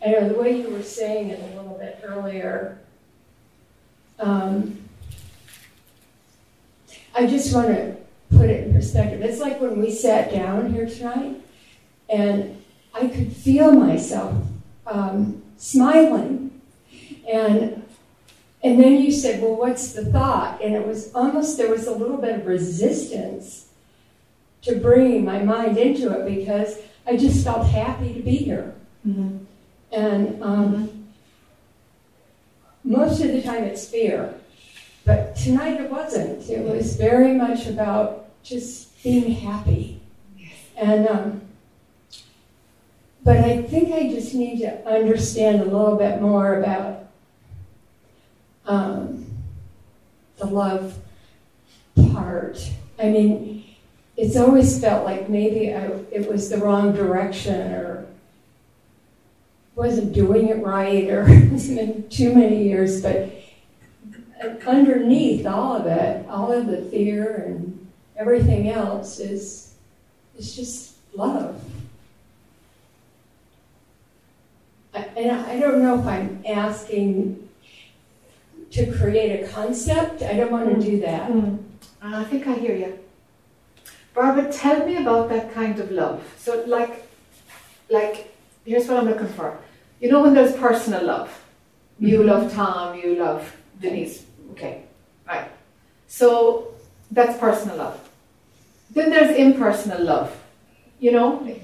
[0.04, 2.78] I know the way you were saying it a little bit earlier,
[4.18, 4.78] um,
[7.14, 7.96] I just want to
[8.36, 9.22] put it in perspective.
[9.22, 11.40] It's like when we sat down here tonight,
[12.08, 12.62] and
[12.94, 14.34] I could feel myself
[14.86, 16.60] um, smiling,
[17.30, 17.82] and
[18.62, 21.94] and then you said, "Well, what's the thought?" And it was almost there was a
[21.94, 23.66] little bit of resistance
[24.62, 28.74] to bringing my mind into it because I just felt happy to be here.
[29.06, 29.38] Mm-hmm.
[29.92, 31.08] And um,
[32.84, 34.34] most of the time it's fear.
[35.04, 36.48] But tonight it wasn't.
[36.50, 40.02] It was very much about just being happy.
[40.76, 41.42] And um,
[43.22, 46.99] but I think I just need to understand a little bit more about
[48.66, 49.26] um,
[50.38, 50.98] the love
[52.12, 52.58] part.
[52.98, 53.64] I mean,
[54.16, 58.06] it's always felt like maybe I, it was the wrong direction or
[59.74, 63.30] wasn't doing it right or it's been too many years, but
[64.66, 69.74] underneath all of it, all of the fear and everything else is
[70.36, 71.60] is just love.
[74.94, 77.48] I- And I don't know if I'm asking
[78.72, 80.22] to create a concept.
[80.22, 81.00] I don't want to do mm-hmm.
[81.00, 81.30] that.
[81.30, 82.98] And I think I hear you.
[84.14, 86.22] Barbara, tell me about that kind of love.
[86.38, 87.08] So, like,
[87.88, 88.34] like,
[88.64, 89.58] here's what I'm looking for.
[90.00, 91.30] You know when there's personal love.
[91.98, 92.26] You Mhm.
[92.26, 94.24] love Tom, you love Denise.
[94.52, 94.82] Okay,
[95.28, 95.48] right.
[96.08, 96.72] So
[97.10, 98.00] that's personal love.
[98.90, 100.34] Then there's impersonal love.
[100.98, 101.60] You know, it,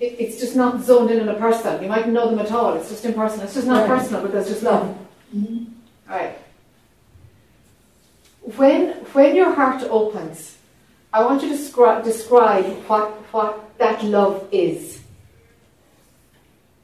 [0.00, 1.82] it, it's just not zoned in on a person.
[1.82, 2.74] You mightn't know them at all.
[2.74, 3.44] It's just impersonal.
[3.44, 3.98] It's just not Right.
[3.98, 4.96] personal, but there's just love.
[5.34, 5.66] Mhm.
[6.10, 6.36] All right.
[8.56, 10.56] When when your heart opens,
[11.12, 15.00] I want you to descri- describe what what that love is,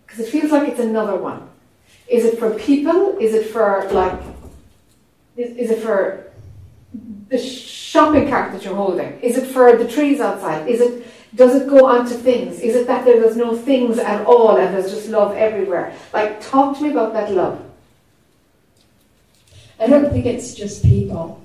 [0.06, 1.48] because it feels like it's another one.
[2.08, 3.16] Is it for people?
[3.18, 4.18] Is it for like?
[5.36, 6.30] Is, is it for
[7.28, 9.18] the shopping cart that you're holding?
[9.20, 10.68] Is it for the trees outside?
[10.68, 11.06] Is it?
[11.34, 12.60] Does it go onto things?
[12.60, 15.92] Is it that there's no things at all and there's just love everywhere?
[16.12, 17.60] Like, talk to me about that love.
[19.78, 21.42] I don't think it's just people.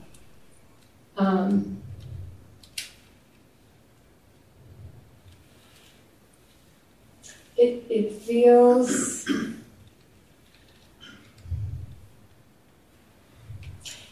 [1.17, 1.81] Um,
[7.57, 9.29] it, it feels.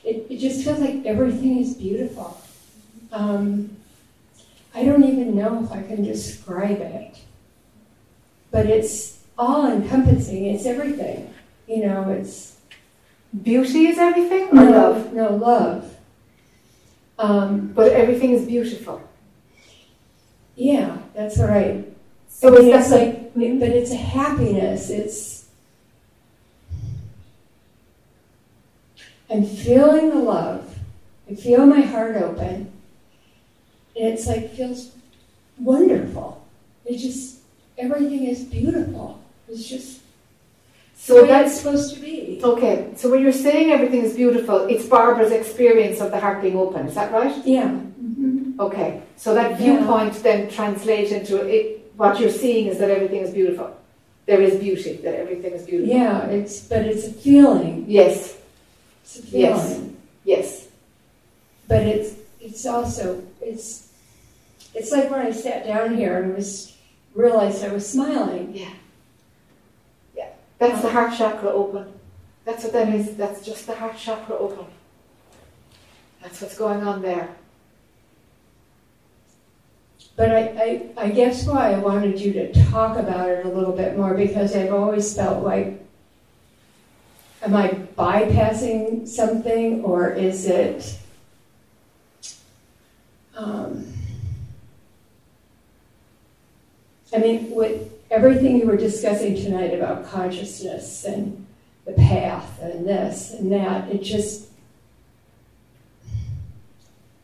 [0.04, 2.42] It, it just feels like everything is beautiful.
[3.12, 3.78] Um,
[4.74, 7.18] I don't even know if I can describe it,
[8.52, 10.46] but it's all encompassing.
[10.46, 11.34] It's everything.
[11.68, 12.59] You know, it's
[13.44, 15.14] Beauty is everything, or no, love?
[15.14, 15.96] No, love.
[17.20, 19.02] Um, But everything is beautiful.
[20.56, 21.84] yeah, that's what I.
[22.28, 24.90] So I mean, it's that like, but it's a happiness.
[24.90, 25.46] It's.
[29.30, 30.80] I'm feeling the love.
[31.30, 32.72] I feel my heart open.
[33.96, 34.92] And it's like feels
[35.60, 36.44] wonderful.
[36.86, 37.40] It just
[37.78, 39.22] everything is beautiful.
[39.48, 40.02] It's just
[41.02, 42.40] So the way that's it's supposed to be.
[42.44, 42.76] okay.
[42.96, 46.88] So when you're saying everything is beautiful, it's Barbara's experience of the heart being open.
[46.88, 47.36] Is that right?
[47.46, 47.70] Yeah.
[47.70, 48.60] Mm-hmm.
[48.60, 49.02] Okay.
[49.16, 49.58] So that Yeah.
[49.78, 51.64] viewpoint then translates into it.
[51.96, 53.70] What you're seeing is that everything is beautiful.
[54.26, 54.94] There is beauty.
[55.04, 55.96] That everything is beautiful.
[55.96, 57.86] Yeah, it's but it's a feeling.
[57.88, 58.38] Yes.
[59.04, 59.98] It's a feeling.
[60.24, 60.48] Yes.
[60.52, 60.68] Yes.
[61.68, 62.10] but it's
[62.42, 63.90] it's also it's
[64.76, 66.76] it's like when I sat down here and was
[67.16, 68.52] realized I was smiling.
[68.54, 68.74] Yeah.
[70.60, 71.92] That's the heart chakra open.
[72.46, 73.16] That's what that is.
[73.16, 74.66] That's just the heart chakra open.
[76.22, 77.30] That's what's going on there.
[80.18, 83.72] But I, I, I guess why I wanted you to talk about it a little
[83.72, 85.82] bit more because I've always felt like
[87.42, 91.00] am I bypassing something or is it
[93.34, 93.94] um,
[97.14, 101.46] I mean, with everything you were discussing tonight about consciousness and
[101.86, 104.50] the path and this and that, it just,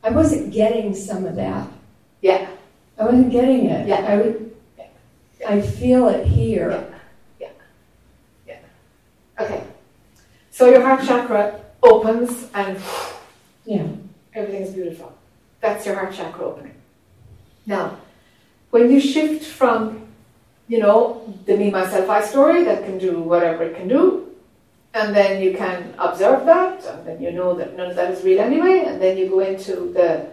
[0.04, 1.68] I wasn't getting some of that.
[2.22, 2.48] Yeah.
[2.98, 3.88] I wasn't getting it.
[3.88, 4.06] Yeah.
[4.08, 4.56] I would,
[5.48, 6.88] I feel it here.
[7.40, 7.50] Yeah.
[8.48, 8.58] yeah.
[9.38, 9.44] Yeah.
[9.44, 9.64] Okay.
[10.52, 12.80] So your heart chakra opens and
[13.66, 13.88] Yeah.
[14.34, 15.14] everything is beautiful.
[15.60, 16.76] That's your heart chakra opening.
[17.66, 17.98] Now,
[18.70, 20.05] when you shift from,
[20.68, 24.36] you know, the me, myself, I story that can do whatever it can do,
[24.94, 28.24] and then you can observe that, and then you know that none of that is
[28.24, 30.28] real anyway, and then you go into the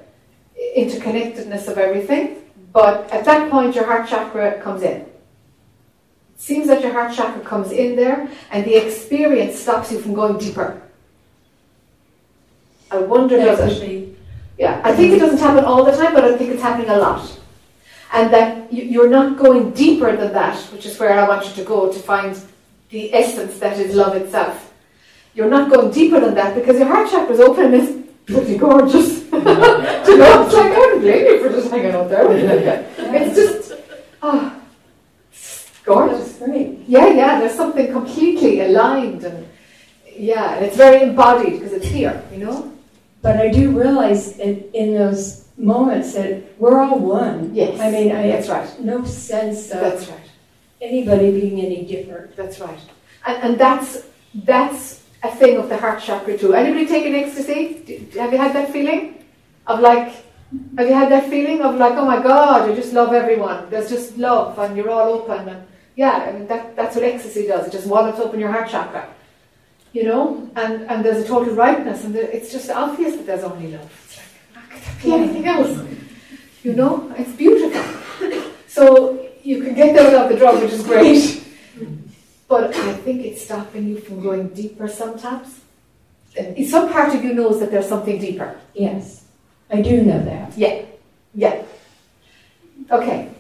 [0.77, 2.39] interconnectedness of everything.
[2.73, 5.03] But at that point, your heart chakra comes in.
[5.03, 5.11] It
[6.37, 10.39] seems that your heart chakra comes in there, and the experience stops you from going
[10.39, 10.81] deeper.
[12.91, 14.17] I wonder does it?
[14.59, 16.99] Yeah, I think it doesn't happen all the time, but I think it's happening a
[16.99, 17.39] lot.
[18.13, 21.55] And that you- you're not going deeper than that, which is where I want you
[21.61, 22.37] to go to find
[22.91, 24.71] the essence that is love itself.
[25.35, 27.93] You're not going deeper than that because your heart chakra is open and it's
[28.27, 29.23] pretty gorgeous.
[29.33, 32.27] you know, it's like, I don't blame you for just hanging out there.
[32.99, 33.81] it's just,
[34.23, 34.55] ah,
[35.33, 36.35] it's gorgeous.
[36.35, 36.81] That's great.
[36.87, 39.49] Yeah, yeah, there's something completely aligned and
[40.15, 42.71] yeah, and it's very embodied because it's here, you know?
[43.23, 47.55] But I do realize in, in those moments that we're all one.
[47.55, 48.81] Yes, I mean, I that's right.
[48.81, 50.29] no sense of That's right.
[50.81, 52.37] anybody being any different.
[52.37, 52.81] That's right.
[53.27, 56.55] And, and that's that's a thing of the heart chakra too.
[56.55, 58.09] Anybody taken ecstasy?
[58.19, 59.25] Have you had that feeling
[59.67, 60.15] of like?
[60.77, 63.71] Have you had that feeling of like, oh my God, you just love everyone.
[63.71, 65.67] There's just love, and you're all open, and
[65.97, 67.69] yeah, I mean that that's what ecstasy does.
[67.69, 69.09] It just wallops open your heart chakra,
[69.93, 70.51] you know.
[70.57, 73.91] And and there's a total rightness, and it's just obvious that there's only love.
[75.03, 75.79] Be anything else?
[76.63, 77.83] You know, it's beautiful.
[78.67, 81.39] so you can get there without the drug, which is great.
[82.49, 85.61] But I think it's stopping you from going deeper sometimes.
[86.69, 88.61] some part of you knows that there's something deeper.
[88.75, 89.25] Yes,
[89.71, 90.53] I do know that.
[90.59, 90.85] Yeah,
[91.35, 91.65] yeah.
[92.91, 93.31] Okay.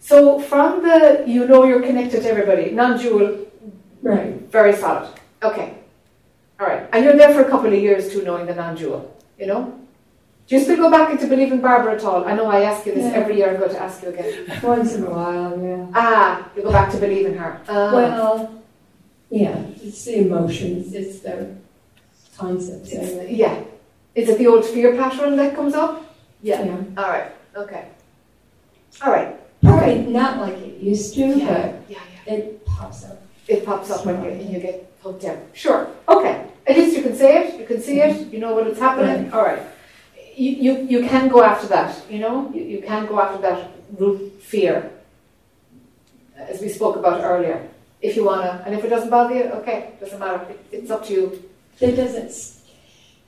[0.00, 3.46] So from the you know you're connected to everybody, non-dual,
[4.02, 4.34] Right.
[4.52, 5.08] very solid.
[5.42, 5.78] Okay.
[6.60, 6.86] All right.
[6.92, 9.16] And you're there for a couple of years too, knowing the non-dual.
[9.38, 9.79] You know.
[10.50, 12.24] Do you still go back into believing Barbara at all?
[12.24, 13.20] I know I ask you this Yeah.
[13.20, 13.50] every year.
[13.50, 14.50] I'm going to ask you again.
[14.64, 15.86] Once in a while, yeah.
[15.94, 17.60] Ah, you go back to believing her.
[17.68, 17.94] Ah.
[17.94, 18.50] Well,
[19.30, 21.54] yeah, it's the emotions, it's the
[22.36, 22.90] concepts.
[22.92, 23.32] It's- anyway.
[23.32, 23.62] yeah.
[24.16, 26.02] Is it the old fear pattern that comes up?
[26.42, 26.64] Yeah.
[26.64, 26.78] Yeah.
[26.98, 27.30] All right.
[27.54, 27.84] Okay.
[29.02, 29.30] All right.
[29.62, 31.46] Probably not like it used to, Yeah.
[31.46, 31.98] but Yeah.
[32.26, 32.34] yeah.
[32.34, 33.22] it pops up.
[33.46, 35.38] It pops up when you, you get hooked in.
[35.52, 35.86] Sure.
[36.08, 36.42] Okay.
[36.66, 37.60] At least you can say it.
[37.60, 38.32] You can see it.
[38.32, 39.32] You know what is happening.
[39.32, 39.62] All right.
[40.36, 42.02] You, you, you can go after that.
[42.10, 42.50] You know.
[42.54, 44.90] You, you can go after that root fear,
[46.36, 47.68] as we spoke about earlier.
[48.00, 50.46] If you wanna, and if it doesn't bother you, okay, doesn't matter.
[50.50, 51.50] It, it's up to you.
[51.80, 52.32] It doesn't,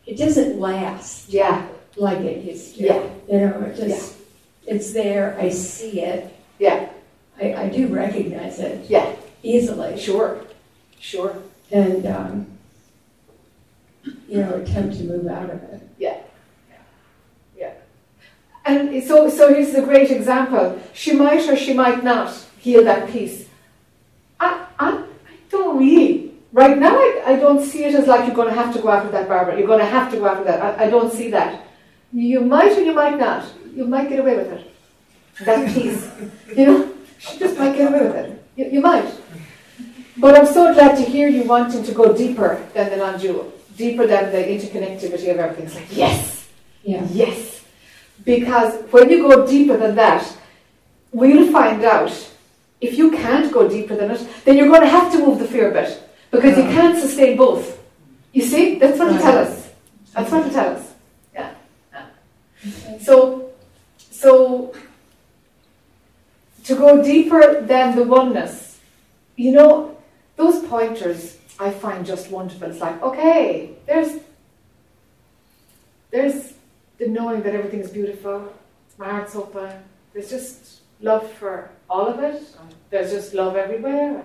[0.06, 1.66] it doesn't last Yeah.
[1.96, 2.82] like it used to.
[2.84, 3.02] Yeah.
[3.28, 4.16] You know, it just,
[4.66, 6.88] it's there, I see it, Yeah.
[7.40, 9.14] I, I do recognize it Yeah.
[9.42, 9.98] easily.
[9.98, 10.40] Sure.
[11.00, 11.36] Sure.
[11.70, 12.46] And, um,
[14.28, 15.82] you know, attempt to move out of it.
[15.98, 16.16] Yeah.
[16.16, 16.22] Yeah.
[18.64, 20.80] And so, so here's a great example.
[20.92, 23.46] She might or she might not heal that piece.
[24.38, 25.04] I, I, I
[25.50, 26.32] don't really.
[26.52, 28.90] Right now, I, I don't see it as like you're going to have to go
[28.90, 29.56] after that, Barbara.
[29.58, 30.78] You're going to have to go after that.
[30.78, 31.66] I, I don't see that.
[32.12, 33.50] You might or you might not.
[33.74, 34.74] You might get away with it.
[35.46, 36.10] That piece.
[36.56, 38.44] you know, she just might get away with it.
[38.56, 39.10] You, you might.
[40.18, 44.06] But I'm so glad to hear you wanting to go deeper than the non-dual, deeper
[44.06, 45.64] than the interconnectivity of everything.
[45.66, 46.48] It's like, yes,
[46.84, 47.06] Yeah.
[47.10, 47.61] yes.
[48.24, 50.36] Because when you go deeper than that,
[51.12, 52.12] we'll find out
[52.80, 55.46] if you can't go deeper than it, then you're going to have to move the
[55.46, 57.80] fear a bit because you can't sustain both.
[58.32, 59.70] You see, that's what it tell us.
[60.14, 60.92] That's what it tell us.
[61.34, 61.54] Yeah.
[61.92, 62.98] yeah.
[62.98, 63.50] So,
[63.98, 64.74] so
[66.64, 68.80] to go deeper than the oneness,
[69.36, 69.96] you know,
[70.36, 72.68] those pointers I find just wonderful.
[72.70, 74.20] It's like, okay, there's
[76.10, 76.51] there's
[77.02, 78.52] the knowing that everything is beautiful,
[78.96, 79.70] my heart's open,
[80.12, 82.40] there's just love for all of it,
[82.90, 84.22] there's just love everywhere.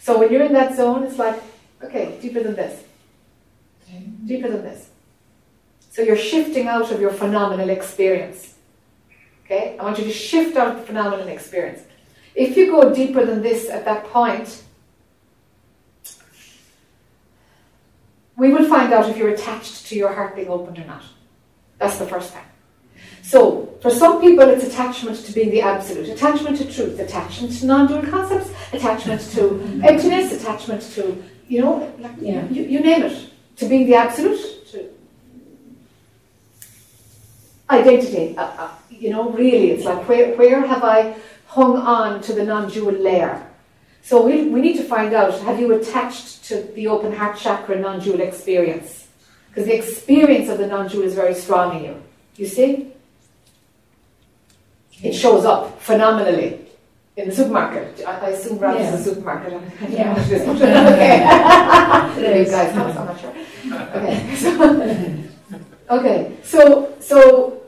[0.00, 1.42] So when you're in that zone, it's like,
[1.82, 2.84] okay, deeper than this.
[4.24, 4.88] Deeper than this.
[5.90, 8.54] So you're shifting out of your phenomenal experience.
[9.44, 9.76] Okay?
[9.78, 11.82] I want you to shift out of the phenomenal experience.
[12.34, 14.62] If you go deeper than this at that point,
[18.36, 21.02] we will find out if you're attached to your heart being opened or not.
[21.78, 22.42] That's the first thing.
[23.22, 27.66] So, for some people, it's attachment to being the absolute, attachment to truth, attachment to
[27.66, 32.46] non dual concepts, attachment to emptiness, attachment to, you know, like, Yeah.
[32.48, 34.38] you, you name it, to being the absolute,
[34.70, 34.88] to
[37.68, 38.36] identity.
[38.38, 41.16] Uh, uh, you know, really, it's like, where, where have I
[41.46, 43.44] hung on to the non dual layer?
[44.02, 47.78] So, we, we need to find out have you attached to the open heart chakra
[47.78, 49.05] non dual experience?
[49.56, 52.02] Because the experience of the non dual is very strong in you.
[52.36, 52.92] You see?
[55.02, 56.60] It shows up phenomenally
[57.16, 58.04] in the supermarket.
[58.06, 58.94] I, I assume Ralph's Yeah.
[58.94, 59.46] is a supermarket.
[59.46, 60.12] I don't know Yeah.
[60.12, 60.48] what it is.
[60.92, 62.44] okay.
[62.44, 63.32] You guys know, so I'm not sure.
[63.96, 64.36] Okay.
[64.36, 66.36] So, okay.
[66.42, 67.62] So, so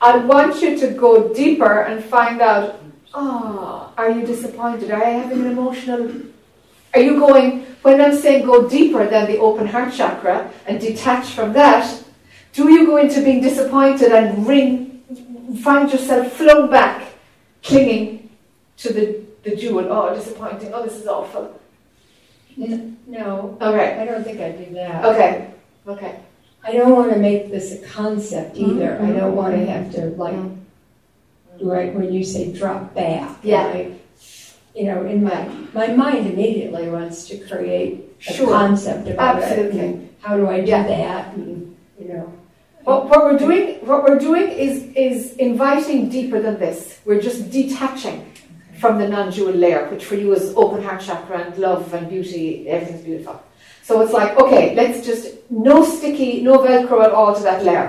[0.00, 2.80] I want you to go deeper and find out.
[3.14, 4.90] Oh, are you disappointed?
[4.90, 6.10] Are you having an emotional?
[6.94, 7.66] Are you going?
[7.82, 12.02] When I'm saying go deeper than the open heart chakra and detach from that,
[12.52, 15.02] do you go into being disappointed and ring?
[15.62, 17.12] Find yourself flung back,
[17.62, 18.28] clinging
[18.78, 19.86] to the the dual.
[19.90, 20.74] Oh, disappointing.
[20.74, 21.58] Oh, this is awful.
[22.56, 23.98] No, All right.
[23.98, 25.04] I don't think I do that.
[25.04, 25.50] Okay.
[25.86, 26.18] Okay.
[26.64, 29.00] I don't want to make this a concept either.
[29.00, 30.58] I don't want to have to like, Mm.
[31.60, 33.38] right when you say drop back.
[33.42, 33.88] Yeah.
[34.78, 35.40] You know, in my
[35.80, 37.92] my mind immediately wants to create
[38.28, 38.48] a Sure.
[38.60, 39.44] concept about it.
[39.44, 39.80] Absolutely.
[39.80, 39.94] and
[40.26, 40.86] How do I do Yeah.
[40.96, 41.24] that?
[41.36, 42.24] And you know,
[42.84, 44.74] What, what we're doing, what we're doing is
[45.08, 45.18] is
[45.48, 46.78] inviting deeper than this.
[47.06, 48.18] We're just detaching
[48.82, 52.44] from the non-dual layer, which for you is open heart chakra and love and beauty.
[52.74, 53.36] Everything's beautiful.
[53.88, 57.88] So it's like, okay, let's just no sticky, no Velcro at all to that layer.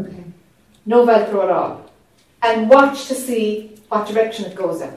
[0.00, 0.24] okay.
[0.86, 1.72] No Velcro at all,
[2.46, 3.46] and watch to see
[3.90, 4.92] what direction it goes in.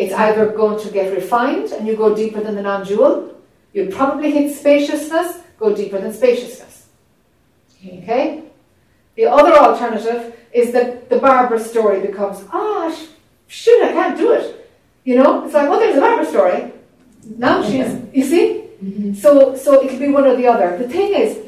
[0.00, 3.34] It's either going to get refined and you go deeper than the non-dual.
[3.74, 5.40] You'll probably hit spaciousness.
[5.58, 6.86] Go deeper than spaciousness.
[7.86, 8.44] Okay?
[9.16, 13.08] The other alternative is that the Barbara story becomes, ah, sh-
[13.46, 14.72] shoot, I can't do it.
[15.04, 16.72] You know, it's like, well, there's a Barbara story.
[17.36, 19.14] Now she's, you see, see?
[19.14, 20.78] So, so it can be one or the other.
[20.78, 21.46] The thing is,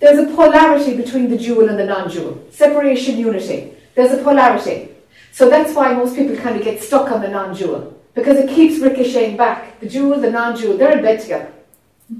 [0.00, 2.44] there's a polarity between the dual and the non-dual.
[2.50, 3.72] Separation, unity.
[3.94, 4.90] There's a polarity.
[5.38, 8.80] So that's why most people kind of get stuck on the non-dual because it keeps
[8.80, 9.78] ricocheting back.
[9.80, 11.52] The dual, the non-dual, they're in bed together.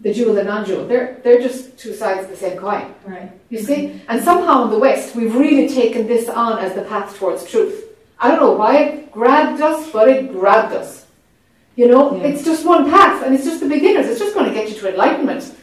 [0.02, 2.94] The dual, the non-dual, they're they're just two sides of the same coin.
[3.06, 3.30] Right.
[3.48, 4.02] You see?
[4.09, 7.76] And somehow in the West, we've really taken this on as the path towards truth.
[8.18, 11.06] I don't know why it grabbed us, but it grabbed us.
[11.74, 12.24] You know, Yeah.
[12.28, 14.06] it's just one path, and it's just the beginners.
[14.10, 15.55] It's just going to get you to enlightenment.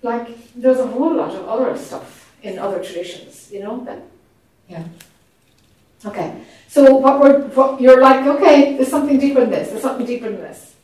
[0.00, 3.74] Like, there's a whole lot of other stuff in other traditions, you know?
[3.84, 4.00] That,
[4.70, 4.84] Yeah.
[6.04, 10.06] Okay, so what we're, what, you're like, okay, there's something deeper than this, there's something
[10.06, 10.74] deeper than this.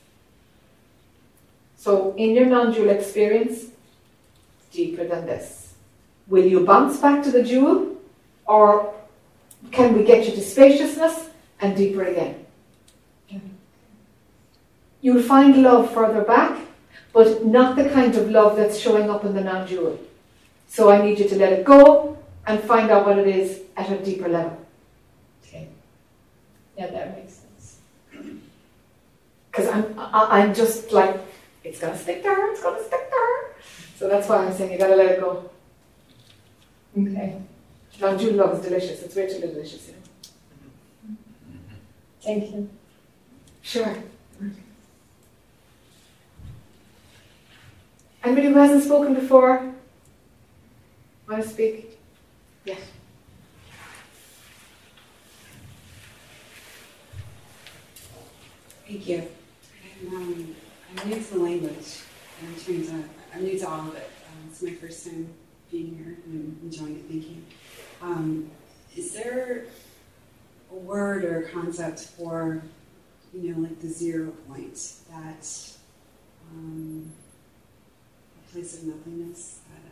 [1.76, 3.66] So, in your non dual experience,
[4.70, 5.74] deeper than this.
[6.28, 7.96] Will you bounce back to the dual,
[8.46, 8.94] or
[9.72, 11.30] can we get you to spaciousness
[11.60, 12.44] and deeper again?
[15.00, 16.60] You'll find love further back,
[17.12, 19.98] but not the kind of love that's showing up in the non dual.
[20.68, 23.90] So, I need you to let it go and find out what it is at
[23.90, 24.67] a deeper level.
[26.78, 27.78] Yeah, that makes sense.
[29.50, 31.20] Because I'm, I, I'm just like,
[31.64, 33.56] it's gonna stick to her, it's gonna stick to her.
[33.96, 35.50] So that's why I'm saying you gotta let it go.
[36.96, 37.42] Okay.
[38.00, 39.02] Non-dual love is delicious.
[39.02, 41.16] It's way too delicious, you know.
[42.22, 42.70] Thank you.
[43.60, 43.96] Sure.
[48.22, 49.74] Anybody who hasn't spoken before?
[51.28, 51.98] Want to speak?
[52.64, 52.78] Yes.
[59.08, 59.26] You.
[60.02, 60.56] I'm, um,
[61.06, 62.02] new to the language.
[62.40, 63.04] and I'm trying to,
[63.34, 64.10] I'm new to all of it.
[64.26, 65.28] Um, it's my first time
[65.70, 67.04] being here and enjoying it.
[67.08, 67.42] Thank you.
[68.02, 68.50] Um,
[68.94, 69.64] is there
[70.70, 72.62] a word or a concept for,
[73.32, 74.78] you know, like the zero point,
[75.10, 75.48] that
[76.52, 77.10] um,
[78.36, 79.87] a place of nothingness, that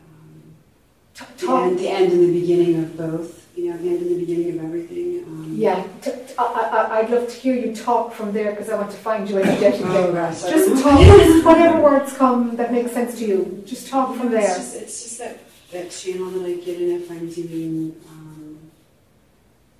[1.37, 4.19] the, end, the end and the beginning of both, you know, the end and the
[4.25, 5.23] beginning of everything?
[5.25, 8.69] Um, Yeah, t- t- I, I, I'd love to hear you talk from there because
[8.69, 9.89] I want to find you energetically.
[9.95, 13.63] Oh, gosh, just talk, just whatever words come that make sense to you.
[13.65, 14.55] Just talk from It's there.
[14.57, 15.39] just, it's just that,
[15.71, 18.59] that channel that I get in if I'm doing um,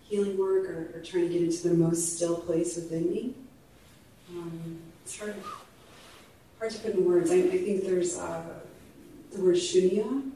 [0.08, 3.34] healing work or, or trying to get into the most still place within me.
[4.32, 5.36] Um, it's hard,
[6.60, 7.30] hard to put in words.
[7.32, 8.42] I, I think there's uh,
[9.32, 10.32] the word shunya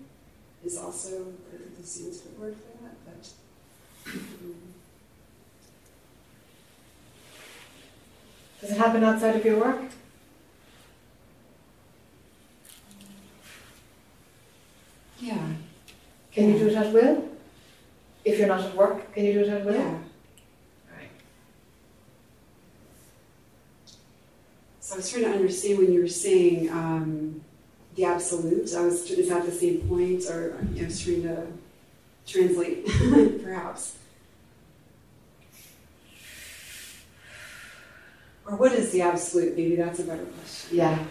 [0.65, 1.09] is also
[1.51, 3.29] the, the Sanskrit word for that, but
[4.13, 4.55] um,
[8.61, 9.81] Does it happen outside of your work?
[15.19, 15.37] yeah,
[16.31, 17.27] Can you do it at will?
[18.25, 19.73] If you're not at work, can you do it at will?
[19.73, 19.97] yeah.
[24.79, 27.41] So I was trying to understand when you were saying um,
[27.95, 28.73] the absolute.
[28.73, 31.47] I was is that the same point, or I was trying to
[32.25, 32.85] translate,
[33.43, 33.97] perhaps.
[38.45, 39.55] Or what is the absolute?
[39.55, 40.77] Maybe that's a better question.
[40.77, 41.05] Yeah.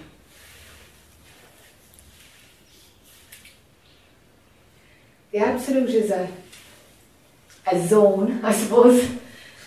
[5.33, 6.29] The absolute is a,
[7.71, 9.09] a zone, I suppose,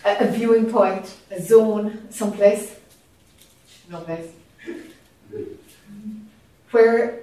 [0.03, 2.75] a, a viewing point, a zone, someplace,
[3.89, 4.29] no place,
[6.73, 7.19] where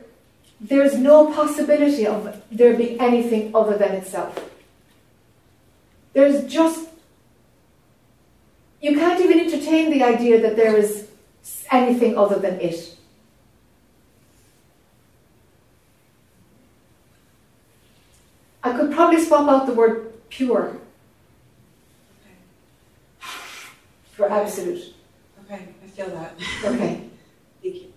[0.61, 4.51] there's no possibility of there being anything other than itself.
[6.13, 6.89] There's just,
[8.81, 11.09] you can't even entertain the idea that there is
[11.71, 12.97] anything other than it.
[18.63, 20.77] I could probably swap out the word pure
[24.13, 24.95] for absolute.
[25.45, 26.35] Okay, I feel that.
[26.65, 27.09] Okay.
[27.63, 27.93] Thank you.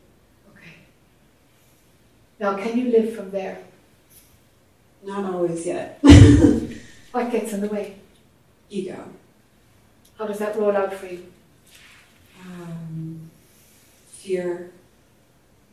[2.43, 3.57] Now, can you live from there?
[5.01, 5.97] Not always yet.
[7.13, 7.95] What gets in the way?
[8.69, 8.97] Ego.
[10.17, 11.27] How does that roll out for you?
[12.41, 13.31] Um,
[14.07, 14.71] fear,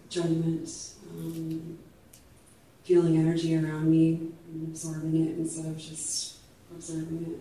[0.09, 0.68] judgment,
[1.10, 1.78] um,
[2.84, 6.36] feeling energy around me and absorbing it instead of just
[6.70, 7.40] observing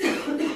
[0.00, 0.50] it.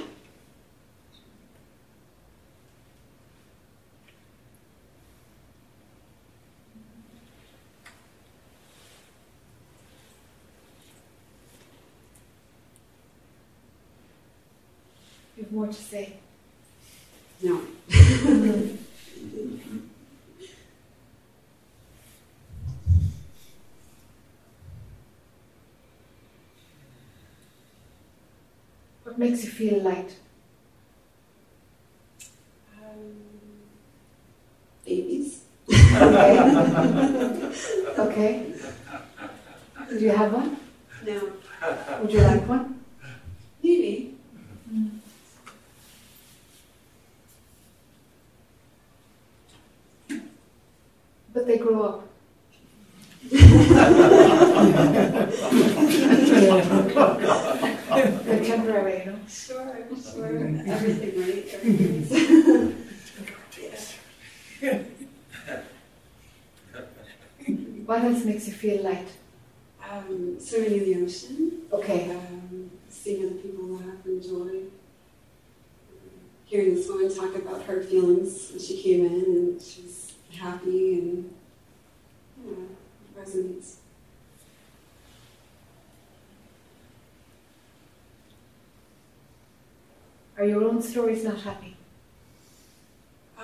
[15.58, 16.12] more to say.
[17.42, 17.60] No.
[29.04, 30.14] What makes you feel light?
[34.84, 35.42] Babies.
[35.72, 36.38] Okay.
[37.98, 38.52] okay.
[39.88, 40.56] Do you have one?
[41.04, 41.32] No.
[42.02, 42.84] Would you like one?
[43.62, 44.18] Maybe.
[51.38, 52.08] But they grow up.
[58.48, 59.18] They're temporary, you know.
[59.28, 59.76] Sure,
[60.12, 60.46] sure.
[60.66, 61.48] Everything, right?
[61.52, 62.10] Everything's.
[67.86, 69.08] What else makes you feel light?
[69.90, 71.62] Um, swimming in the ocean.
[71.72, 72.10] Okay.
[72.10, 74.64] Um, seeing other people laugh and joy.
[76.44, 81.34] Hearing this woman talk about her feelings when she came in and she's happy and
[82.44, 83.76] yeah, it resonates.
[90.38, 91.76] Are your own stories not happy?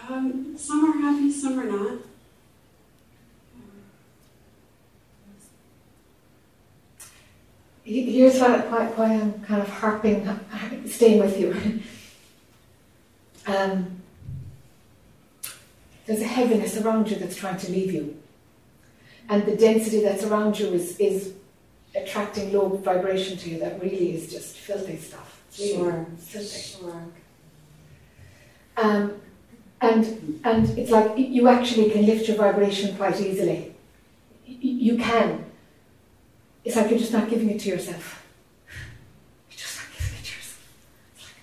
[0.08, 1.98] Um, some are happy, some are not.
[7.82, 10.40] Here's why, why, why I'm kind of harping,
[10.86, 11.82] staying with you.
[13.52, 14.00] um,
[16.06, 18.16] there's a heaviness around you that's trying to leave you.
[19.28, 21.34] And the density that's around you is, is
[21.94, 25.43] attracting low vibration to you that really is just filthy stuff.
[25.54, 27.06] Sure, sure.
[28.76, 29.20] Um,
[29.80, 33.74] and and it's like you actually can lift your vibration quite easily.
[34.46, 35.44] You can.
[36.64, 38.24] It's like you're just not giving it to yourself.
[39.48, 41.34] You're just not giving it yourself.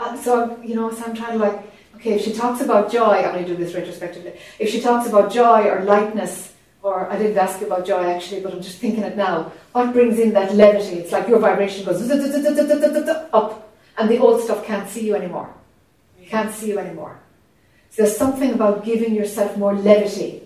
[0.00, 1.62] Uh, so you know, so I'm trying to like,
[1.96, 4.32] okay, if she talks about joy, I'm going to do this retrospectively.
[4.58, 6.51] If she talks about joy or lightness,
[6.82, 9.52] or I didn't ask you about joy actually, but I'm just thinking it now.
[9.72, 10.96] What brings in that levity?
[10.98, 12.02] It's like your vibration goes
[13.32, 13.68] up,
[13.98, 15.48] and the old stuff can't see you anymore.
[16.28, 17.18] Can't see you anymore.
[17.90, 20.42] So there's something about giving yourself more levity,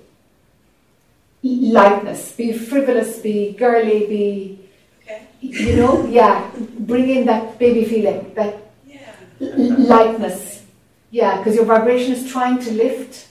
[1.43, 2.33] lightness.
[2.33, 4.59] Be frivolous, be girly, be,
[5.05, 5.23] Okay.
[5.41, 6.51] you know, yeah.
[6.81, 8.57] Bring in that baby feeling, that
[9.41, 10.65] l- lightness.
[11.13, 13.29] Yeah, because your vibration is trying to lift.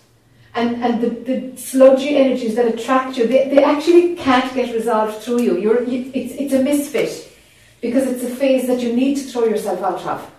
[0.56, 5.22] And, and the, the sludgy energies that attract you, they, they actually can't get resolved
[5.22, 5.58] through you.
[5.58, 7.30] You're, you it's, it's a misfit
[7.82, 10.32] because it's a phase that you need to throw yourself out of.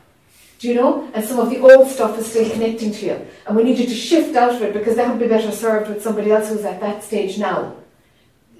[0.59, 1.07] Do you know?
[1.13, 3.27] And some of the old stuff is still connecting to you.
[3.47, 5.91] And we need you to shift out of it because that would be better served
[5.91, 7.77] with somebody else who's at that stage now.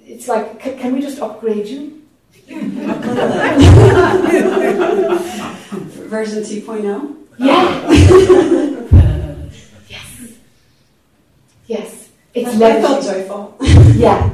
[0.05, 2.03] It's like, can, can we just upgrade you?
[6.07, 7.15] Version 2.0?
[7.39, 8.73] Yeah.
[11.67, 12.09] yes.
[12.33, 12.53] Yes.
[12.53, 13.57] It's I felt joyful.
[13.95, 14.33] yeah.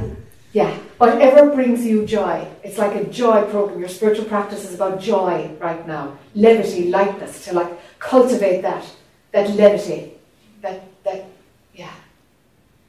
[0.52, 0.76] Yeah.
[0.98, 2.46] Whatever brings you joy.
[2.62, 3.80] It's like a joy program.
[3.80, 6.16] Your spiritual practice is about joy right now.
[6.34, 8.84] Levity, lightness, to like cultivate that.
[9.32, 10.12] That levity.
[10.60, 11.26] That that
[11.74, 11.94] yeah.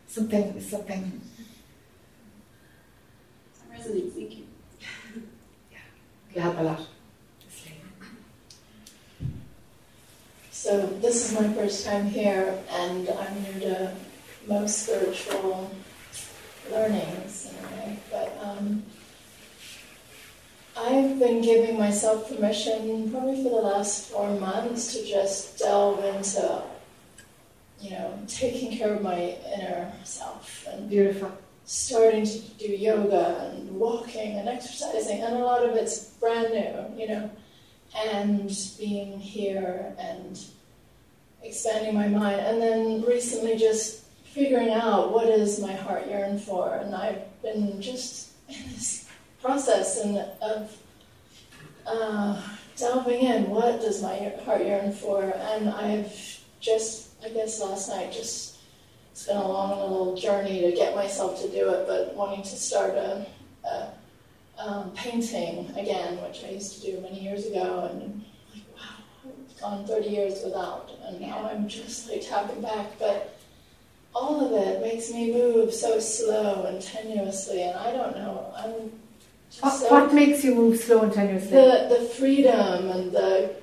[0.08, 1.22] Something something
[3.60, 4.44] That resonates, thank you.
[4.82, 5.78] Yeah.
[6.36, 6.82] You help a lot.
[10.52, 13.94] So this is my first time here, and I'm new to
[14.48, 15.72] most spiritual
[16.72, 18.00] learnings in a way.
[18.12, 18.84] But um,
[20.78, 26.64] I've been giving myself permission, probably for the last four months, to just delve into,
[27.80, 31.32] you know, taking care of my inner self and Beautiful.
[31.66, 37.02] starting to do yoga and walking and exercising, and a lot of it's brand new,
[37.02, 37.30] you know,
[37.96, 40.40] and being here and
[41.42, 44.05] expanding my mind, and then recently just
[44.36, 49.08] figuring out what does my heart yearn for, and I've been just in this
[49.42, 50.78] process and of
[51.88, 52.42] uh,
[52.76, 53.50] delving in.
[53.50, 55.24] What does my heart yearn for?
[55.24, 58.58] And I've just, I guess, last night just
[59.14, 62.56] it's been a long little journey to get myself to do it, but wanting to
[62.58, 63.26] start a,
[63.64, 63.94] a
[64.58, 69.62] um, painting again, which I used to do many years ago, and like, wow, I've
[69.62, 73.00] gone 30 years without, and now I'm just like tapping back.
[73.00, 73.35] But
[74.16, 78.54] all of it makes me move so slow and tenuously, and I don't know.
[78.56, 78.92] I'm
[79.52, 81.52] just What, so what makes you move slow and tenuously?
[81.52, 83.54] the the freedom and the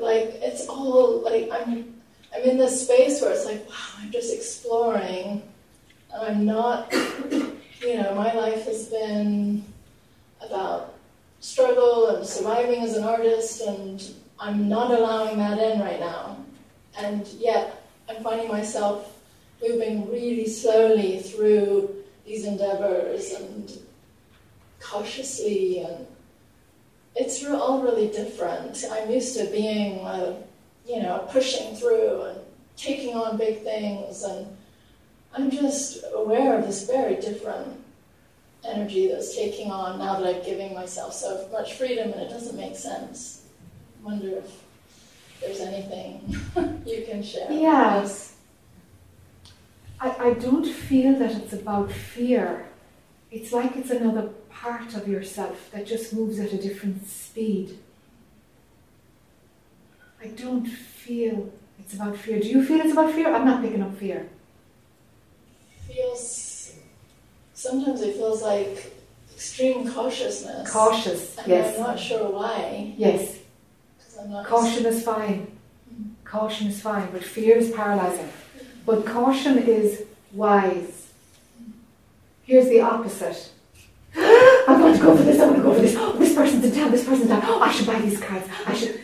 [0.00, 1.94] like it's all like I'm
[2.34, 5.42] I'm in this space where it's like wow I'm just exploring
[6.12, 6.92] and I'm not
[7.32, 9.64] you know my life has been
[10.40, 10.94] about
[11.40, 14.02] struggle and surviving as an artist and
[14.40, 16.38] I'm not allowing that in right now
[16.98, 17.77] and yet
[18.08, 19.18] I'm finding myself
[19.62, 21.94] moving really slowly through
[22.24, 23.72] these endeavors and
[24.80, 26.06] cautiously and
[27.18, 28.84] it's all really different.
[28.90, 30.36] I'm used to being, uh,
[30.86, 32.38] you know, pushing through and
[32.76, 34.46] taking on big things, and
[35.34, 37.84] I'm just aware of this very different
[38.64, 42.56] energy that's taking on now that I'm giving myself so much freedom, and it doesn't
[42.56, 43.42] make sense.
[44.00, 44.62] I wonder if
[45.40, 46.36] there's anything
[46.86, 47.50] you can share.
[47.50, 48.36] Yes.
[50.00, 52.68] I, I don't feel that it's about fear.
[53.30, 57.78] It's like it's another part of yourself that just moves at a different speed.
[60.22, 62.40] I don't feel it's about fear.
[62.40, 63.32] Do you feel it's about fear?
[63.34, 64.28] I'm not picking up fear.
[65.86, 66.74] Feels
[67.54, 68.92] sometimes it feels like
[69.34, 70.70] extreme cautiousness.
[70.70, 71.76] Cautious, and yes.
[71.76, 72.94] I'm not sure why.
[72.96, 73.38] Yes.
[74.18, 75.46] 'Cause I'm not Caution is fine.
[76.24, 78.28] Caution is fine, but fear is paralyzing.
[78.84, 81.08] But caution is wise.
[82.44, 83.50] Here's the opposite.
[84.16, 85.94] I'm going to go for this, I'm going to go for this.
[85.96, 87.42] Oh, this person's in town, this person's in town.
[87.44, 88.46] Oh, I should buy these cards.
[88.66, 89.00] I should.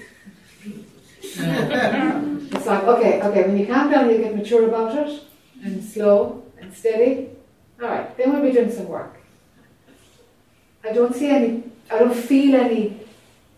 [1.22, 5.22] it's like, okay, okay, when you calm down, you get mature about it,
[5.62, 7.30] and slow and steady.
[7.80, 9.16] All right, then we'll be doing some work.
[10.82, 13.00] I don't see any, I don't feel any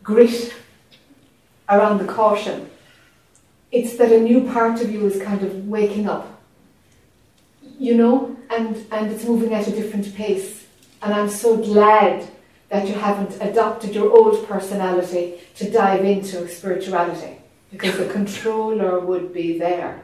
[0.02, 0.54] grit
[1.68, 2.70] around the caution.
[3.72, 6.40] It's that a new part of you is kind of waking up,
[7.78, 10.66] you know, and, and it's moving at a different pace.
[11.02, 12.28] And I'm so glad
[12.68, 17.38] that you haven't adopted your old personality to dive into spirituality
[17.70, 20.02] because the controller would be there.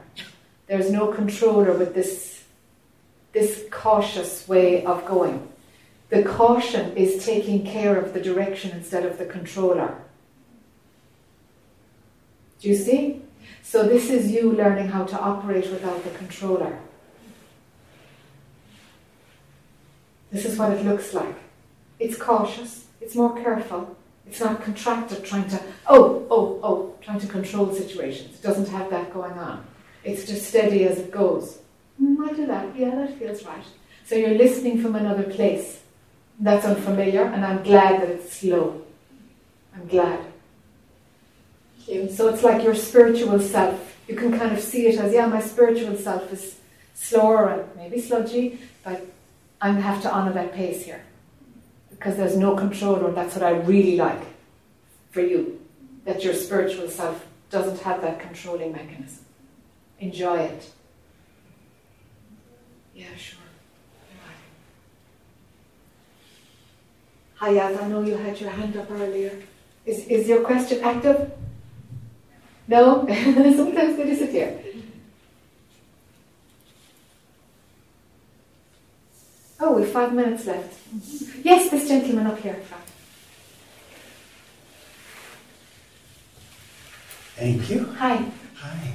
[0.67, 2.45] There's no controller with this,
[3.33, 5.49] this cautious way of going.
[6.11, 9.97] The caution is taking care of the direction instead of the controller.
[12.63, 13.21] Do you see?
[13.63, 16.79] So, this is you learning how to operate without the controller.
[20.31, 21.35] This is what it looks like.
[21.99, 27.27] It's cautious, it's more careful, it's not contracted trying to, oh, oh, oh, trying to
[27.27, 28.37] control situations.
[28.37, 29.65] It doesn't have that going on.
[30.05, 31.59] It's just steady as it goes.
[32.01, 33.65] Mm, I do that, yeah, that feels right.
[34.07, 35.83] So you're listening from another place.
[36.39, 38.83] That's unfamiliar, and I'm glad that it's slow.
[39.75, 40.32] I'm glad.
[41.87, 43.97] So it's like your spiritual self.
[44.09, 46.59] You can kind of see it as, yeah, my spiritual self is
[46.95, 49.07] slower and maybe sludgy, but
[49.61, 51.03] I have to honour that pace here.
[51.91, 54.23] Because there's no control, and that's what I really like
[55.11, 55.61] for you.
[56.05, 59.25] That your spiritual self doesn't have that controlling mechanism.
[60.01, 60.71] Enjoy it.
[62.95, 63.39] Yeah, sure.
[67.41, 69.43] Hayat, I know you had your hand up earlier.
[69.85, 71.33] Is, is your question active?
[72.69, 73.07] No?
[73.09, 74.59] Sometimes they disappear.
[79.61, 80.79] Oh, we've five minutes left.
[81.45, 82.61] Yes, this gentleman up here.
[87.37, 87.87] Thank you.
[87.99, 88.25] Hi.
[88.57, 88.93] Hi.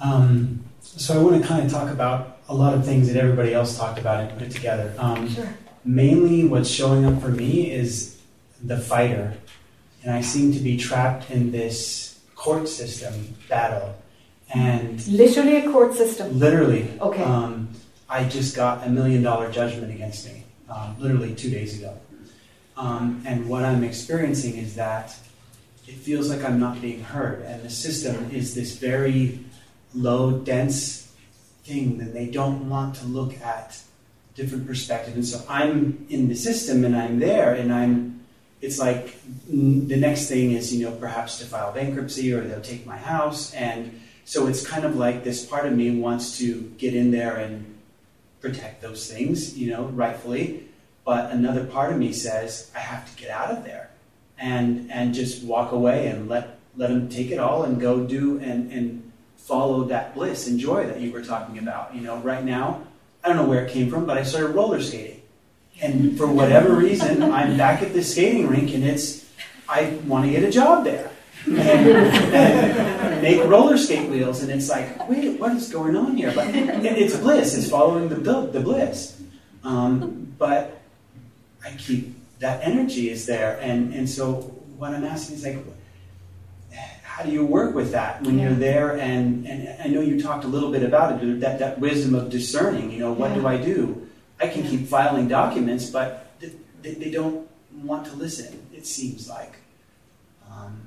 [0.00, 3.54] Um, so I want to kind of talk about a lot of things that everybody
[3.54, 4.94] else talked about and put it together.
[4.98, 5.48] Um, Sure.
[5.84, 8.20] Mainly, what's showing up for me is
[8.62, 9.34] the fighter,
[10.02, 12.15] and I seem to be trapped in this
[12.46, 13.92] court system battle.
[14.54, 16.38] And Literally a court system.
[16.38, 17.24] literally, Okay.
[17.24, 17.68] um,
[18.08, 21.92] I just got a million dollar judgment against me, um, literally two days ago.
[22.76, 25.16] Um, and what I'm experiencing is that
[25.88, 29.40] it feels like I'm not being heard, and the system is this very
[29.92, 31.10] low, dense
[31.64, 33.76] thing that they don't want to look at
[34.36, 35.16] different perspectives.
[35.16, 38.15] And so I'm in the system, and I'm there, and I'm.
[38.60, 39.16] It's like
[39.48, 43.52] the next thing is, you know, perhaps to file bankruptcy, or they'll take my house,
[43.54, 47.36] and so it's kind of like this part of me wants to get in there
[47.36, 47.76] and
[48.40, 50.68] protect those things, you know, rightfully.
[51.04, 53.90] But another part of me says I have to get out of there
[54.38, 58.38] and and just walk away and let let them take it all and go do
[58.40, 61.94] and and follow that bliss and joy that you were talking about.
[61.94, 62.82] You know, right now
[63.22, 65.15] I don't know where it came from, but I started roller skating,
[65.82, 69.26] and for whatever reason I'm back at the skating rink, and it's
[69.68, 71.10] I want to get a job there.
[71.46, 71.60] And,
[72.34, 76.32] and make roller skate wheels, and it's like, wait, what is going on here?
[76.34, 77.56] But it- it's bliss.
[77.56, 79.20] It's following the the, bliss.
[79.62, 80.80] Um, but
[81.64, 84.42] I keep that energy is there, and and so
[84.76, 85.58] what I'm asking is like,
[87.02, 88.98] how do you work with that when you're there?
[88.98, 92.28] And and I know you talked a little bit about it, that that wisdom of
[92.30, 92.90] discerning.
[92.90, 94.05] You know, what do I do?
[94.40, 96.52] I can keep filing documents, but th-
[96.82, 98.66] they, they don't want to listen.
[98.74, 99.56] It seems like.
[100.50, 100.80] Um,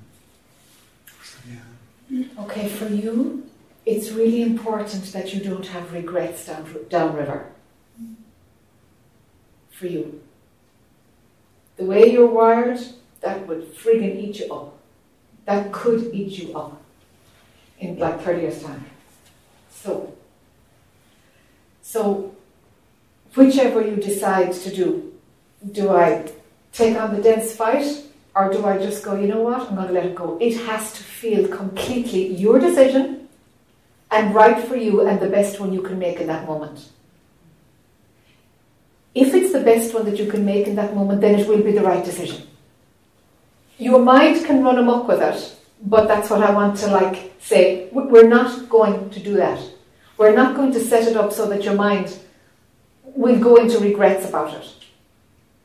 [1.23, 2.25] so yeah.
[2.39, 3.49] Okay, for you,
[3.85, 7.47] it's really important that you don't have regrets down, downriver.
[9.71, 10.21] For you.
[11.77, 12.79] The way you're wired,
[13.21, 14.77] that would friggin' eat you up.
[15.45, 16.81] That could eat you up
[17.79, 18.85] in like 30 years' time.
[19.71, 20.13] So,
[21.81, 22.35] so
[23.35, 25.13] whichever you decide to do,
[25.71, 26.31] do I
[26.71, 28.03] take on the dense fight
[28.35, 30.37] or do I just go, you know what, I'm going to let it go?
[30.39, 33.27] It has to feel completely your decision
[34.11, 36.89] and right for you and the best one you can make in that moment.
[39.13, 41.61] If it's the best one that you can make in that moment, then it will
[41.61, 42.43] be the right decision.
[43.77, 47.89] Your mind can run amok with it, but that's what I want to like say.
[47.91, 49.59] We're not going to do that.
[50.17, 52.19] We're not going to set it up so that your mind
[53.15, 54.67] will go into regrets about it.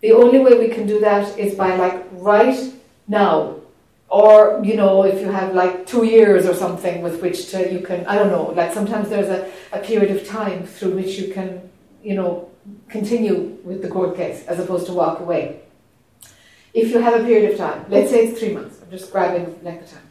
[0.00, 2.72] The only way we can do that is by like right
[3.08, 3.56] now,
[4.08, 7.80] or you know, if you have like two years or something with which to you
[7.80, 11.32] can, I don't know, like sometimes there's a, a period of time through which you
[11.32, 11.70] can,
[12.02, 12.50] you know,
[12.88, 15.60] continue with the court case as opposed to walk away.
[16.74, 19.58] If you have a period of time, let's say it's three months, I'm just grabbing
[19.62, 20.03] length of time.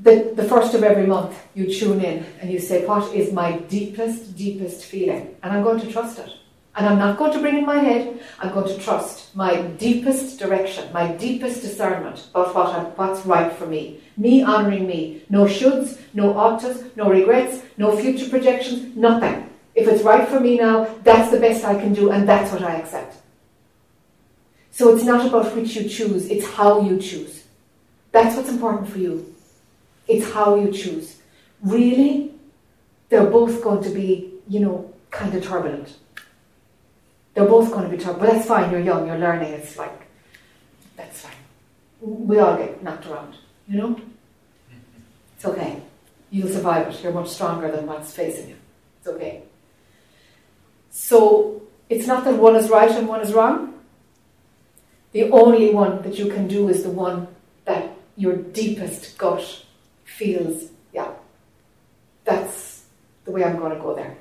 [0.00, 3.58] The, the first of every month, you tune in and you say, What is my
[3.58, 5.34] deepest, deepest feeling?
[5.42, 6.30] And I'm going to trust it.
[6.76, 10.38] And I'm not going to bring in my head, I'm going to trust my deepest
[10.38, 14.00] direction, my deepest discernment about what I, what's right for me.
[14.16, 15.22] Me honouring me.
[15.28, 19.50] No shoulds, no oughts, no regrets, no future projections, nothing.
[19.74, 22.62] If it's right for me now, that's the best I can do, and that's what
[22.62, 23.16] I accept.
[24.70, 27.42] So it's not about which you choose, it's how you choose.
[28.12, 29.34] That's what's important for you.
[30.08, 31.18] It's how you choose.
[31.62, 32.32] Really,
[33.10, 35.96] they're both going to be, you know, kind of turbulent.
[37.34, 38.20] They're both going to be turbulent.
[38.20, 39.52] But that's fine, you're young, you're learning.
[39.52, 40.08] It's like,
[40.96, 41.32] that's fine.
[42.00, 43.34] We all get knocked around,
[43.68, 44.00] you know?
[45.36, 45.82] It's okay.
[46.30, 47.02] You'll survive it.
[47.02, 48.56] You're much stronger than what's facing you.
[48.98, 49.42] It's okay.
[50.90, 53.74] So, it's not that one is right and one is wrong.
[55.12, 57.28] The only one that you can do is the one
[57.64, 59.64] that your deepest gut
[60.18, 61.12] feels, yeah,
[62.24, 62.84] that's
[63.24, 64.16] the way I'm going to go there.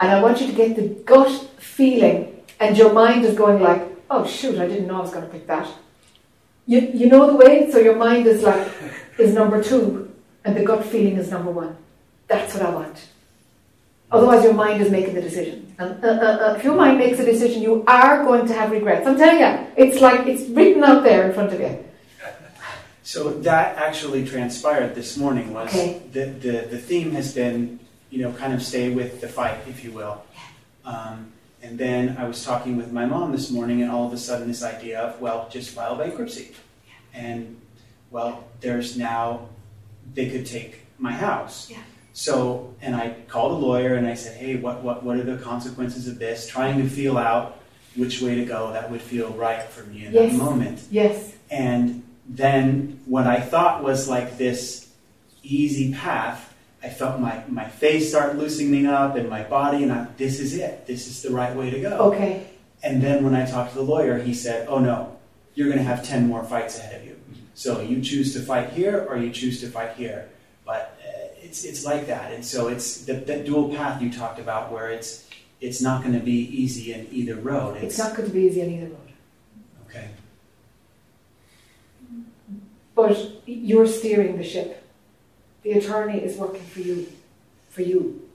[0.00, 3.82] And I want you to get the gut feeling, and your mind is going like,
[4.10, 5.68] oh shoot, I didn't know I was going to pick that.
[6.66, 7.70] You, you know the way?
[7.70, 8.68] So your mind is like,
[9.18, 10.12] is number two,
[10.44, 11.76] and the gut feeling is number one.
[12.26, 13.08] That's what I want.
[14.10, 15.74] Otherwise, your mind is making the decision.
[15.78, 18.70] And uh, uh, uh, if your mind makes a decision, you are going to have
[18.70, 19.06] regrets.
[19.06, 21.72] I'm telling you, it's like it's written out there in front of you.
[23.12, 25.52] So that actually transpired this morning.
[25.52, 26.00] Was okay.
[26.12, 27.78] the, the the theme has been,
[28.08, 30.24] you know, kind of stay with the fight, if you will.
[30.86, 31.30] Um,
[31.62, 34.48] and then I was talking with my mom this morning, and all of a sudden,
[34.48, 36.52] this idea of well, just file bankruptcy,
[37.12, 37.60] and
[38.10, 39.46] well, there's now
[40.14, 41.68] they could take my house.
[41.68, 41.82] Yeah.
[42.14, 45.36] So, and I called a lawyer and I said, hey, what, what, what are the
[45.36, 46.46] consequences of this?
[46.46, 47.60] Trying to feel out
[47.94, 50.32] which way to go that would feel right for me in yes.
[50.32, 50.82] that moment.
[50.90, 51.34] Yes.
[51.50, 54.88] And then what I thought was like this
[55.42, 60.06] easy path, I felt my, my face start loosening up and my body, and I,
[60.16, 60.86] this is it.
[60.86, 61.96] This is the right way to go.
[62.12, 62.46] Okay.
[62.82, 65.16] And then when I talked to the lawyer, he said, oh no,
[65.54, 67.16] you're going to have 10 more fights ahead of you.
[67.54, 70.28] So you choose to fight here or you choose to fight here.
[70.64, 74.38] But uh, it's it's like that, and so it's the, that dual path you talked
[74.38, 75.28] about, where it's
[75.60, 77.76] it's not going to be easy in either road.
[77.76, 79.12] It's, it's not going to be easy in either road.
[79.88, 80.08] Okay.
[83.02, 84.80] But you're steering the ship.
[85.64, 87.08] The attorney is working for you,
[87.68, 88.28] for you.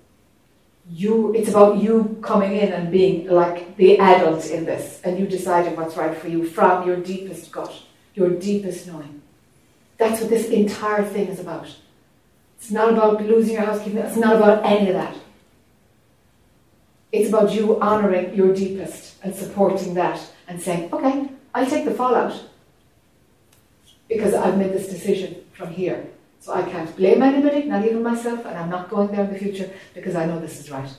[0.91, 5.26] You, it's about you coming in and being like the adult in this, and you
[5.26, 7.73] deciding what's right for you from your deepest gut,
[8.14, 9.22] your deepest knowing.
[9.98, 11.73] That's what this entire thing is about.
[12.57, 13.99] It's not about losing your housekeeping.
[13.99, 15.15] It's not about any of that.
[17.14, 20.19] It's about you honouring your deepest and supporting that
[20.49, 22.34] and saying, okay, I'll take the fallout
[24.07, 26.07] because I've made this decision from here.
[26.39, 29.39] So I can't blame anybody, not even myself, and I'm not going there in the
[29.39, 30.89] future because I know this is right.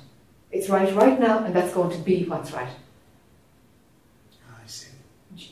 [0.50, 2.68] It's right right now, and that's going to be what's right.
[4.50, 4.88] I see.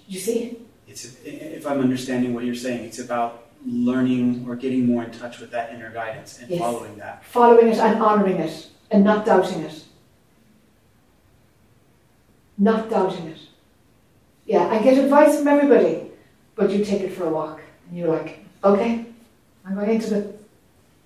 [0.09, 0.59] You see?
[0.89, 5.39] It's if I'm understanding what you're saying, it's about learning or getting more in touch
[5.39, 6.61] with that inner guidance and yes.
[6.61, 7.24] following that.
[7.24, 9.85] Following it and honoring it and not doubting it.
[12.59, 13.39] Not doubting it.
[14.47, 16.06] Yeah, I get advice from everybody,
[16.57, 19.07] but you take it for a walk and you're like, okay,
[19.65, 20.35] I'm going into the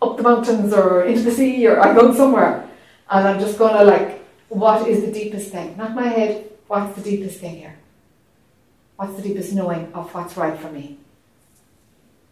[0.01, 2.67] up the mountains or into the sea or I'm going somewhere
[3.11, 5.77] and I'm just gonna like, what is the deepest thing?
[5.77, 7.77] Not my head, what's the deepest thing here?
[8.97, 10.99] What's the deepest knowing of what's right for me?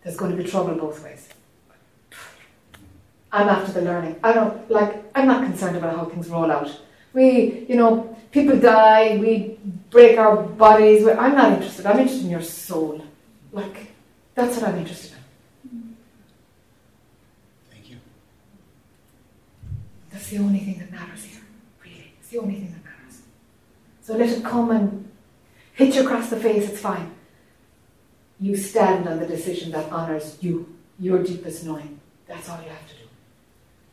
[0.02, 1.28] there's going to be trouble both ways.
[3.30, 4.18] I'm after the learning.
[4.22, 5.04] I don't like.
[5.14, 6.80] I'm not concerned about how things roll out.
[7.12, 9.18] We, you know, people die.
[9.18, 9.58] We
[9.90, 11.06] break our bodies.
[11.06, 11.84] I'm not interested.
[11.84, 13.04] I'm interested in your soul.
[13.52, 13.92] Like
[14.34, 15.16] that's what I'm interested
[15.72, 15.96] in.
[17.70, 17.96] Thank you.
[20.12, 21.40] That's the only thing that matters here,
[21.82, 22.12] really.
[22.20, 23.20] It's the only thing that matters.
[24.02, 25.10] So let it come and
[25.74, 27.12] hit you across the face, it's fine.
[28.40, 32.00] You stand on the decision that honours you, your deepest knowing.
[32.26, 33.00] That's all you have to do.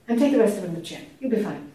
[0.08, 1.06] And take the rest of it in the chin.
[1.20, 1.72] You'll be fine.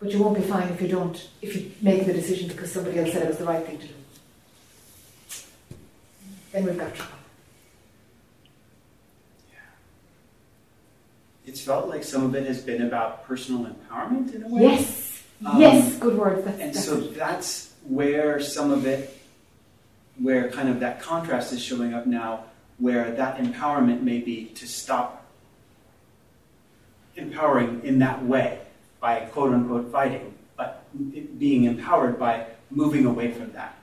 [0.00, 2.98] But you won't be fine if you don't, if you make the decision because somebody
[2.98, 3.94] else said it was the right thing to do.
[6.58, 7.12] Then we've got trouble.
[11.46, 14.62] It's felt like some of it has been about personal empowerment in a way.
[14.62, 16.44] Yes, Um, yes, good word.
[16.44, 17.14] That's, And that's so it.
[17.16, 19.16] that's where some of it,
[20.18, 22.44] where kind of that contrast is showing up now,
[22.78, 25.24] where that empowerment may be to stop
[27.14, 28.58] empowering in that way
[28.98, 30.84] by quote unquote fighting, but
[31.38, 33.77] being empowered by moving away from that,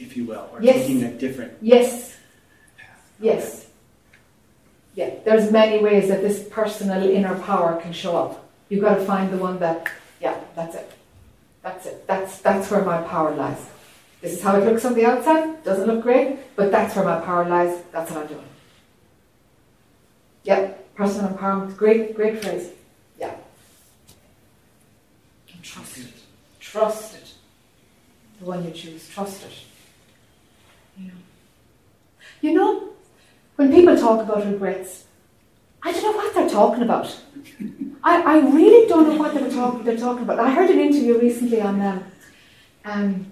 [0.00, 0.76] if you will, or Yes.
[0.76, 1.52] taking a different.
[1.60, 2.16] Yes.
[3.20, 3.66] Yes.
[4.94, 8.48] Yeah, there's many ways that this personal inner power can show up.
[8.68, 9.86] You've got to find the one that,
[10.20, 10.90] yeah, that's it.
[11.62, 12.06] That's it.
[12.06, 13.62] That's that's where my power lies.
[14.22, 15.62] This is how it looks on the outside.
[15.62, 17.82] Doesn't look great, but that's where my power lies.
[17.92, 18.48] That's what I'm doing.
[20.44, 21.76] Yep, personal empowerment.
[21.76, 22.70] Great, great phrase.
[23.18, 23.34] Yeah.
[25.52, 26.12] And trust it.
[26.58, 27.32] Trust it.
[28.40, 29.08] The one you choose.
[29.08, 29.52] Trust it.
[31.00, 31.14] You know.
[32.40, 32.88] You know,
[33.56, 35.04] when people talk about regrets,
[35.82, 37.16] I don't know what they're talking about.
[38.02, 40.38] I, I really don't know what they're, talk, they're talking about.
[40.38, 42.04] I heard an interview recently on um,
[42.84, 43.26] um,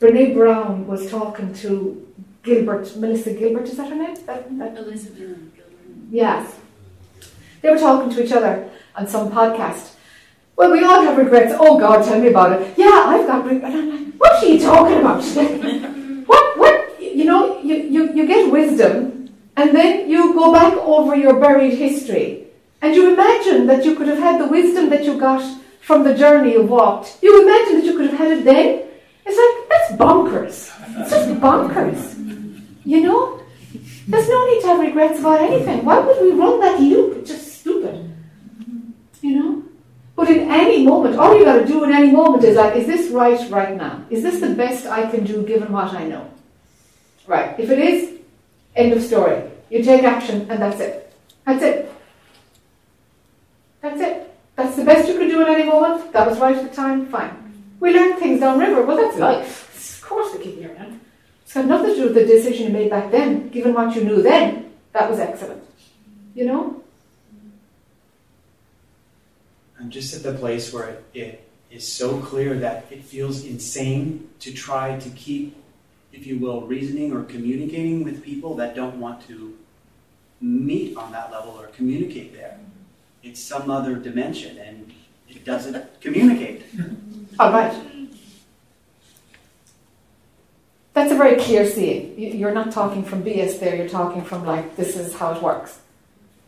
[0.00, 2.06] Brene Brown was talking to
[2.42, 4.14] Gilbert, Melissa Gilbert, is that her name?
[4.26, 6.10] That, that, Elizabeth Gilbert.
[6.10, 6.48] yeah.
[7.62, 9.94] They were talking to each other on some podcast.
[10.56, 11.54] Well, we all have regrets.
[11.58, 12.74] Oh God, tell me about it.
[12.76, 13.74] Yeah, I've got regrets.
[13.74, 15.22] And I'm like, what are you talking about?
[16.26, 17.60] what, what, you know,
[18.14, 22.44] you, get wisdom and then you go back over your buried history
[22.80, 25.42] and you imagine that you could have had the wisdom that you got
[25.80, 27.18] from the journey you walked.
[27.22, 28.84] You imagine that you could have had it then.
[29.26, 30.70] It's like, that's bonkers.
[31.00, 32.14] It's just bonkers.
[32.84, 33.42] You know?
[34.06, 35.84] There's no need to have regrets about anything.
[35.84, 37.18] Why would we run that loop?
[37.18, 38.14] It's just stupid.
[39.20, 39.62] You know?
[40.14, 42.86] But in any moment, all you got to do in any moment is like, is
[42.86, 44.04] this right right now?
[44.10, 46.30] Is this the best I can do given what I know?
[47.28, 47.60] Right.
[47.60, 48.18] If it is,
[48.74, 49.42] end of story.
[49.70, 51.12] You take action and that's it.
[51.44, 51.92] That's it.
[53.82, 54.34] That's it.
[54.56, 56.10] That's the best you could do in any moment.
[56.12, 57.06] That was right at the time.
[57.06, 57.36] Fine.
[57.80, 58.82] We learn things downriver.
[58.82, 60.02] Well, that's life.
[60.02, 61.00] Of course we keep learning.
[61.44, 63.50] It's got nothing to do with the decision you made back then.
[63.50, 65.62] Given what you knew then, that was excellent.
[66.34, 66.82] You know?
[69.78, 74.28] I'm just at the place where it, it is so clear that it feels insane
[74.40, 75.54] to try to keep,
[76.18, 79.56] if you will, reasoning or communicating with people that don't want to
[80.40, 82.58] meet on that level or communicate there.
[83.22, 84.92] It's some other dimension and
[85.28, 86.64] it doesn't communicate.
[87.38, 87.72] All right.
[90.94, 92.18] That's a very clear seeing.
[92.18, 95.40] You- You're not talking from BS there, you're talking from like, this is how it
[95.42, 95.78] works.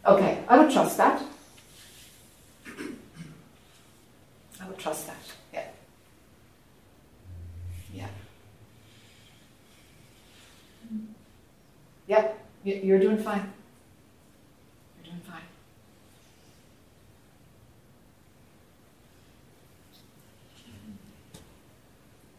[0.05, 1.23] Okay, I would trust that.
[4.61, 5.17] I would trust that,
[5.55, 5.67] yeah.
[7.95, 8.09] Yeah.
[12.11, 13.53] Yep, you- you're doing fine.
[14.97, 15.43] You're doing fine.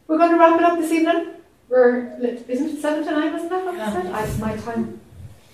[0.08, 1.28] We're going to wrap it up this evening.
[1.70, 4.06] We're, isn't it seven to nine, wasn't that what I said?
[4.08, 5.00] I, my time,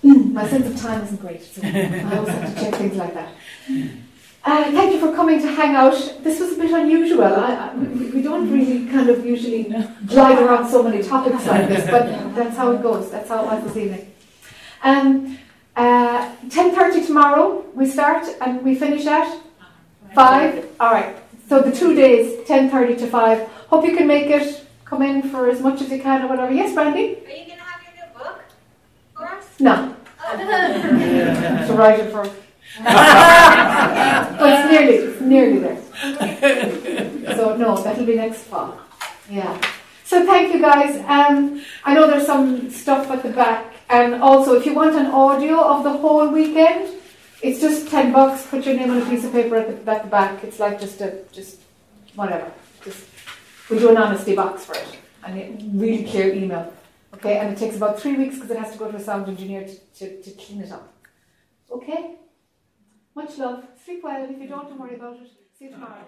[0.02, 3.32] my sense of time isn't great, so I always have to check things like that.
[4.48, 5.92] Uh, thank you for coming to hang out.
[6.22, 7.22] This was a bit unusual.
[7.22, 9.64] I, I, we, we don't really kind of usually
[10.06, 13.10] glide around so many topics like this, but that's how it goes.
[13.10, 14.10] That's how it was this evening.
[14.82, 15.38] Um,
[15.76, 19.38] uh, 10.30 tomorrow we start and we finish at
[20.14, 20.66] 5.
[20.80, 21.14] All right.
[21.46, 23.48] So the two days, 10.30 to 5.
[23.68, 24.64] Hope you can make it.
[24.86, 26.54] Come in for as much as you can or whatever.
[26.54, 27.00] Yes, Brandy?
[27.00, 28.40] Are you going to have your new book
[29.14, 29.44] for us?
[29.60, 29.94] No.
[30.24, 30.36] Oh.
[31.68, 32.32] to write it first.
[32.84, 37.36] But it's nearly, it's nearly there.
[37.36, 38.78] So no, that'll be next fall.
[39.30, 39.60] Yeah.
[40.04, 40.96] So thank you guys.
[41.06, 45.06] Um, I know there's some stuff at the back, and also if you want an
[45.06, 46.94] audio of the whole weekend,
[47.42, 48.46] it's just ten bucks.
[48.46, 50.42] Put your name on a piece of paper at the, at the back.
[50.44, 51.60] It's like just a just
[52.14, 52.50] whatever.
[52.84, 53.06] Just
[53.70, 56.72] we do an honesty box for it, and a really clear email.
[57.14, 59.28] Okay, and it takes about three weeks because it has to go to a sound
[59.28, 60.92] engineer to, to, to clean it up.
[61.70, 62.14] Okay?
[63.14, 63.64] Much love.
[63.84, 64.24] Sleep well.
[64.30, 65.30] If you don't, don't worry about it.
[65.58, 66.04] See you tomorrow.